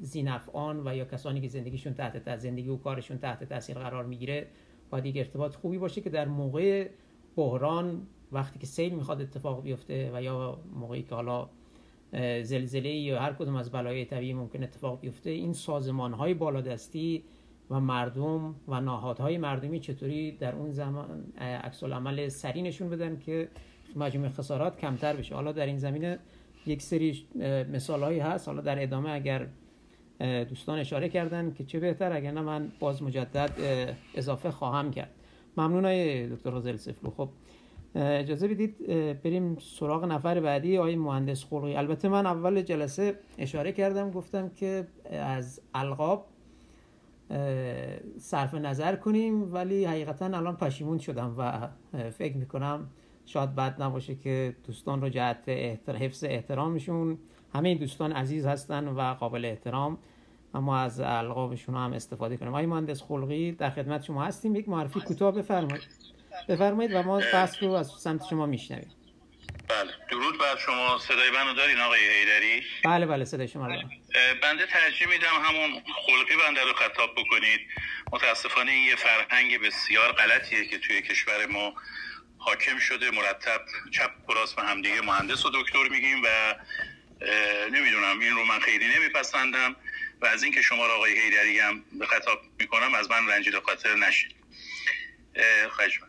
زینفعان 0.00 0.88
و 0.88 0.96
یا 0.96 1.04
کسانی 1.04 1.40
که 1.40 1.48
زندگیشون 1.48 1.94
تحت 1.94 2.36
زندگی 2.36 2.68
و 2.68 2.76
کارشون 2.76 3.18
تحت 3.18 3.44
تاثیر 3.44 3.78
قرار 3.78 4.04
می‌گیره 4.04 4.46
باید 4.90 5.06
یک 5.06 5.16
ارتباط 5.16 5.54
خوبی 5.54 5.78
باشه 5.78 6.00
که 6.00 6.10
در 6.10 6.28
موقع 6.28 6.88
بحران 7.36 8.06
وقتی 8.32 8.58
که 8.58 8.66
سیل 8.66 8.94
می‌خواد 8.94 9.20
اتفاق 9.20 9.62
بیفته 9.62 10.10
و 10.14 10.22
یا 10.22 10.58
موقعی 10.74 11.02
که 11.02 11.14
حالا 11.14 11.48
زلزله 12.42 12.90
یا 12.90 13.20
هر 13.20 13.32
کدوم 13.32 13.56
از 13.56 13.70
بلای 13.70 14.04
طبیعی 14.04 14.32
ممکن 14.32 14.62
اتفاق 14.62 15.00
بیفته 15.00 15.30
این 15.30 15.52
سازمان 15.52 16.12
های 16.12 16.34
بالادستی 16.34 17.24
و 17.70 17.80
مردم 17.80 18.54
و 18.68 18.80
نهادهای 18.80 19.38
مردمی 19.38 19.80
چطوری 19.80 20.32
در 20.32 20.54
اون 20.54 20.72
زمان 20.72 21.24
عکس 21.38 21.84
عمل 21.84 22.28
سری 22.28 22.62
نشون 22.62 22.90
بدن 22.90 23.18
که 23.18 23.48
مجموع 23.96 24.28
خسارات 24.28 24.76
کمتر 24.78 25.16
بشه. 25.16 25.34
حالا 25.34 25.52
در 25.52 25.66
این 25.66 25.78
زمینه 25.78 26.18
یک 26.66 26.82
سری 26.82 27.26
مثال 27.72 28.02
هایی 28.02 28.18
هست. 28.18 28.48
حالا 28.48 28.60
در 28.60 28.82
ادامه 28.82 29.10
اگر 29.10 29.46
دوستان 30.48 30.78
اشاره 30.78 31.08
کردن 31.08 31.52
که 31.52 31.64
چه 31.64 31.80
بهتر 31.80 32.12
اگر 32.12 32.30
نه 32.30 32.40
من 32.40 32.72
باز 32.80 33.02
مجدد 33.02 33.50
اضافه 34.14 34.50
خواهم 34.50 34.90
کرد. 34.90 35.10
ممنون 35.56 35.84
های 35.84 36.26
دکتر 36.28 36.50
روزل 36.50 36.76
سفلو. 36.76 37.10
خب 37.10 37.28
اجازه 37.94 38.48
بدید 38.48 38.86
بریم 39.22 39.56
سراغ 39.58 40.04
نفر 40.04 40.40
بعدی 40.40 40.78
آقای 40.78 40.96
مهندس 40.96 41.44
خلقی. 41.44 41.76
البته 41.76 42.08
من 42.08 42.26
اول 42.26 42.62
جلسه 42.62 43.18
اشاره 43.38 43.72
کردم 43.72 44.10
گفتم 44.10 44.48
که 44.48 44.86
از 45.10 45.60
القاب 45.74 46.26
صرف 48.18 48.54
نظر 48.54 48.96
کنیم 48.96 49.54
ولی 49.54 49.84
حقیقتا 49.84 50.24
الان 50.24 50.56
پشیمون 50.56 50.98
شدم 50.98 51.34
و 51.38 51.68
فکر 52.10 52.36
می‌کنم 52.36 52.90
شاید 53.26 53.54
بد 53.54 53.82
نباشه 53.82 54.14
که 54.14 54.56
دوستان 54.66 55.00
رو 55.00 55.08
جهت 55.08 55.44
احتر... 55.46 55.96
حفظ 55.96 56.24
احترامشون 56.24 57.18
همه 57.54 57.68
این 57.68 57.78
دوستان 57.78 58.12
عزیز 58.12 58.46
هستن 58.46 58.88
و 58.88 59.14
قابل 59.14 59.44
احترام 59.44 59.98
اما 60.54 60.78
از 60.78 61.00
القابشون 61.00 61.74
هم 61.74 61.92
استفاده 61.92 62.36
کنیم. 62.36 62.50
آقای 62.50 62.66
مهندس 62.66 63.02
خلقی 63.02 63.52
در 63.52 63.70
خدمت 63.70 64.04
شما 64.04 64.24
هستیم. 64.24 64.56
یک 64.56 64.68
معرفی 64.68 65.00
کوتاه 65.00 65.34
بفرمایید. 65.34 65.88
بفرمایید 66.48 66.94
و 66.94 67.02
ما 67.02 67.20
بحث 67.32 67.62
رو 67.62 67.72
از 67.72 67.86
سمت 67.86 68.24
شما 68.30 68.46
میشنویم. 68.46 68.90
بله. 69.68 69.90
درود 70.10 70.38
بر 70.38 70.56
شما. 70.58 70.98
صدای 70.98 71.30
منو 71.34 71.56
دارین 71.56 71.78
آقای 71.78 71.98
هیدری 71.98 72.62
بله 72.84 73.06
بله 73.06 73.24
صدای 73.24 73.48
شما 73.48 73.68
دارم. 73.68 73.90
بنده 74.42 74.66
ترجیح 74.66 75.08
میدم 75.08 75.42
همون 75.44 75.82
خلقی 76.06 76.36
بنده 76.36 76.64
رو 76.64 76.72
خطاب 76.72 77.14
بکنید. 77.14 77.60
متاسفانه 78.12 78.72
این 78.72 78.84
یه 78.84 78.96
فرهنگ 78.96 79.60
بسیار 79.60 80.12
غلطیه 80.12 80.64
که 80.64 80.78
توی 80.78 81.02
کشور 81.02 81.46
ما 81.46 81.74
حاکم 82.38 82.78
شده 82.78 83.10
مرتب 83.10 83.64
چپ 83.92 84.10
و 84.28 84.32
راست 84.32 84.56
به 84.56 84.62
همدیگه 84.62 85.00
مهندس 85.00 85.46
و 85.46 85.50
دکتر 85.54 85.88
میگیم 85.88 86.22
و 86.24 86.54
نمی‌دونم 87.72 88.20
این 88.20 88.34
رو 88.34 88.44
من 88.44 88.60
خیلی 88.60 88.88
نمیپسندم 88.88 89.76
و 90.20 90.26
از 90.26 90.42
اینکه 90.42 90.62
شما 90.62 90.86
را 90.86 90.94
آقای 90.94 91.20
هیدری 91.20 91.58
هم 91.58 91.84
به 91.92 92.06
خطاب 92.06 92.40
می‌کنم 92.60 92.94
از 92.94 93.10
من 93.10 93.28
رنجیده 93.28 93.60
خاطر 93.60 93.94
نشید. 93.94 94.36
خواهش 95.70 96.00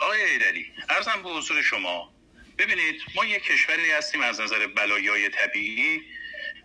آقای 0.00 0.30
هیدری 0.32 0.72
ارزم 0.88 1.22
به 1.22 1.28
حضور 1.28 1.62
شما 1.62 2.14
ببینید 2.58 3.02
ما 3.14 3.24
یک 3.24 3.42
کشوری 3.44 3.90
هستیم 3.90 4.20
از 4.20 4.40
نظر 4.40 4.66
بلایای 4.66 5.28
طبیعی 5.28 6.02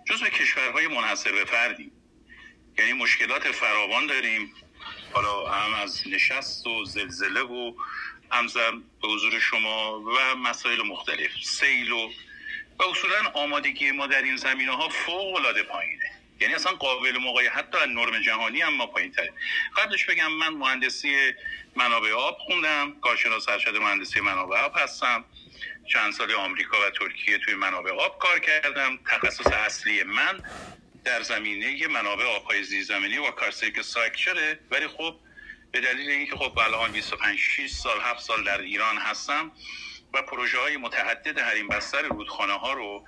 جزو 0.05 0.25
کشورهای 0.25 0.87
منحصر 0.87 1.31
به 1.31 1.45
فردیم 1.45 1.91
یعنی 2.77 2.93
مشکلات 2.93 3.51
فراوان 3.51 4.07
داریم. 4.07 4.53
حالا 5.13 5.49
هم 5.49 5.73
از 5.73 6.03
نشست 6.07 6.67
و 6.67 6.85
زلزله 6.85 7.41
و 7.41 7.73
همزم 8.31 8.83
به 9.01 9.07
حضور 9.07 9.39
شما 9.39 9.99
و 9.99 10.35
مسائل 10.35 10.81
مختلف 10.81 11.31
سیل 11.43 11.91
و 11.91 12.09
و 12.79 12.83
اصولا 12.83 13.29
آمادگی 13.33 13.91
ما 13.91 14.07
در 14.07 14.21
این 14.21 14.35
زمینه 14.35 14.75
ها 14.75 14.89
فوق 14.89 15.35
العاده 15.35 15.63
پایینه. 15.63 16.11
یعنی 16.39 16.53
اصلا 16.53 16.71
قابل 16.71 17.17
مقایسه 17.17 17.51
حتی 17.51 17.77
از 17.77 17.89
نرم 17.89 18.21
جهانی 18.21 18.61
هم 18.61 18.73
ما 18.73 18.87
پایین 18.87 19.11
تره 19.11 19.33
قبلش 19.77 20.05
بگم 20.05 20.31
من 20.31 20.49
مهندسی 20.49 21.15
منابع 21.75 22.11
آب 22.11 22.37
خوندم. 22.37 22.99
کارشناس 23.01 23.49
ارشد 23.49 23.75
مهندسی 23.75 24.21
منابع 24.21 24.57
آب 24.57 24.73
هستم. 24.75 25.25
چند 25.87 26.13
سال 26.13 26.31
آمریکا 26.31 26.77
و 26.87 26.89
ترکیه 26.89 27.37
توی 27.37 27.53
منابع 27.53 27.91
آب 27.91 28.19
کار 28.19 28.39
کردم. 28.39 28.99
تخصص 29.05 29.47
اصلی 29.47 30.03
من 30.03 30.41
در 31.03 31.21
زمینه 31.21 31.87
منابع 31.87 32.23
آبهای 32.23 32.63
زیرزمینی 32.63 33.17
و 33.17 33.31
کارسیک 33.31 33.81
سایکچره 33.81 34.59
ولی 34.71 34.87
خب 34.87 35.15
به 35.71 35.81
دلیل 35.81 36.09
اینکه 36.09 36.35
خب 36.35 36.59
الان 36.59 36.91
25 36.91 37.39
6 37.39 37.71
سال 37.71 38.01
7 38.01 38.19
سال 38.19 38.43
در 38.43 38.61
ایران 38.61 38.97
هستم 38.97 39.51
و 40.13 40.21
پروژه 40.21 40.59
های 40.59 40.77
متعدد 40.77 41.39
حریم 41.39 41.67
بستر 41.67 42.01
رودخانه 42.01 42.53
ها 42.53 42.73
رو 42.73 43.05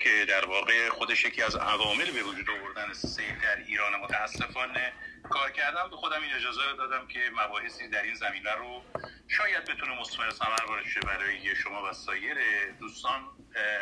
که 0.00 0.24
در 0.28 0.46
واقع 0.46 0.88
خودش 0.88 1.24
یکی 1.24 1.42
از 1.42 1.56
عوامل 1.56 2.10
به 2.10 2.22
وجود 2.22 2.50
آوردن 2.50 2.92
سیل 2.92 3.38
در 3.38 3.56
ایران 3.56 4.00
متاسفانه 4.00 4.92
کار 5.30 5.50
کردم. 5.50 5.90
به 5.90 5.96
خودم 5.96 6.22
این 6.22 6.32
اجازه 6.32 6.60
رو 6.70 6.76
دادم 6.76 7.06
که 7.06 7.30
مباحثی 7.32 7.88
در 7.88 8.02
این 8.02 8.14
زمینه 8.14 8.52
رو 8.52 8.84
شاید 9.28 9.64
بتونه 9.64 10.00
مثمر 10.00 10.30
ثمر 10.30 10.66
باشه 10.68 11.00
برای 11.00 11.56
شما 11.56 11.90
و 11.90 11.92
سایر 11.92 12.36
دوستان 12.80 13.28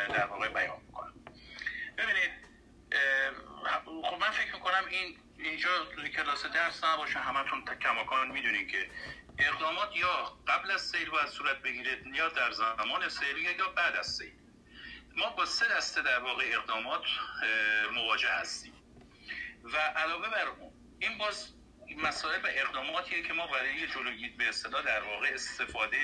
در 0.08 0.26
واقع 0.26 0.48
بیان 0.48 0.80
کنم. 0.92 1.14
ببینید 1.98 2.30
خب 3.84 4.16
من 4.20 4.30
فکر 4.30 4.54
می‌کنم 4.54 4.84
این 4.90 5.18
اینجا 5.38 5.84
توی 5.84 6.08
کلاس 6.08 6.46
درس 6.46 6.84
نباشه 6.84 7.18
همتون 7.18 7.64
کماکان 7.82 8.30
می‌دونین 8.30 8.68
که 8.68 8.90
اقدامات 9.38 9.96
یا 9.96 10.38
قبل 10.46 10.70
از 10.70 10.82
سیل 10.82 11.10
باید 11.10 11.28
صورت 11.28 11.62
بگیره 11.62 12.02
یا 12.14 12.28
در 12.28 12.50
زمان 12.52 13.08
سیل 13.08 13.36
یا 13.36 13.68
بعد 13.76 13.96
از 13.96 14.06
سیل. 14.06 14.32
ما 15.16 15.30
با 15.30 15.46
سه 15.46 15.68
دسته 15.68 16.02
در 16.02 16.18
واقع 16.18 16.44
اقدامات 16.52 17.02
مواجه 17.94 18.28
هستیم. 18.28 18.74
و 19.64 19.76
علاوه 19.76 20.30
بر 20.30 20.46
اون 20.46 20.72
این 20.98 21.18
باز 21.18 21.54
مسائل 21.96 22.40
و 22.42 22.46
اقداماتیه 22.50 23.22
که 23.22 23.32
ما 23.32 23.46
برای 23.46 23.86
جلوگیری 23.86 24.28
به 24.36 24.48
اصطلاح 24.48 24.82
در 24.82 25.02
واقع 25.02 25.30
استفاده 25.34 25.96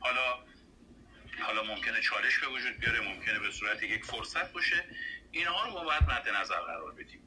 حالا 0.00 0.44
حالا 1.40 1.62
ممکنه 1.62 2.00
چالش 2.00 2.38
به 2.38 2.46
وجود 2.46 2.78
بیاره 2.78 3.00
ممکنه 3.00 3.38
به 3.38 3.50
صورت 3.50 3.82
یک 3.82 4.04
فرصت 4.04 4.52
باشه 4.52 4.84
اینها 5.30 5.64
رو 5.64 5.72
باید 5.72 6.02
مد 6.02 6.28
نظر 6.28 6.60
قرار 6.60 6.92
بدیم. 6.92 7.22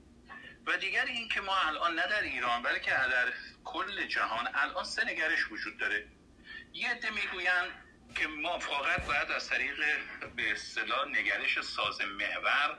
و 0.66 0.78
دیگر 0.78 1.06
این 1.06 1.30
که 1.30 1.42
ما 1.42 1.58
الان 1.58 1.96
نه 1.96 2.08
در 2.08 2.22
ایران 2.22 2.62
بلکه 2.62 2.92
در 2.92 3.34
کل 3.64 4.08
جهان 4.08 4.50
الان 4.54 4.84
سه 4.84 5.06
نگرش 5.06 5.52
وجود 5.52 5.78
داره. 5.78 6.08
یه 6.74 6.90
عده 6.90 7.10
می‌گویند 7.10 7.85
که 8.16 8.28
ما 8.28 8.60
فقط 8.60 9.06
باید 9.06 9.32
از 9.32 9.50
طریق 9.50 9.76
به 10.36 10.52
اصطلاح 10.52 11.08
نگرش 11.08 11.62
ساز 11.62 12.02
محور 12.02 12.78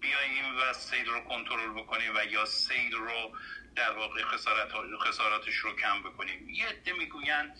بیاییم 0.00 0.56
و 0.56 0.72
سیل 0.72 1.06
رو 1.06 1.20
کنترل 1.20 1.70
بکنیم 1.70 2.16
و 2.16 2.24
یا 2.24 2.44
سیل 2.44 2.92
رو 2.92 3.36
در 3.76 3.90
واقع 3.90 4.22
خسارت 4.22 4.72
خساراتش 5.00 5.54
رو 5.54 5.76
کم 5.76 6.02
بکنیم. 6.02 6.48
یه 6.50 6.66
عده 6.66 6.92
می‌گویند 6.92 7.56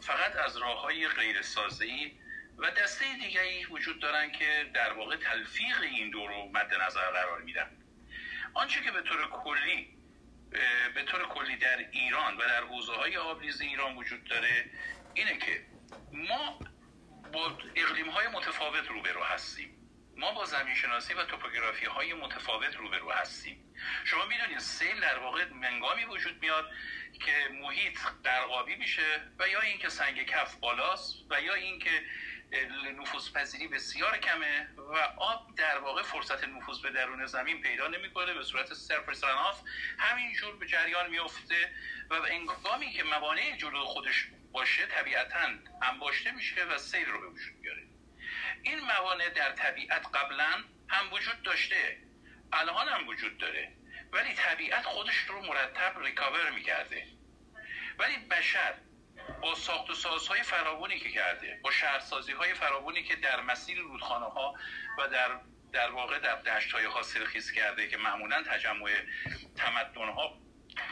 فقط 0.00 0.36
از 0.36 0.56
راه 0.56 0.80
های 0.80 1.08
غیر 1.08 1.42
سازی 1.42 2.18
و 2.58 2.70
دسته 2.70 3.04
دیگری 3.20 3.64
وجود 3.64 4.00
دارن 4.00 4.32
که 4.32 4.70
در 4.74 4.92
واقع 4.92 5.16
تلفیق 5.16 5.80
این 5.80 6.10
دو 6.10 6.26
رو 6.26 6.48
مد 6.48 6.74
نظر 6.74 7.10
قرار 7.10 7.42
میدن. 7.42 7.70
آنچه 8.54 8.82
که 8.82 8.90
به 8.90 9.02
طور 9.02 9.26
کلی 9.26 9.88
به 10.94 11.02
طور 11.02 11.28
کلی 11.28 11.56
در 11.56 11.78
ایران 11.92 12.36
و 12.36 12.40
در 12.40 12.62
حوزه 12.64 12.92
های 12.92 13.16
آبریز 13.16 13.60
ایران 13.60 13.96
وجود 13.96 14.24
داره 14.24 14.70
اینه 15.14 15.38
که 15.38 15.66
ما 16.12 16.58
با 17.32 17.58
اقلیم 17.74 18.10
های 18.10 18.28
متفاوت 18.28 18.88
روبرو 18.88 19.22
هستیم. 19.22 19.78
ما 20.16 20.32
با 20.32 20.44
زمین 20.44 20.74
شناسی 20.74 21.14
و 21.14 21.24
توپوگرافی 21.24 21.86
های 21.86 22.14
متفاوت 22.14 22.76
روبرو 22.76 23.12
هستیم. 23.12 23.74
شما 24.04 24.24
می‌دونید 24.24 24.58
سیل 24.58 25.00
در 25.00 25.18
واقع 25.18 25.52
منگامی 25.52 26.04
وجود 26.04 26.40
میاد 26.40 26.70
که 27.20 27.32
محیط 27.62 27.98
درقابی 28.24 28.76
میشه 28.76 29.20
و 29.38 29.48
یا 29.48 29.60
اینکه 29.60 29.88
سنگ 29.88 30.26
کف 30.26 30.54
بالاست 30.54 31.16
و 31.30 31.40
یا 31.40 31.54
اینکه 31.54 32.04
نفوذ 33.00 33.32
پذیری 33.32 33.68
بسیار 33.68 34.18
کمه 34.18 34.68
و 34.76 34.96
آب 35.16 35.54
در 35.56 35.78
واقع 35.78 36.02
فرصت 36.02 36.44
نفوذ 36.44 36.80
به 36.80 36.90
درون 36.90 37.26
زمین 37.26 37.62
پیدا 37.62 37.88
نمی‌کنه 37.88 38.34
به 38.34 38.42
صورت 38.42 38.74
سرفیس 38.74 39.24
همینجور 39.98 40.56
به 40.56 40.66
جریان 40.66 41.10
میفته 41.10 41.72
و 42.10 42.14
انگامی 42.14 42.92
که 42.92 43.04
موانع 43.04 43.56
جلو 43.56 43.84
خودش 43.84 44.28
باشه 44.52 44.86
طبیعتا 44.86 45.48
انباشته 45.82 46.30
میشه 46.30 46.64
و 46.64 46.78
سیل 46.78 47.06
رو 47.06 47.20
به 47.20 47.26
وجود 47.26 47.54
میاره. 47.60 47.82
این 48.62 48.80
موانع 48.80 49.28
در 49.28 49.52
طبیعت 49.52 50.06
قبلا 50.14 50.64
هم 50.88 51.12
وجود 51.12 51.42
داشته 51.42 51.98
الان 52.52 52.88
هم 52.88 53.08
وجود 53.08 53.38
داره 53.38 53.72
ولی 54.12 54.34
طبیعت 54.34 54.84
خودش 54.84 55.16
رو 55.16 55.42
مرتب 55.42 55.98
ریکاور 55.98 56.50
می‌کرده. 56.50 57.06
ولی 57.98 58.16
بشر 58.16 58.74
با 59.42 59.54
ساخت 59.54 59.90
و 59.90 59.94
سازهای 59.94 60.42
فراوانی 60.42 60.98
که 60.98 61.10
کرده 61.10 61.60
با 61.62 61.70
شهرسازی 61.70 62.32
های 62.32 62.54
فراوانی 62.54 63.02
که 63.02 63.16
در 63.16 63.40
مسیر 63.40 63.78
رودخانه 63.78 64.26
ها 64.26 64.54
و 64.98 65.08
در 65.08 65.40
در 65.72 65.90
واقع 65.90 66.18
در 66.18 66.42
دشت 66.42 66.72
های 66.72 66.84
حاصل 66.84 67.24
خیز 67.24 67.52
کرده 67.52 67.88
که 67.88 67.96
معمولا 67.96 68.42
تجمع 68.42 68.90
تمدن 69.56 70.08
ها 70.08 70.41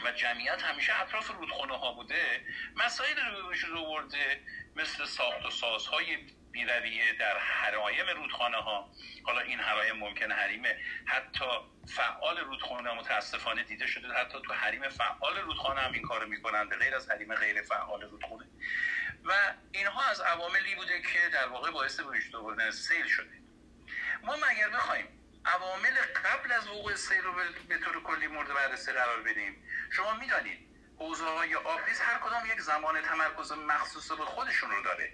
و 0.05 0.11
جمعیت 0.11 0.63
همیشه 0.63 1.01
اطراف 1.01 1.31
رودخانه 1.31 1.77
ها 1.77 1.91
بوده. 1.93 2.45
مسائل 2.75 3.17
رو 3.17 3.49
وجود 3.49 3.77
آورده 3.77 4.41
مثل 4.75 5.05
ساخت 5.05 5.45
و 5.45 5.49
سازهای 5.49 6.17
بیرویه 6.51 7.13
در 7.13 7.37
حرایم 7.37 8.09
رودخانه 8.09 8.57
ها. 8.57 8.91
حالا 9.23 9.39
این 9.39 9.59
حرایم 9.59 9.95
ممکنه 9.95 10.33
حریم 10.33 10.63
حتی 11.05 11.45
فعال 11.87 12.37
رودخانه 12.37 12.93
متاسفانه 12.93 13.63
دیده 13.63 13.87
شده. 13.87 14.13
حتی 14.13 14.37
تو 14.45 14.53
حریم 14.53 14.89
فعال 14.89 15.37
رودخانه 15.37 15.81
هم 15.81 15.91
این 15.91 16.01
کارو 16.01 16.27
می‌کنن 16.27 16.69
به 16.69 16.77
غیر 16.77 16.95
از 16.95 17.09
حریم 17.09 17.35
غیر 17.35 17.61
فعال 17.61 18.01
رودخانه 18.01 18.45
و 19.23 19.33
اینها 19.71 20.03
از 20.03 20.21
عواملی 20.21 20.75
بوده 20.75 21.01
که 21.01 21.29
در 21.33 21.47
واقع 21.47 21.71
باعث 21.71 21.99
وجود 21.99 22.35
آوردن 22.35 22.71
سیل 22.71 23.07
شده. 23.07 23.41
ما 24.23 24.35
مگر 24.35 24.69
بخوایم 24.69 25.20
عوامل 25.45 25.95
قبل 26.25 26.51
از 26.51 26.67
وقوع 26.67 26.95
سیل 26.95 27.21
رو 27.21 27.33
به 27.67 27.77
طور 27.77 28.03
کلی 28.03 28.27
مورد 28.27 28.47
بررسی 28.47 28.91
قرار 28.91 29.21
بدیم. 29.21 29.63
شما 29.89 30.13
می‌دانید 30.13 30.59
حوزه 30.99 31.23
های 31.23 31.55
آبریز 31.55 31.99
هر 31.99 32.19
کدام 32.19 32.45
یک 32.45 32.61
زمان 32.61 33.01
تمرکز 33.01 33.51
مخصوص 33.51 34.11
به 34.11 34.25
خودشون 34.25 34.71
رو 34.71 34.83
داره. 34.83 35.13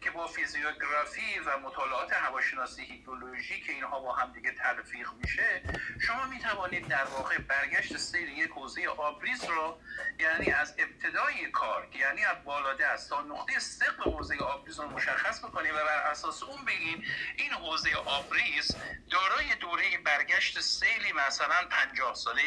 که 0.00 0.10
با 0.10 0.26
فیزیوگرافی 0.26 1.38
و 1.38 1.58
مطالعات 1.58 2.12
هواشناسی 2.12 2.82
هیدرولوژی 2.82 3.60
که 3.60 3.72
اینها 3.72 4.00
با 4.00 4.12
هم 4.12 4.32
دیگه 4.32 4.52
تلفیق 4.52 5.08
میشه 5.22 5.62
شما 6.00 6.26
می 6.26 6.38
توانید 6.38 6.88
در 6.88 7.04
واقع 7.04 7.38
برگشت 7.38 7.96
سیر 7.96 8.28
یک 8.28 8.50
حوزه 8.50 8.86
آبریز 8.86 9.44
رو 9.44 9.78
یعنی 10.18 10.52
از 10.52 10.74
ابتدای 10.78 11.50
کار 11.50 11.88
یعنی 11.94 12.24
از 12.24 12.44
بالا 12.44 12.74
دست 12.74 13.10
تا 13.10 13.22
نقطه 13.22 13.58
ثقل 13.58 14.02
حوزه 14.02 14.36
آبریز 14.36 14.80
رو 14.80 14.88
مشخص 14.88 15.44
بکنید 15.44 15.72
و 15.72 15.74
بر 15.74 16.10
اساس 16.10 16.42
اون 16.42 16.64
بگیم 16.64 17.04
این 17.36 17.52
حوزه 17.52 17.94
آبریز 17.94 18.76
دارای 19.10 19.54
دوره 19.54 19.98
برگشت 20.04 20.60
سیلی 20.60 21.12
مثلا 21.12 21.68
50 21.70 22.14
ساله 22.14 22.42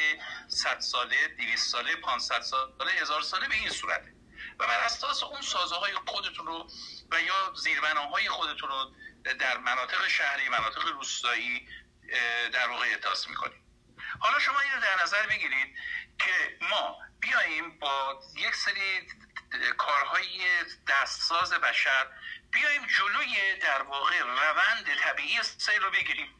100 0.47 0.79
ساله 0.79 1.27
200 1.37 1.71
ساله 1.71 1.95
500 1.95 2.41
ساله 2.41 2.91
1000 3.01 3.21
ساله 3.21 3.47
به 3.47 3.55
این 3.55 3.69
صورته. 3.69 4.22
و 4.59 4.67
بر 4.67 4.79
اساس 4.79 5.23
اون 5.23 5.41
سازه 5.41 5.75
های 5.75 5.93
خودتون 5.93 6.45
رو 6.45 6.69
و 7.11 7.21
یا 7.21 7.53
زیربناهای 7.55 8.29
خودتون 8.29 8.69
رو 8.69 8.91
در 9.39 9.57
مناطق 9.57 10.07
شهری 10.07 10.49
مناطق 10.49 10.87
روستایی 10.87 11.69
در 12.53 12.67
واقع 12.67 12.85
احساس 12.85 13.27
می‌کنید 13.27 13.63
حالا 14.19 14.39
شما 14.39 14.59
این 14.59 14.71
رو 14.73 14.79
در 14.81 15.03
نظر 15.03 15.27
بگیرید 15.27 15.75
که 16.19 16.57
ما 16.61 16.99
بیاییم 17.19 17.79
با 17.79 18.21
یک 18.35 18.55
سری 18.55 19.07
کارهای 19.77 20.63
دستساز 20.87 21.53
بشر 21.53 22.07
بیاییم 22.51 22.87
جلوی 22.87 23.55
در 23.55 23.81
واقع 23.81 24.19
روند 24.19 24.95
طبیعی 24.95 25.43
سیل 25.43 25.81
رو 25.81 25.91
بگیریم. 25.91 26.35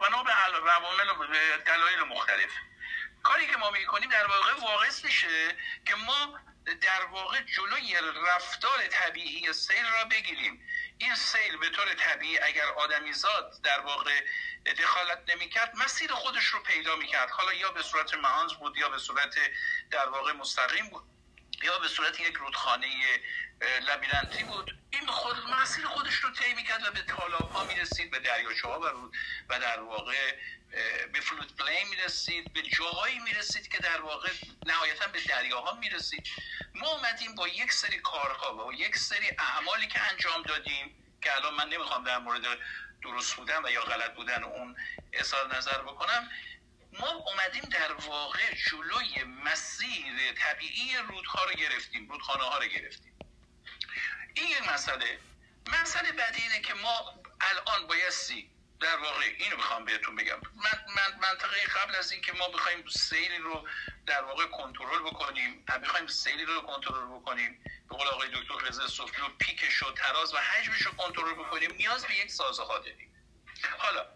بنا 0.00 0.22
به 0.22 0.32
روامل 0.62 1.36
دلایل 1.66 2.00
مختلف. 2.00 2.50
کاری 3.22 3.46
که 3.46 3.56
ما 3.56 3.70
می‌کنیم 3.70 4.10
در 4.10 4.26
واقع 4.26 4.52
واقع 4.52 4.86
میشه 5.04 5.56
که 5.86 5.94
ما 5.94 6.38
در 6.64 7.04
واقع 7.04 7.40
جلوی 7.42 7.96
رفتار 8.26 8.86
طبیعی 8.86 9.52
سیل 9.52 9.86
را 9.86 10.04
بگیریم. 10.04 10.66
این 10.98 11.14
سیل 11.14 11.56
به 11.56 11.70
طور 11.70 11.94
طبیعی 11.94 12.38
اگر 12.38 12.66
آدمیزاد 12.66 13.60
در 13.62 13.80
واقع 13.80 14.24
دخالت 14.78 15.18
نمی‌کرد 15.28 15.76
مسیر 15.76 16.12
خودش 16.12 16.44
رو 16.44 16.60
پیدا 16.62 16.96
می‌کرد. 16.96 17.30
حالا 17.30 17.52
یا 17.52 17.72
به 17.72 17.82
صورت 17.82 18.14
مهانز 18.14 18.52
بود 18.52 18.76
یا 18.76 18.88
به 18.88 18.98
صورت 18.98 19.34
در 19.90 20.08
واقع 20.08 20.32
مستقیم 20.32 20.88
بود 20.88 21.04
یا 21.62 21.78
به 21.78 21.88
صورت 21.88 22.20
یک 22.20 22.34
رودخانه 22.34 22.88
لبیرنتی 23.88 24.44
بود. 24.44 24.76
این 24.90 25.06
خود 25.06 25.36
مسیر 25.60 25.86
خودش 25.86 26.14
رو 26.14 26.30
طی 26.30 26.54
می‌کرد 26.54 26.86
و 26.86 26.90
به 26.90 27.02
تالاب 27.02 27.50
ها 27.50 27.64
می‌رسید 27.64 28.10
به 28.10 28.18
دریاچه 28.18 28.68
ها 28.68 28.80
و 29.48 29.60
در 29.60 29.80
واقع 29.80 30.36
به 31.12 31.20
فلوت 31.20 31.56
پلی 31.56 31.84
می‌رسید 31.84 32.52
به 32.52 32.62
جاهایی 32.62 33.18
می‌رسید 33.18 33.68
که 33.68 33.78
در 33.78 34.00
واقع 34.00 34.30
نهایتا 34.66 35.06
به 35.06 35.20
دریاها 35.20 35.74
می‌رسید. 35.74 36.28
ما 36.74 36.88
اومدیم 36.88 37.34
با 37.34 37.48
یک 37.48 37.72
سری 37.72 37.98
کارها 37.98 38.66
و 38.66 38.72
یک 38.72 38.96
سری 38.96 39.30
اعمالی 39.38 39.86
که 39.86 40.00
انجام 40.10 40.42
دادیم 40.42 41.16
که 41.22 41.36
الان 41.36 41.54
من 41.54 41.68
نمی‌خوام 41.68 42.04
در 42.04 42.18
مورد 42.18 42.42
درست 43.02 43.36
بودن 43.36 43.64
و 43.64 43.70
یا 43.70 43.82
غلط 43.82 44.14
بودن 44.14 44.44
اون 44.44 44.76
اظهار 45.12 45.56
نظر 45.56 45.82
بکنم. 45.82 46.30
ما 46.92 47.10
اومدیم 47.10 47.62
در 47.62 47.92
واقع 47.92 48.54
جلوی 48.54 49.24
مسیر 49.24 50.32
طبیعی 50.32 50.96
رودها 50.96 51.44
رو 51.44 51.52
گرفتیم 51.52 52.08
رودخانه 52.08 52.42
ها 52.44 52.58
رو 52.58 52.66
گرفتیم. 52.66 53.18
این 54.34 54.46
یک 54.46 54.68
مسئله. 54.68 55.18
مسئله 55.66 56.12
بعدی 56.12 56.42
اینه 56.42 56.60
که 56.60 56.74
ما 56.74 57.22
الان 57.40 57.86
بایستی 57.86 58.50
در 58.80 58.96
واقع 58.96 59.24
اینو 59.38 59.56
می‌خوام 59.56 59.84
بهتون 59.84 60.16
بگم. 60.16 60.40
من, 60.56 60.84
من 60.96 61.18
منطقه 61.22 61.60
قبل 61.60 61.96
از 61.96 62.12
اینکه 62.12 62.32
ما 62.32 62.48
بخوایم 62.48 62.88
سیلی 62.88 63.38
رو 63.38 63.68
در 64.06 64.22
واقع 64.22 64.46
کنترل 64.46 64.98
بکنیم 64.98 65.64
بخوایم 65.82 66.06
سیلی 66.06 66.44
رو 66.44 66.60
کنترل 66.60 67.06
بکنیم 67.06 67.64
به 67.88 67.96
قول 67.96 68.08
آقای 68.08 68.28
دکتر 68.28 68.68
رضا 68.68 68.86
صوفی 68.86 69.20
رو 69.20 69.28
پیکش 69.28 69.82
و 69.82 69.92
تراز 69.92 70.34
و 70.34 70.38
حجمش 70.38 70.82
رو 70.82 70.92
کنترل 70.92 71.34
بکنیم 71.34 71.74
نیاز 71.74 72.06
به 72.06 72.14
یک 72.14 72.30
سازه 72.30 72.62
ها 72.62 72.78
داریم. 72.78 73.14
حالا 73.78 74.06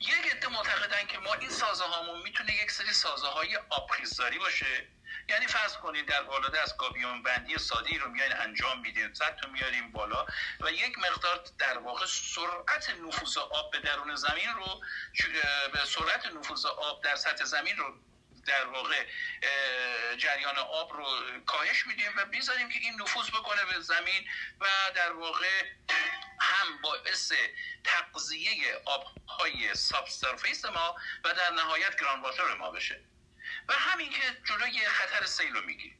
یک 0.00 0.34
عده 0.34 0.48
معتقدن 0.48 1.06
که 1.06 1.18
ما 1.18 1.34
این 1.34 1.50
سازه 1.50 1.84
هامون 1.84 2.22
می‌تونه 2.22 2.54
یک 2.54 2.70
سری 2.70 2.92
سازه 2.92 3.26
های 3.26 3.56
آبخیزداری 3.56 4.38
باشه. 4.38 4.88
یعنی 5.28 5.46
فرض 5.46 5.76
کنید 5.76 6.06
در 6.06 6.22
بالا 6.22 6.62
از 6.62 6.76
گابیون 6.76 7.22
بندی 7.22 7.58
ساده 7.58 7.98
رو 7.98 8.10
میاین 8.10 8.32
انجام 8.32 8.80
میدین 8.80 9.12
تا 9.12 9.48
میاریم 9.52 9.92
بالا 9.92 10.26
و 10.60 10.72
یک 10.72 10.98
مقدار 10.98 11.44
در 11.58 11.78
واقع 11.78 12.06
سرعت 12.06 12.90
نفوذ 12.90 13.36
آب 13.36 13.70
به 13.70 13.78
درون 13.78 14.14
زمین 14.14 14.54
رو 14.54 14.82
به 15.72 15.84
سرعت 15.84 16.26
نفوذ 16.26 16.66
آب 16.66 17.04
در 17.04 17.16
سطح 17.16 17.44
زمین 17.44 17.76
رو 17.76 17.94
در 18.46 18.66
واقع 18.66 19.06
جریان 20.16 20.58
آب 20.58 20.92
رو 20.92 21.06
کاهش 21.46 21.86
میدیم 21.86 22.12
و 22.16 22.24
بیذاریم 22.24 22.68
که 22.68 22.78
این 22.78 23.02
نفوذ 23.02 23.30
بکنه 23.30 23.64
به 23.64 23.80
زمین 23.80 24.28
و 24.60 24.66
در 24.94 25.12
واقع 25.12 25.64
هم 26.40 26.82
باعث 26.82 27.32
تقضیه 27.84 28.80
آبهای 28.84 29.74
سابسرفیس 29.74 30.64
ما 30.64 30.96
و 31.24 31.34
در 31.34 31.50
نهایت 31.50 32.00
گران 32.00 32.20
واتر 32.20 32.54
ما 32.54 32.70
بشه. 32.70 33.00
و 33.68 33.72
همین 33.72 34.10
که 34.10 34.22
جلوی 34.44 34.86
خطر 34.86 35.26
سیل 35.26 35.54
رو 35.54 35.66
می‌گیره 35.66 35.94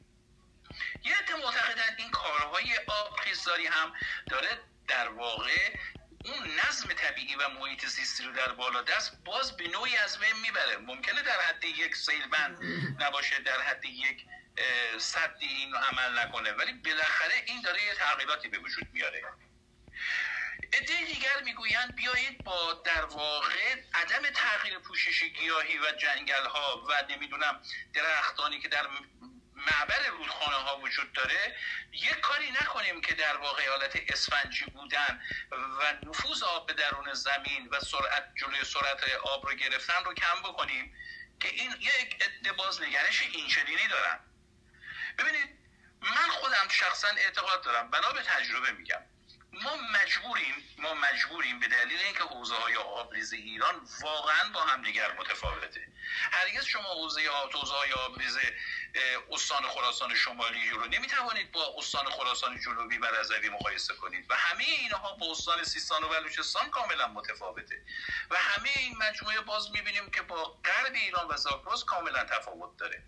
یه 1.03 1.17
عده 1.17 1.35
معتقدن 1.35 1.95
این 1.97 2.11
کارهای 2.11 2.77
آبخیزداری 2.87 3.67
هم 3.67 3.93
داره 4.29 4.49
در 4.87 5.07
واقع 5.07 5.77
اون 6.25 6.59
نظم 6.59 6.93
طبیعی 6.93 7.35
و 7.35 7.49
محیط 7.49 7.85
زیستی 7.85 8.23
رو 8.23 8.31
در 8.31 8.51
بالا 8.51 8.81
دست 8.81 9.17
باز 9.25 9.57
به 9.57 9.67
نوعی 9.67 9.97
از 9.97 10.19
بین 10.19 10.35
می‌بره. 10.41 10.77
ممکنه 10.77 11.21
در 11.21 11.41
حد 11.41 11.63
یک 11.63 11.95
سیل 11.95 12.27
بند 12.27 12.57
نباشه 12.99 13.39
در 13.39 13.61
حد 13.61 13.85
یک 13.85 14.25
صدی 14.97 15.45
این 15.47 15.75
عمل 15.75 16.19
نکنه. 16.19 16.51
ولی 16.51 16.73
بالاخره 16.73 17.43
این 17.45 17.61
داره 17.61 17.83
یه 17.83 17.93
تغییراتی 17.93 18.47
به 18.47 18.59
وجود 18.59 18.87
میاره. 18.93 19.23
عده 20.73 21.05
دیگر 21.05 21.41
می‌گویند 21.43 21.95
بیایید 21.95 22.43
با 22.43 22.73
در 22.73 23.05
واقع 23.05 23.75
عدم 23.93 24.29
تغییر 24.29 24.79
پوشش 24.79 25.23
گیاهی 25.23 25.77
و 25.77 25.91
جنگل 25.91 26.45
ها 26.45 26.85
و 26.89 27.03
نمی‌دونم 27.09 27.61
درختانی 27.93 28.59
که 28.59 28.67
در 28.67 28.87
معبر 29.55 30.07
رودخانه 30.07 30.55
ها 30.55 30.79
وجود 30.79 31.13
داره 31.13 31.55
یک 31.91 32.19
کاری 32.19 32.51
نکنیم 32.51 33.01
که 33.01 33.13
در 33.13 33.37
واقع 33.37 33.69
حالت 33.69 33.99
اسفنجی 34.07 34.65
بودن 34.65 35.21
و 35.51 35.93
نفوذ 36.09 36.43
آب 36.43 36.67
به 36.67 36.73
درون 36.73 37.13
زمین 37.13 37.67
و 37.71 37.79
سرعت 37.79 38.33
جلوی 38.35 38.63
سرعت 38.63 39.03
آب 39.23 39.45
رو 39.47 39.55
گرفتن 39.55 40.03
رو 40.05 40.13
کم 40.13 40.41
بکنیم 40.43 40.95
که 41.39 41.49
این 41.49 41.71
یک 41.71 42.23
عده 42.23 42.51
باز 42.51 42.81
نگرش 42.81 43.21
اینچنینی 43.21 43.87
دارن. 43.87 44.19
ببینید 45.17 45.59
من 46.01 46.29
خودم 46.29 46.67
شخصا 46.69 47.07
اعتقاد 47.07 47.63
دارم 47.63 47.89
بنا 47.89 48.11
به 48.11 48.21
تجربه 48.21 48.71
میگم. 48.71 49.01
ما 49.53 49.75
مجبوریم 49.75 50.53
ما 50.77 50.93
مجبوریم 50.93 51.59
به 51.59 51.67
دلیل 51.67 51.99
اینکه 51.99 52.23
حوزه 52.23 52.55
های 52.55 52.75
آبریز 52.75 53.33
ایران 53.33 53.75
واقعا 54.01 54.49
با 54.53 54.61
همدیگر 54.61 55.11
متفاوته. 55.11 55.87
هرگز 56.31 56.65
شما 56.65 56.93
حوزه 56.93 57.21
حوزه 57.53 57.73
های 57.73 57.91
آبریز 57.91 58.37
استان 59.31 59.61
خراسان 59.61 60.15
شمالی 60.15 60.69
رو 60.69 60.85
نمی‌توانید 60.85 61.51
با 61.51 61.75
استان 61.77 62.09
خراسان 62.09 62.59
جنوبی 62.59 62.97
و 62.97 63.05
رضوی 63.05 63.49
مقایسه 63.49 63.93
کنید. 63.93 64.25
و 64.31 64.35
همه 64.35 64.63
اینها 64.63 65.13
با 65.13 65.31
استان 65.31 65.63
سیستان 65.63 66.03
و 66.03 66.09
بلوچستان 66.09 66.69
کاملا 66.69 67.07
متفاوته. 67.07 67.81
و 68.29 68.35
همه 68.35 68.69
این 68.75 68.97
مجموعه 68.97 69.41
باز 69.41 69.71
می‌بینیم 69.71 70.11
که 70.11 70.21
با 70.21 70.43
غرب 70.65 70.93
ایران 70.93 71.27
و 71.27 71.37
زاگرس 71.37 71.83
کاملا 71.83 72.23
تفاوت 72.23 72.77
داره. 72.77 73.03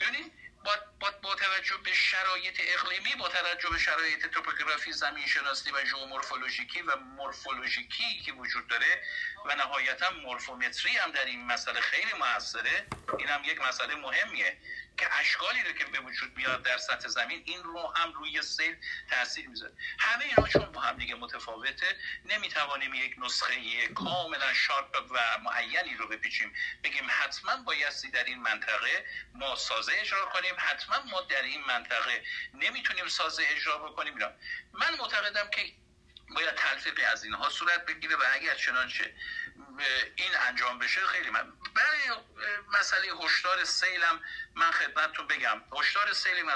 ببینید 0.00 0.32
با, 0.64 0.72
با, 1.00 1.10
با 1.22 1.34
توجه 1.34 1.76
به 1.84 1.94
شرایط 1.94 2.60
اقلیمی 2.60 3.14
با 3.14 3.28
توجه 3.28 3.68
به 3.70 3.78
شرایط 3.78 4.26
توپوگرافی 4.26 4.92
زمین 4.92 5.26
شناسی 5.26 5.70
و 5.70 5.84
ژئومورفولوژیکی 5.84 6.82
و 6.82 6.96
مورفولوژیکی 6.96 8.20
که 8.24 8.32
وجود 8.32 8.68
داره 8.68 9.02
و 9.46 9.54
نهایتا 9.54 10.10
مورفومتری 10.10 10.96
هم 10.96 11.10
در 11.10 11.24
این 11.24 11.46
مسئله 11.46 11.80
خیلی 11.80 12.12
موثره. 12.12 12.86
این 13.18 13.28
هم 13.28 13.44
یک 13.44 13.60
مسئله 13.60 13.94
مهمیه. 13.94 14.56
که 14.96 15.14
اشکالی 15.20 15.62
رو 15.62 15.72
که 15.72 15.84
به 15.84 16.00
وجود 16.00 16.36
میاد 16.36 16.62
در 16.62 16.78
سطح 16.78 17.08
زمین 17.08 17.42
این 17.46 17.62
رو 17.62 17.92
هم 17.96 18.12
روی 18.12 18.42
سیل 18.42 18.76
تاثیر 19.10 19.48
می‌ذاره. 19.48 19.72
همه 19.98 20.24
اینا 20.24 20.48
چون 20.48 20.72
با 20.72 20.80
هم 20.80 20.96
دیگه 20.96 21.14
متفاوته 21.14 21.96
نمی‌توانیم 22.24 22.94
یک 22.94 23.14
نسخه 23.18 23.88
کاملا 23.88 24.54
شارپ 24.54 25.10
و 25.10 25.38
معینی 25.38 25.94
رو 25.94 26.08
بپیچیم. 26.08 26.52
بگیم 26.84 27.06
حتما 27.08 27.56
بایستی 27.56 28.10
در 28.10 28.24
این 28.24 28.42
منطقه 28.42 29.06
ما 29.34 29.56
سازه 29.56 29.92
اجرا 30.00 30.24
کنیم 30.24 30.54
حتما 30.58 31.02
ما 31.02 31.20
در 31.20 31.42
این 31.42 31.64
منطقه 31.64 32.24
نمی‌تونیم 32.54 33.08
سازه 33.08 33.44
اجرا 33.48 33.78
بکنیم. 33.78 34.14
اینا. 34.14 34.32
من 34.72 34.94
معتقدم 34.98 35.50
که 35.50 35.81
باید 36.34 36.54
تلفیق 36.54 37.00
از 37.12 37.24
اینها 37.24 37.50
صورت 37.50 37.86
بگیره 37.86 38.16
و 38.16 38.22
اگر 38.32 38.54
چنانچه 38.54 39.14
این 40.16 40.30
انجام 40.48 40.78
بشه 40.78 41.06
خیلی 41.06 41.30
من 41.30 41.52
برای 41.74 42.18
مسئله 42.80 43.24
هشدار 43.24 43.64
سیلم 43.64 44.20
من 44.54 44.70
خدمتتون 44.70 45.26
بگم. 45.26 45.62
هشدار 45.78 46.12
سیل 46.12 46.50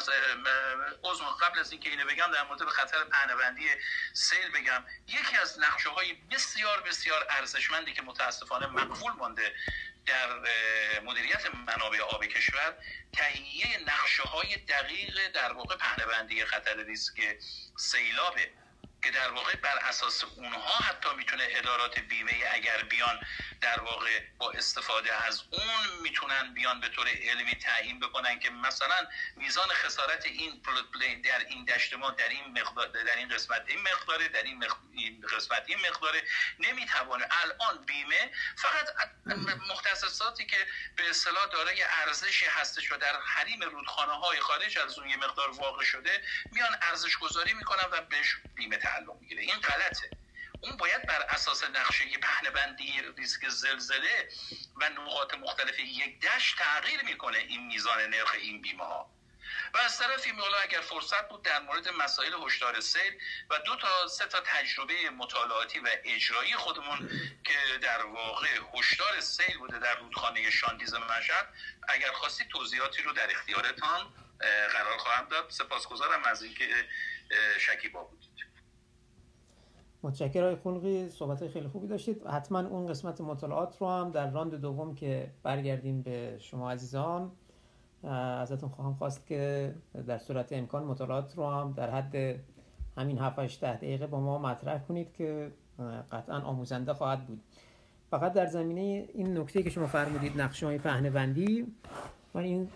عضو 1.05 1.25
قبل 1.25 1.59
از 1.59 1.73
اینکه 1.73 1.91
اینو 1.91 2.05
بگم 2.05 2.31
در 2.33 2.45
مورد 2.45 2.65
خطر 2.65 3.05
پهنوندی 3.05 3.69
سیل 4.13 4.51
بگم. 4.51 4.85
یکی 5.09 5.37
از 5.37 5.61
نقشه 5.61 5.89
های 5.89 6.13
بسیار 6.13 6.81
بسیار 6.81 7.27
ارزشمندی 7.31 7.93
که 7.93 8.03
متاسفانه 8.03 8.67
مقبول 8.67 9.13
مانده 9.13 9.55
در 10.07 10.29
مدیریت 11.01 11.55
منابع 11.55 12.01
آب 12.01 12.27
کشور 12.27 12.75
تهیه 13.13 13.79
نقشه 13.87 14.23
های 14.23 14.57
دقیق 14.57 15.29
در 15.29 15.53
واقع 15.53 15.77
پهنوندی 15.77 16.45
خطر 16.45 16.77
ریسک 16.77 17.39
سیلابه. 17.77 18.53
که 19.07 19.13
در 19.13 19.31
واقع 19.31 19.57
بر 19.57 19.79
اساس 19.79 20.25
اونها 20.25 20.79
حتی 20.79 21.09
می‌تونه 21.17 21.49
ادارات 21.51 21.99
بیمه 21.99 22.33
اگر 22.53 22.83
بیان 22.83 23.21
در 23.61 23.81
واقع 23.81 24.21
با 24.39 24.51
استفاده 24.51 25.27
از 25.27 25.43
اون 25.51 26.01
می‌تونن 26.03 26.55
بیان 26.55 26.81
به 26.81 26.89
طور 26.89 27.09
علمی 27.09 27.55
تعیین 27.55 28.01
بکنن 28.01 28.39
که 28.39 28.51
مثلا 28.51 29.07
میزان 29.37 29.69
خسارت 29.69 30.27
این 30.27 30.63
در 31.25 31.39
این 31.39 31.65
دشت 31.65 31.95
ما 31.95 32.11
در 32.11 32.29
این 32.29 32.61
مقدار 32.61 32.87
در 32.89 33.17
این 33.17 33.29
قسمت 33.29 33.65
این 33.67 33.81
مقداره 33.83 34.29
در 34.29 34.43
این 34.43 34.65
قسمت 35.37 35.65
این 35.67 35.79
مقداره 35.89 36.23
نمی‌توانه. 36.59 37.29
الان 37.43 37.85
بیمه 37.85 38.33
فقط 38.57 38.89
مختصاتی 39.71 40.47
که 40.47 40.67
به 40.97 41.11
اصطلاح 41.11 41.47
دارای 41.47 41.83
ارزشی 41.83 42.47
هستش 42.47 42.93
و 42.93 42.97
در 42.97 43.21
حریم 43.27 43.63
رودخانه 43.63 44.13
های 44.13 44.41
خارج 44.41 44.79
از 44.79 44.99
اون 44.99 45.09
یه 45.09 45.17
مقدار 45.17 45.51
واقع 45.51 45.85
شده 45.85 46.23
میان 46.53 46.77
ارزش 46.83 47.17
گذاری 47.17 47.55
می‌کنن 47.55 47.85
و 47.93 48.01
بهش 48.01 48.37
بیمه 48.55 48.77
تعلق 48.97 49.21
می‌گیره. 49.21 49.43
این 49.43 49.61
غلطه. 49.61 50.11
اون 50.61 50.77
باید 50.77 51.07
بر 51.07 51.23
اساس 51.23 51.65
نقشه 51.65 52.05
پهنبندی 52.23 53.03
ریسک 53.17 53.49
زلزله 53.49 54.29
و 54.77 54.89
نقاط 54.89 55.35
مختلف 55.35 55.79
یک 55.79 56.21
دشت 56.21 56.59
تغییر 56.59 57.03
می‌کنه 57.03 57.39
این 57.39 57.67
میزان 57.67 58.03
نرخ 58.11 58.35
این 58.35 58.63
بیمه 58.63 58.85
ها. 58.85 59.11
و 59.75 59.79
از 59.79 59.99
طرفی 59.99 60.33
مولا 60.33 60.59
اگر 60.59 60.81
فرصت 60.81 61.29
بود 61.29 61.43
در 61.43 61.61
مورد 61.61 61.89
مسائل 61.89 62.35
هشدار 62.47 62.81
سیل 62.81 63.13
و 63.51 63.59
دو 63.59 63.77
تا 63.77 64.09
سه 64.09 64.27
تا 64.27 64.41
تجربه 64.41 65.11
مطالعاتی 65.11 65.79
و 65.79 65.89
اجرایی 66.05 66.55
خودمون 66.55 67.11
که 67.45 67.59
در 67.83 68.05
واقع 68.05 68.49
هشدار 68.75 69.21
سیل 69.21 69.59
بوده 69.59 69.79
در 69.79 69.95
رودخانه 69.95 70.51
شاندیز 70.51 70.95
مشهد 70.95 71.49
اگر 71.89 72.13
خواستی 72.13 72.45
توضیحاتی 72.45 73.03
رو 73.03 73.13
در 73.13 73.31
اختیارتان 73.31 74.15
قرار 74.73 74.99
خواهم 74.99 75.29
داد. 75.29 75.51
سپاسگزارم 75.51 76.25
از 76.25 76.43
اینکه 76.43 76.89
شکیبا 77.59 78.05
بودید 78.05 78.26
متشکر 80.07 80.43
های 80.43 80.57
خلقی 80.57 81.09
صحبت 81.09 81.49
خیلی 81.49 81.69
خوبی 81.69 81.87
داشتید. 81.87 82.27
حتما 82.27 82.61
اون 82.61 82.87
قسمت 82.87 83.21
مطالعات 83.21 83.77
رو 83.81 83.89
هم 83.89 84.11
در 84.11 84.31
راند 84.31 84.55
دوم 84.55 84.95
که 84.95 85.31
برگردیم 85.43 86.03
به 86.03 86.37
شما 86.39 86.71
عزیزان 86.71 87.31
ازتون 88.03 88.69
خواهم 88.69 88.95
خواست 88.95 89.27
که 89.27 89.75
در 90.07 90.19
صورت 90.19 90.53
امکان 90.53 90.85
مطالعات 90.85 91.35
رو 91.37 91.51
هم 91.51 91.73
در 91.73 91.91
حد 91.91 92.41
همین 92.97 93.19
7 93.19 93.39
8 93.39 93.61
دقیقه 93.61 94.07
با 94.07 94.21
ما 94.21 94.39
مطرح 94.39 94.79
کنید 94.79 95.13
که 95.13 95.51
قطعا 96.13 96.41
آموزنده 96.41 96.95
خواهد 96.95 97.27
بود. 97.27 97.41
فقط 98.11 98.33
در 98.33 98.47
زمینه 98.47 99.09
این 99.15 99.39
نکته 99.39 99.63
که 99.63 99.71
شما 99.71 99.87
فرمودید 99.87 100.41
نقشه 100.41 100.67
های 100.67 100.79
پهنه 100.79 101.11
من 102.35 102.43
این 102.43 102.69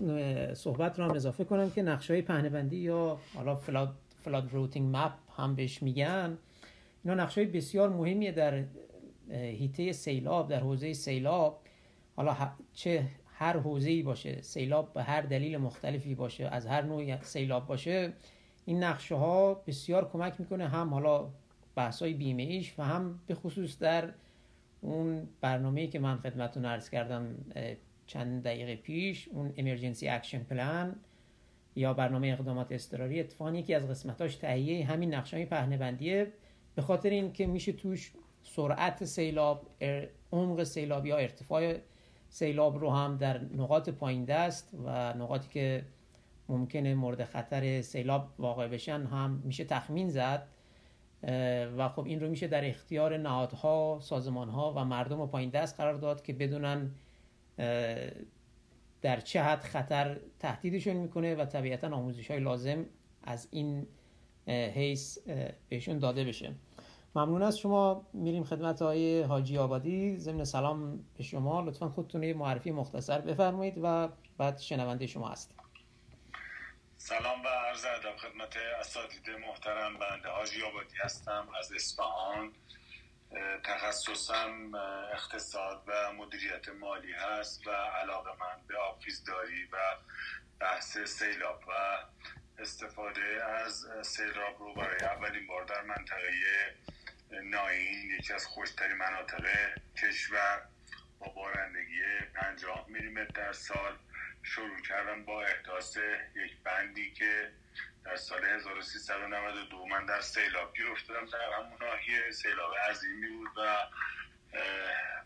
صحبت 0.55 0.99
رو 0.99 1.05
هم 1.05 1.15
اضافه 1.15 1.45
کنم 1.45 1.71
که 1.71 1.83
نقشه 1.83 2.15
های 2.15 2.23
پهنه 2.23 2.75
یا 2.75 3.19
حالا 3.35 3.55
فلاد, 3.55 3.95
فلاد 4.25 4.49
روتینگ 4.53 4.97
مپ 4.97 5.13
هم 5.37 5.55
بهش 5.55 5.83
میگن. 5.83 6.39
اینا 7.05 7.15
نقش 7.15 7.39
بسیار 7.39 7.89
مهمیه 7.89 8.33
در 8.33 8.65
هیته 9.31 9.93
سیلاب 9.93 10.49
در 10.49 10.61
حوزه 10.61 10.93
سیلاب. 10.93 11.61
حالا 12.17 12.37
چه 12.73 13.07
هر 13.27 13.57
حوزه 13.57 13.91
ای 13.91 14.03
باشه 14.03 14.43
سیلاب 14.43 14.93
به 14.93 15.03
هر 15.03 15.21
دلیل 15.21 15.57
مختلفی 15.57 16.15
باشه 16.15 16.47
از 16.47 16.67
هر 16.67 16.83
نوع 16.83 17.23
سیلاب 17.23 17.67
باشه 17.67 18.13
این 18.65 18.85
نقشه 18.85 19.15
ها 19.15 19.55
بسیار 19.55 20.11
کمک 20.11 20.41
می‌کنه 20.41 20.69
هم 20.69 20.95
حالا 20.95 21.31
بحث 21.75 22.03
های 22.03 22.15
بیمه 22.15 22.43
ایش 22.43 22.75
و 22.79 22.83
هم 22.83 23.21
به 23.27 23.35
خصوص 23.35 23.79
در 23.79 24.13
اون 24.81 25.29
برنامه‌ای 25.41 25.89
که 25.89 25.99
من 25.99 26.17
خدمتتون 26.17 26.65
عرض 26.65 26.91
کردم 26.91 27.35
چند 28.07 28.43
دقیقه 28.43 28.77
پیش 28.77 29.29
اون 29.29 29.53
Emergency 29.57 30.05
Action 30.05 30.53
Plan 30.53 30.97
یا 31.77 31.95
برنامه 31.95 32.29
اقدامات 32.29 32.73
اضطراری 32.73 33.21
اتفاقی 33.21 33.59
یکی 33.59 33.75
از 33.75 33.89
قسمتاش 33.89 34.37
تهیه 34.37 34.87
همین 34.87 35.15
نقشه 35.15 35.37
های 35.37 35.47
پهنه 35.47 35.77
به 36.75 36.83
خاطر 36.83 37.11
اینکه 37.11 37.47
میشه 37.47 37.73
توش 37.73 38.13
سرعت 38.43 39.05
سیلاب 39.05 39.67
عمق 40.33 40.63
سیلاب 40.63 41.07
یا 41.07 41.17
ارتفاع 41.17 41.75
سیلاب 42.29 42.79
رو 42.79 42.91
هم 42.91 43.17
در 43.17 43.41
نقاط 43.45 43.89
پایین 43.89 44.25
دست 44.25 44.75
و 44.85 45.15
نقاطی 45.15 45.49
که 45.49 45.85
ممکنه 46.49 46.95
مورد 46.95 47.25
خطر 47.25 47.83
سیلاب 47.83 48.29
واقع 48.39 48.69
بشن 48.69 49.07
هم 49.07 49.43
میشه 49.45 49.65
تخمین 49.65 50.09
زد. 50.09 50.47
و 51.79 51.89
خب 51.89 52.05
این 52.05 52.21
رو 52.21 52.29
میشه 52.29 52.47
در 52.47 52.69
اختیار 52.69 53.17
نهادها، 53.17 53.99
سازمانها 54.03 54.73
و 54.77 54.85
مردم 54.85 55.27
پایین 55.27 55.51
دست 55.51 55.77
قرار 55.77 55.95
داد 55.95 56.23
که 56.23 56.33
بدونن 56.33 56.91
در 59.03 59.21
چه 59.21 59.43
حد 59.43 59.61
خطر 59.61 60.21
تهدیدشون 60.39 60.97
می‌کنه 60.97 61.35
و 61.35 61.45
طبیعتا 61.45 61.89
آموزش 61.89 62.31
های 62.31 62.41
لازم 62.41 62.87
از 63.23 63.49
این 63.51 63.87
حیث 64.51 65.19
بهشون 65.69 65.99
داده 65.99 66.25
بشه. 66.25 66.55
ممنون 67.15 67.43
از 67.43 67.59
شما. 67.59 68.07
میریم 68.13 68.45
خدمت 68.45 68.83
های 68.83 69.23
حاجی 69.23 69.59
آبادی. 69.59 70.19
ضمن 70.19 70.45
سلام 70.45 71.05
به 71.17 71.23
شما. 71.23 71.61
لطفا 71.61 71.89
خودتون 71.89 72.33
معرفی 72.33 72.71
مختصر 72.71 73.21
بفرمایید 73.21 73.81
و 73.83 74.09
بعد 74.39 74.59
شنونده 74.59 75.07
شما 75.07 75.29
هستیم. 75.29 75.57
سلام 76.97 77.43
و 77.43 77.49
عرض 77.49 77.85
ادب 77.85 78.17
خدمت 78.17 78.57
اساتید 78.81 79.31
محترم. 79.49 79.99
بنده 79.99 80.29
حاجی 80.29 80.63
آبادی 80.63 80.97
هستم. 81.05 81.49
از 81.59 81.73
اصفهان. 81.73 82.53
تخصصم 83.65 84.75
اقتصاد 85.13 85.83
و 85.87 86.13
مدیریت 86.13 86.69
مالی 86.81 87.13
هست 87.13 87.67
و 87.67 87.71
علاقه 87.71 88.31
من 88.31 88.67
به 88.69 88.75
آبخیزداری 88.77 89.65
و 89.73 89.77
بحث 90.61 90.99
سیلاب 90.99 91.61
و 91.69 91.73
استفاده 92.61 93.45
از 93.45 93.87
سیلاب 94.03 94.59
رو 94.59 94.75
برای 94.75 95.01
اولین 95.01 95.47
بار 95.47 95.65
در 95.65 95.83
منطقه 95.83 96.33
ناین 97.31 98.11
یکی 98.11 98.33
از 98.33 98.47
خوشترین 98.47 98.97
مناطق 98.97 99.47
کشور 99.97 100.63
با 101.19 101.29
بارندگی 101.29 102.03
50 102.35 102.87
میلیمتر 102.89 103.31
در 103.33 103.53
سال 103.53 103.99
شروع 104.43 104.81
کردم 104.89 105.25
با 105.25 105.43
احداث 105.43 105.97
یک 106.37 106.57
بندی 106.65 107.13
که 107.13 107.51
در 108.05 108.17
سال 108.17 108.45
1392 108.45 109.87
من 109.87 110.07
در 110.07 110.21
سیلاب 110.21 110.77
گیر 110.77 110.87
افتادم 110.87 111.27
در 111.27 111.53
همون 111.59 111.79
ناحیه 111.81 112.31
سیلاب 112.31 112.75
عظیمی 112.91 113.29
بود 113.29 113.51
و 113.57 113.77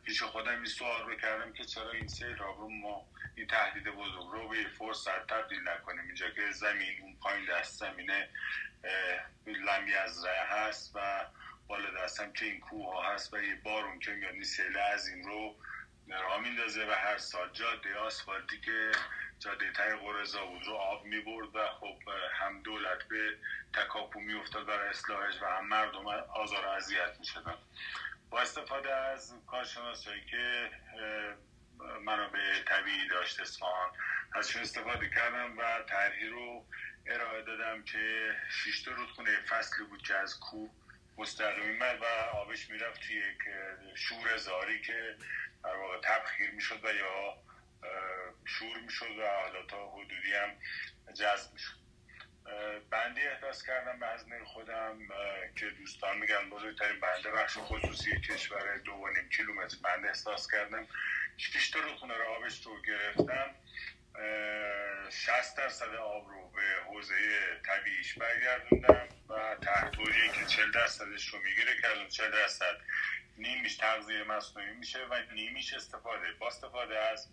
پیش 0.05 0.23
خودم 0.23 0.57
این 0.57 0.65
سوال 0.65 1.07
رو 1.07 1.15
کردم 1.15 1.53
که 1.53 1.65
چرا 1.65 1.91
این 1.91 2.09
سیلاب 2.09 2.61
رو 2.61 2.69
ما 2.69 3.07
این 3.37 3.47
تهدید 3.47 3.85
بزرگ 3.85 4.27
رو 4.33 4.49
به 4.49 4.69
فرصت 4.79 5.27
تبدیل 5.27 5.69
نکنیم. 5.69 6.05
اینجا 6.07 6.31
که 6.31 6.53
زمین 6.53 7.03
اون 7.03 7.17
پایین 7.17 7.45
دست 7.45 7.79
زمینه 7.79 8.29
لمی 9.47 9.95
از 9.95 10.25
ره 10.25 10.47
هست 10.49 10.93
و 10.95 11.27
بالا 11.67 11.91
دستم 11.91 12.33
که 12.33 12.45
این 12.45 12.61
کوه 12.61 12.95
ها 12.95 13.13
هست 13.13 13.35
و 13.35 13.43
یه 13.43 13.55
بارون 13.55 13.99
که 13.99 14.11
میاد 14.11 14.43
سیل 14.43 14.77
از 14.79 15.09
این 15.09 15.25
رو 15.25 15.57
راه 16.09 16.41
میندازه 16.41 16.87
و 16.87 16.91
هر 16.91 17.19
سال 17.19 17.51
جاده 17.53 17.97
آسفالتی 17.97 18.61
که 18.61 18.93
جاده 19.39 19.73
تای 19.73 19.97
قرزا 19.97 20.47
بود 20.47 20.67
رو 20.67 20.75
آب 20.75 21.05
می‌برد 21.05 21.57
و 21.57 21.67
خب 21.81 21.99
هم 22.33 22.63
دولت 22.63 23.09
به 23.09 23.39
تکاپو 23.75 24.21
میافتاد 24.21 24.67
برای 24.67 24.89
اصلاحش 24.89 25.43
و 25.43 25.47
هم 25.47 25.67
مردم 25.67 26.07
آزار 26.35 26.67
اذیت 26.67 27.17
می‌شدن. 27.19 27.55
با 28.35 28.41
استفاده 28.41 28.95
از 28.95 29.35
کارشناسایی 29.47 30.25
که 30.25 30.71
منابع 32.05 32.63
طبیعی 32.67 33.09
داشت 33.09 33.41
اصفهان 33.41 33.91
ازشون 34.35 34.63
استفاده 34.63 35.11
کردم 35.11 35.59
و 35.59 35.83
طرحی 35.89 36.27
رو 36.27 36.67
ارائه 37.07 37.43
دادم 37.43 37.83
که 37.83 38.35
شش 38.51 38.83
تا 38.83 38.93
رودخونه 38.93 39.31
فصلی 39.49 39.87
بود 39.87 40.03
که 40.03 40.15
از 40.15 40.41
کوه 40.41 40.71
مستقیم 41.19 41.65
میمد 41.65 42.01
و 42.03 42.05
آبش 42.37 42.71
می‌رفت 42.71 43.01
توی 43.01 43.17
یک 43.17 43.39
شور 43.95 44.37
زاری 44.37 44.83
که 44.83 45.17
در 45.65 45.77
واقع 45.77 46.01
تبخیر 46.05 46.51
می‌شد 46.51 46.85
و 46.85 46.95
یا 46.95 47.37
شور 48.45 48.81
می‌شد 48.81 49.19
و 49.19 49.27
حالا 49.43 49.67
تا 49.67 49.91
حدودی 49.91 50.35
هم 50.35 50.51
جذب 51.15 51.53
می‌شد. 51.53 51.84
بندی 52.91 53.21
احداث 53.21 53.63
کردم 53.63 53.99
به 53.99 54.07
هزینه 54.07 54.45
خودم 54.45 54.99
که 55.57 55.67
دوستان 55.71 56.19
میگن 56.19 56.51
بزرگترین 56.51 57.01
بنده 57.01 57.31
بخش 57.31 57.57
خصوصی 57.59 58.21
کشور 58.21 58.79
دو 58.79 58.93
و 58.93 59.09
نیم 59.09 59.29
کیلومتر. 59.29 59.77
بنده 59.83 60.09
احساس 60.09 60.51
کردم 60.51 60.87
شش 61.37 61.71
تا 61.71 61.81
رودخونه 61.81 62.15
رو 62.15 62.25
آبش 62.25 62.67
رو 62.67 62.83
گرفتم. 62.83 63.55
60 65.11 65.57
درصد 65.57 65.95
آب 65.95 66.29
رو 66.29 66.51
به 66.51 66.63
حوزه 66.87 67.15
طبیعیش 67.67 68.19
برگردوندم 68.19 69.09
و 69.29 69.57
تحت 69.63 69.93
که 70.35 70.47
40 70.47 70.71
درصدش 70.71 71.29
رو 71.29 71.39
می‌گیره 71.43 71.81
که 71.81 71.89
از 71.89 71.99
اون 71.99 72.09
40 72.09 72.31
درصد 72.31 72.77
نیمیش 73.39 73.77
تغذیه 73.77 74.25
مصنوعی 74.25 74.75
میشه 74.75 75.07
و 75.11 75.23
نیمیش 75.33 75.73
استفاده. 75.73 76.33
با 76.33 76.47
استفاده 76.47 76.99
از 76.99 77.29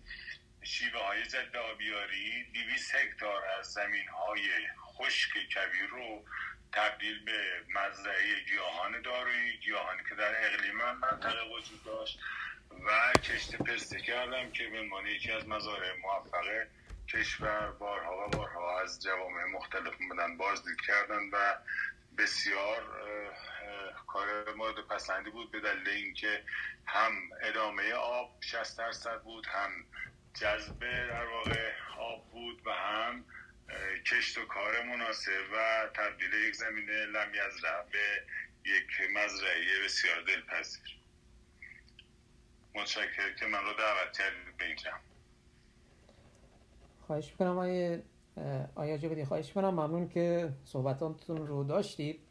شیوه 0.63 0.99
های 0.99 1.23
ضد 1.23 1.55
آبیاری 1.55 2.43
200 2.43 2.95
هکتار 2.95 3.45
از 3.45 3.73
زمین 3.73 4.07
های 4.07 4.49
خشک 4.97 5.29
کبیر 5.33 5.89
رو 5.89 6.25
تبدیل 6.73 7.25
به 7.25 7.63
مزرعه 7.69 8.39
گیاهان 8.49 9.01
دارویی 9.01 9.57
گیاهانی 9.57 10.01
که 10.09 10.15
در 10.15 10.45
اقلیم 10.45 10.75
من 10.75 10.97
منطقه 10.97 11.55
وجود 11.55 11.83
داشت 11.83 12.19
و 12.85 13.19
کشت 13.19 13.55
پسته 13.55 14.01
کردم 14.01 14.51
که 14.51 14.67
به 14.67 14.79
عنوان 14.79 15.07
یکی 15.07 15.31
از 15.31 15.47
مزارع 15.47 15.97
موفق 15.97 16.45
کشور 17.09 17.71
بارها 17.71 18.25
و 18.25 18.29
بارها 18.29 18.81
از 18.81 19.03
جوامع 19.03 19.43
مختلف 19.43 19.93
بودن 20.09 20.37
بازدید 20.37 20.81
کردن 20.81 21.29
و 21.31 21.55
بسیار 22.17 22.83
کار 24.07 24.53
مورد 24.55 24.87
پسندی 24.87 25.29
بود 25.29 25.51
به 25.51 25.59
دلیل 25.59 25.89
اینکه 25.89 26.43
هم 26.85 27.11
ادامه 27.41 27.93
آب 27.93 28.37
60 28.41 28.77
درصد 28.77 29.21
بود 29.21 29.45
هم 29.45 29.71
جذب 30.33 30.79
در 31.09 31.25
واقع 31.25 31.71
آب 31.99 32.31
بود 32.31 32.61
و 32.65 32.71
هم 32.71 33.25
کشت 34.05 34.37
و 34.37 34.45
کار 34.45 34.83
مناسب 34.83 35.41
و 35.53 35.87
تبدیل 35.93 36.33
یک 36.47 36.55
زمینه 36.55 37.05
لم 37.05 37.29
یزرع 37.29 37.83
به 37.91 38.23
یک 38.65 39.09
مزرعه 39.15 39.83
بسیار 39.85 40.21
دلپذیر. 40.21 40.97
متشکر 42.75 43.33
که 43.39 43.45
من 43.45 43.59
رو 43.63 43.73
دعوت 43.73 44.17
کردید 44.17 44.57
به 44.57 44.65
اینجا 44.65 44.91
خواهش 47.07 47.31
می‌کنم 47.31 47.57
آیه 47.57 48.03
آیا 48.75 48.97
جبدی 48.97 49.25
خواهش 49.25 49.47
می‌کنم 49.47 49.69
ممنون 49.69 50.09
که 50.09 50.49
صحبتاتون 50.65 51.47
رو 51.47 51.63
داشتید. 51.63 52.27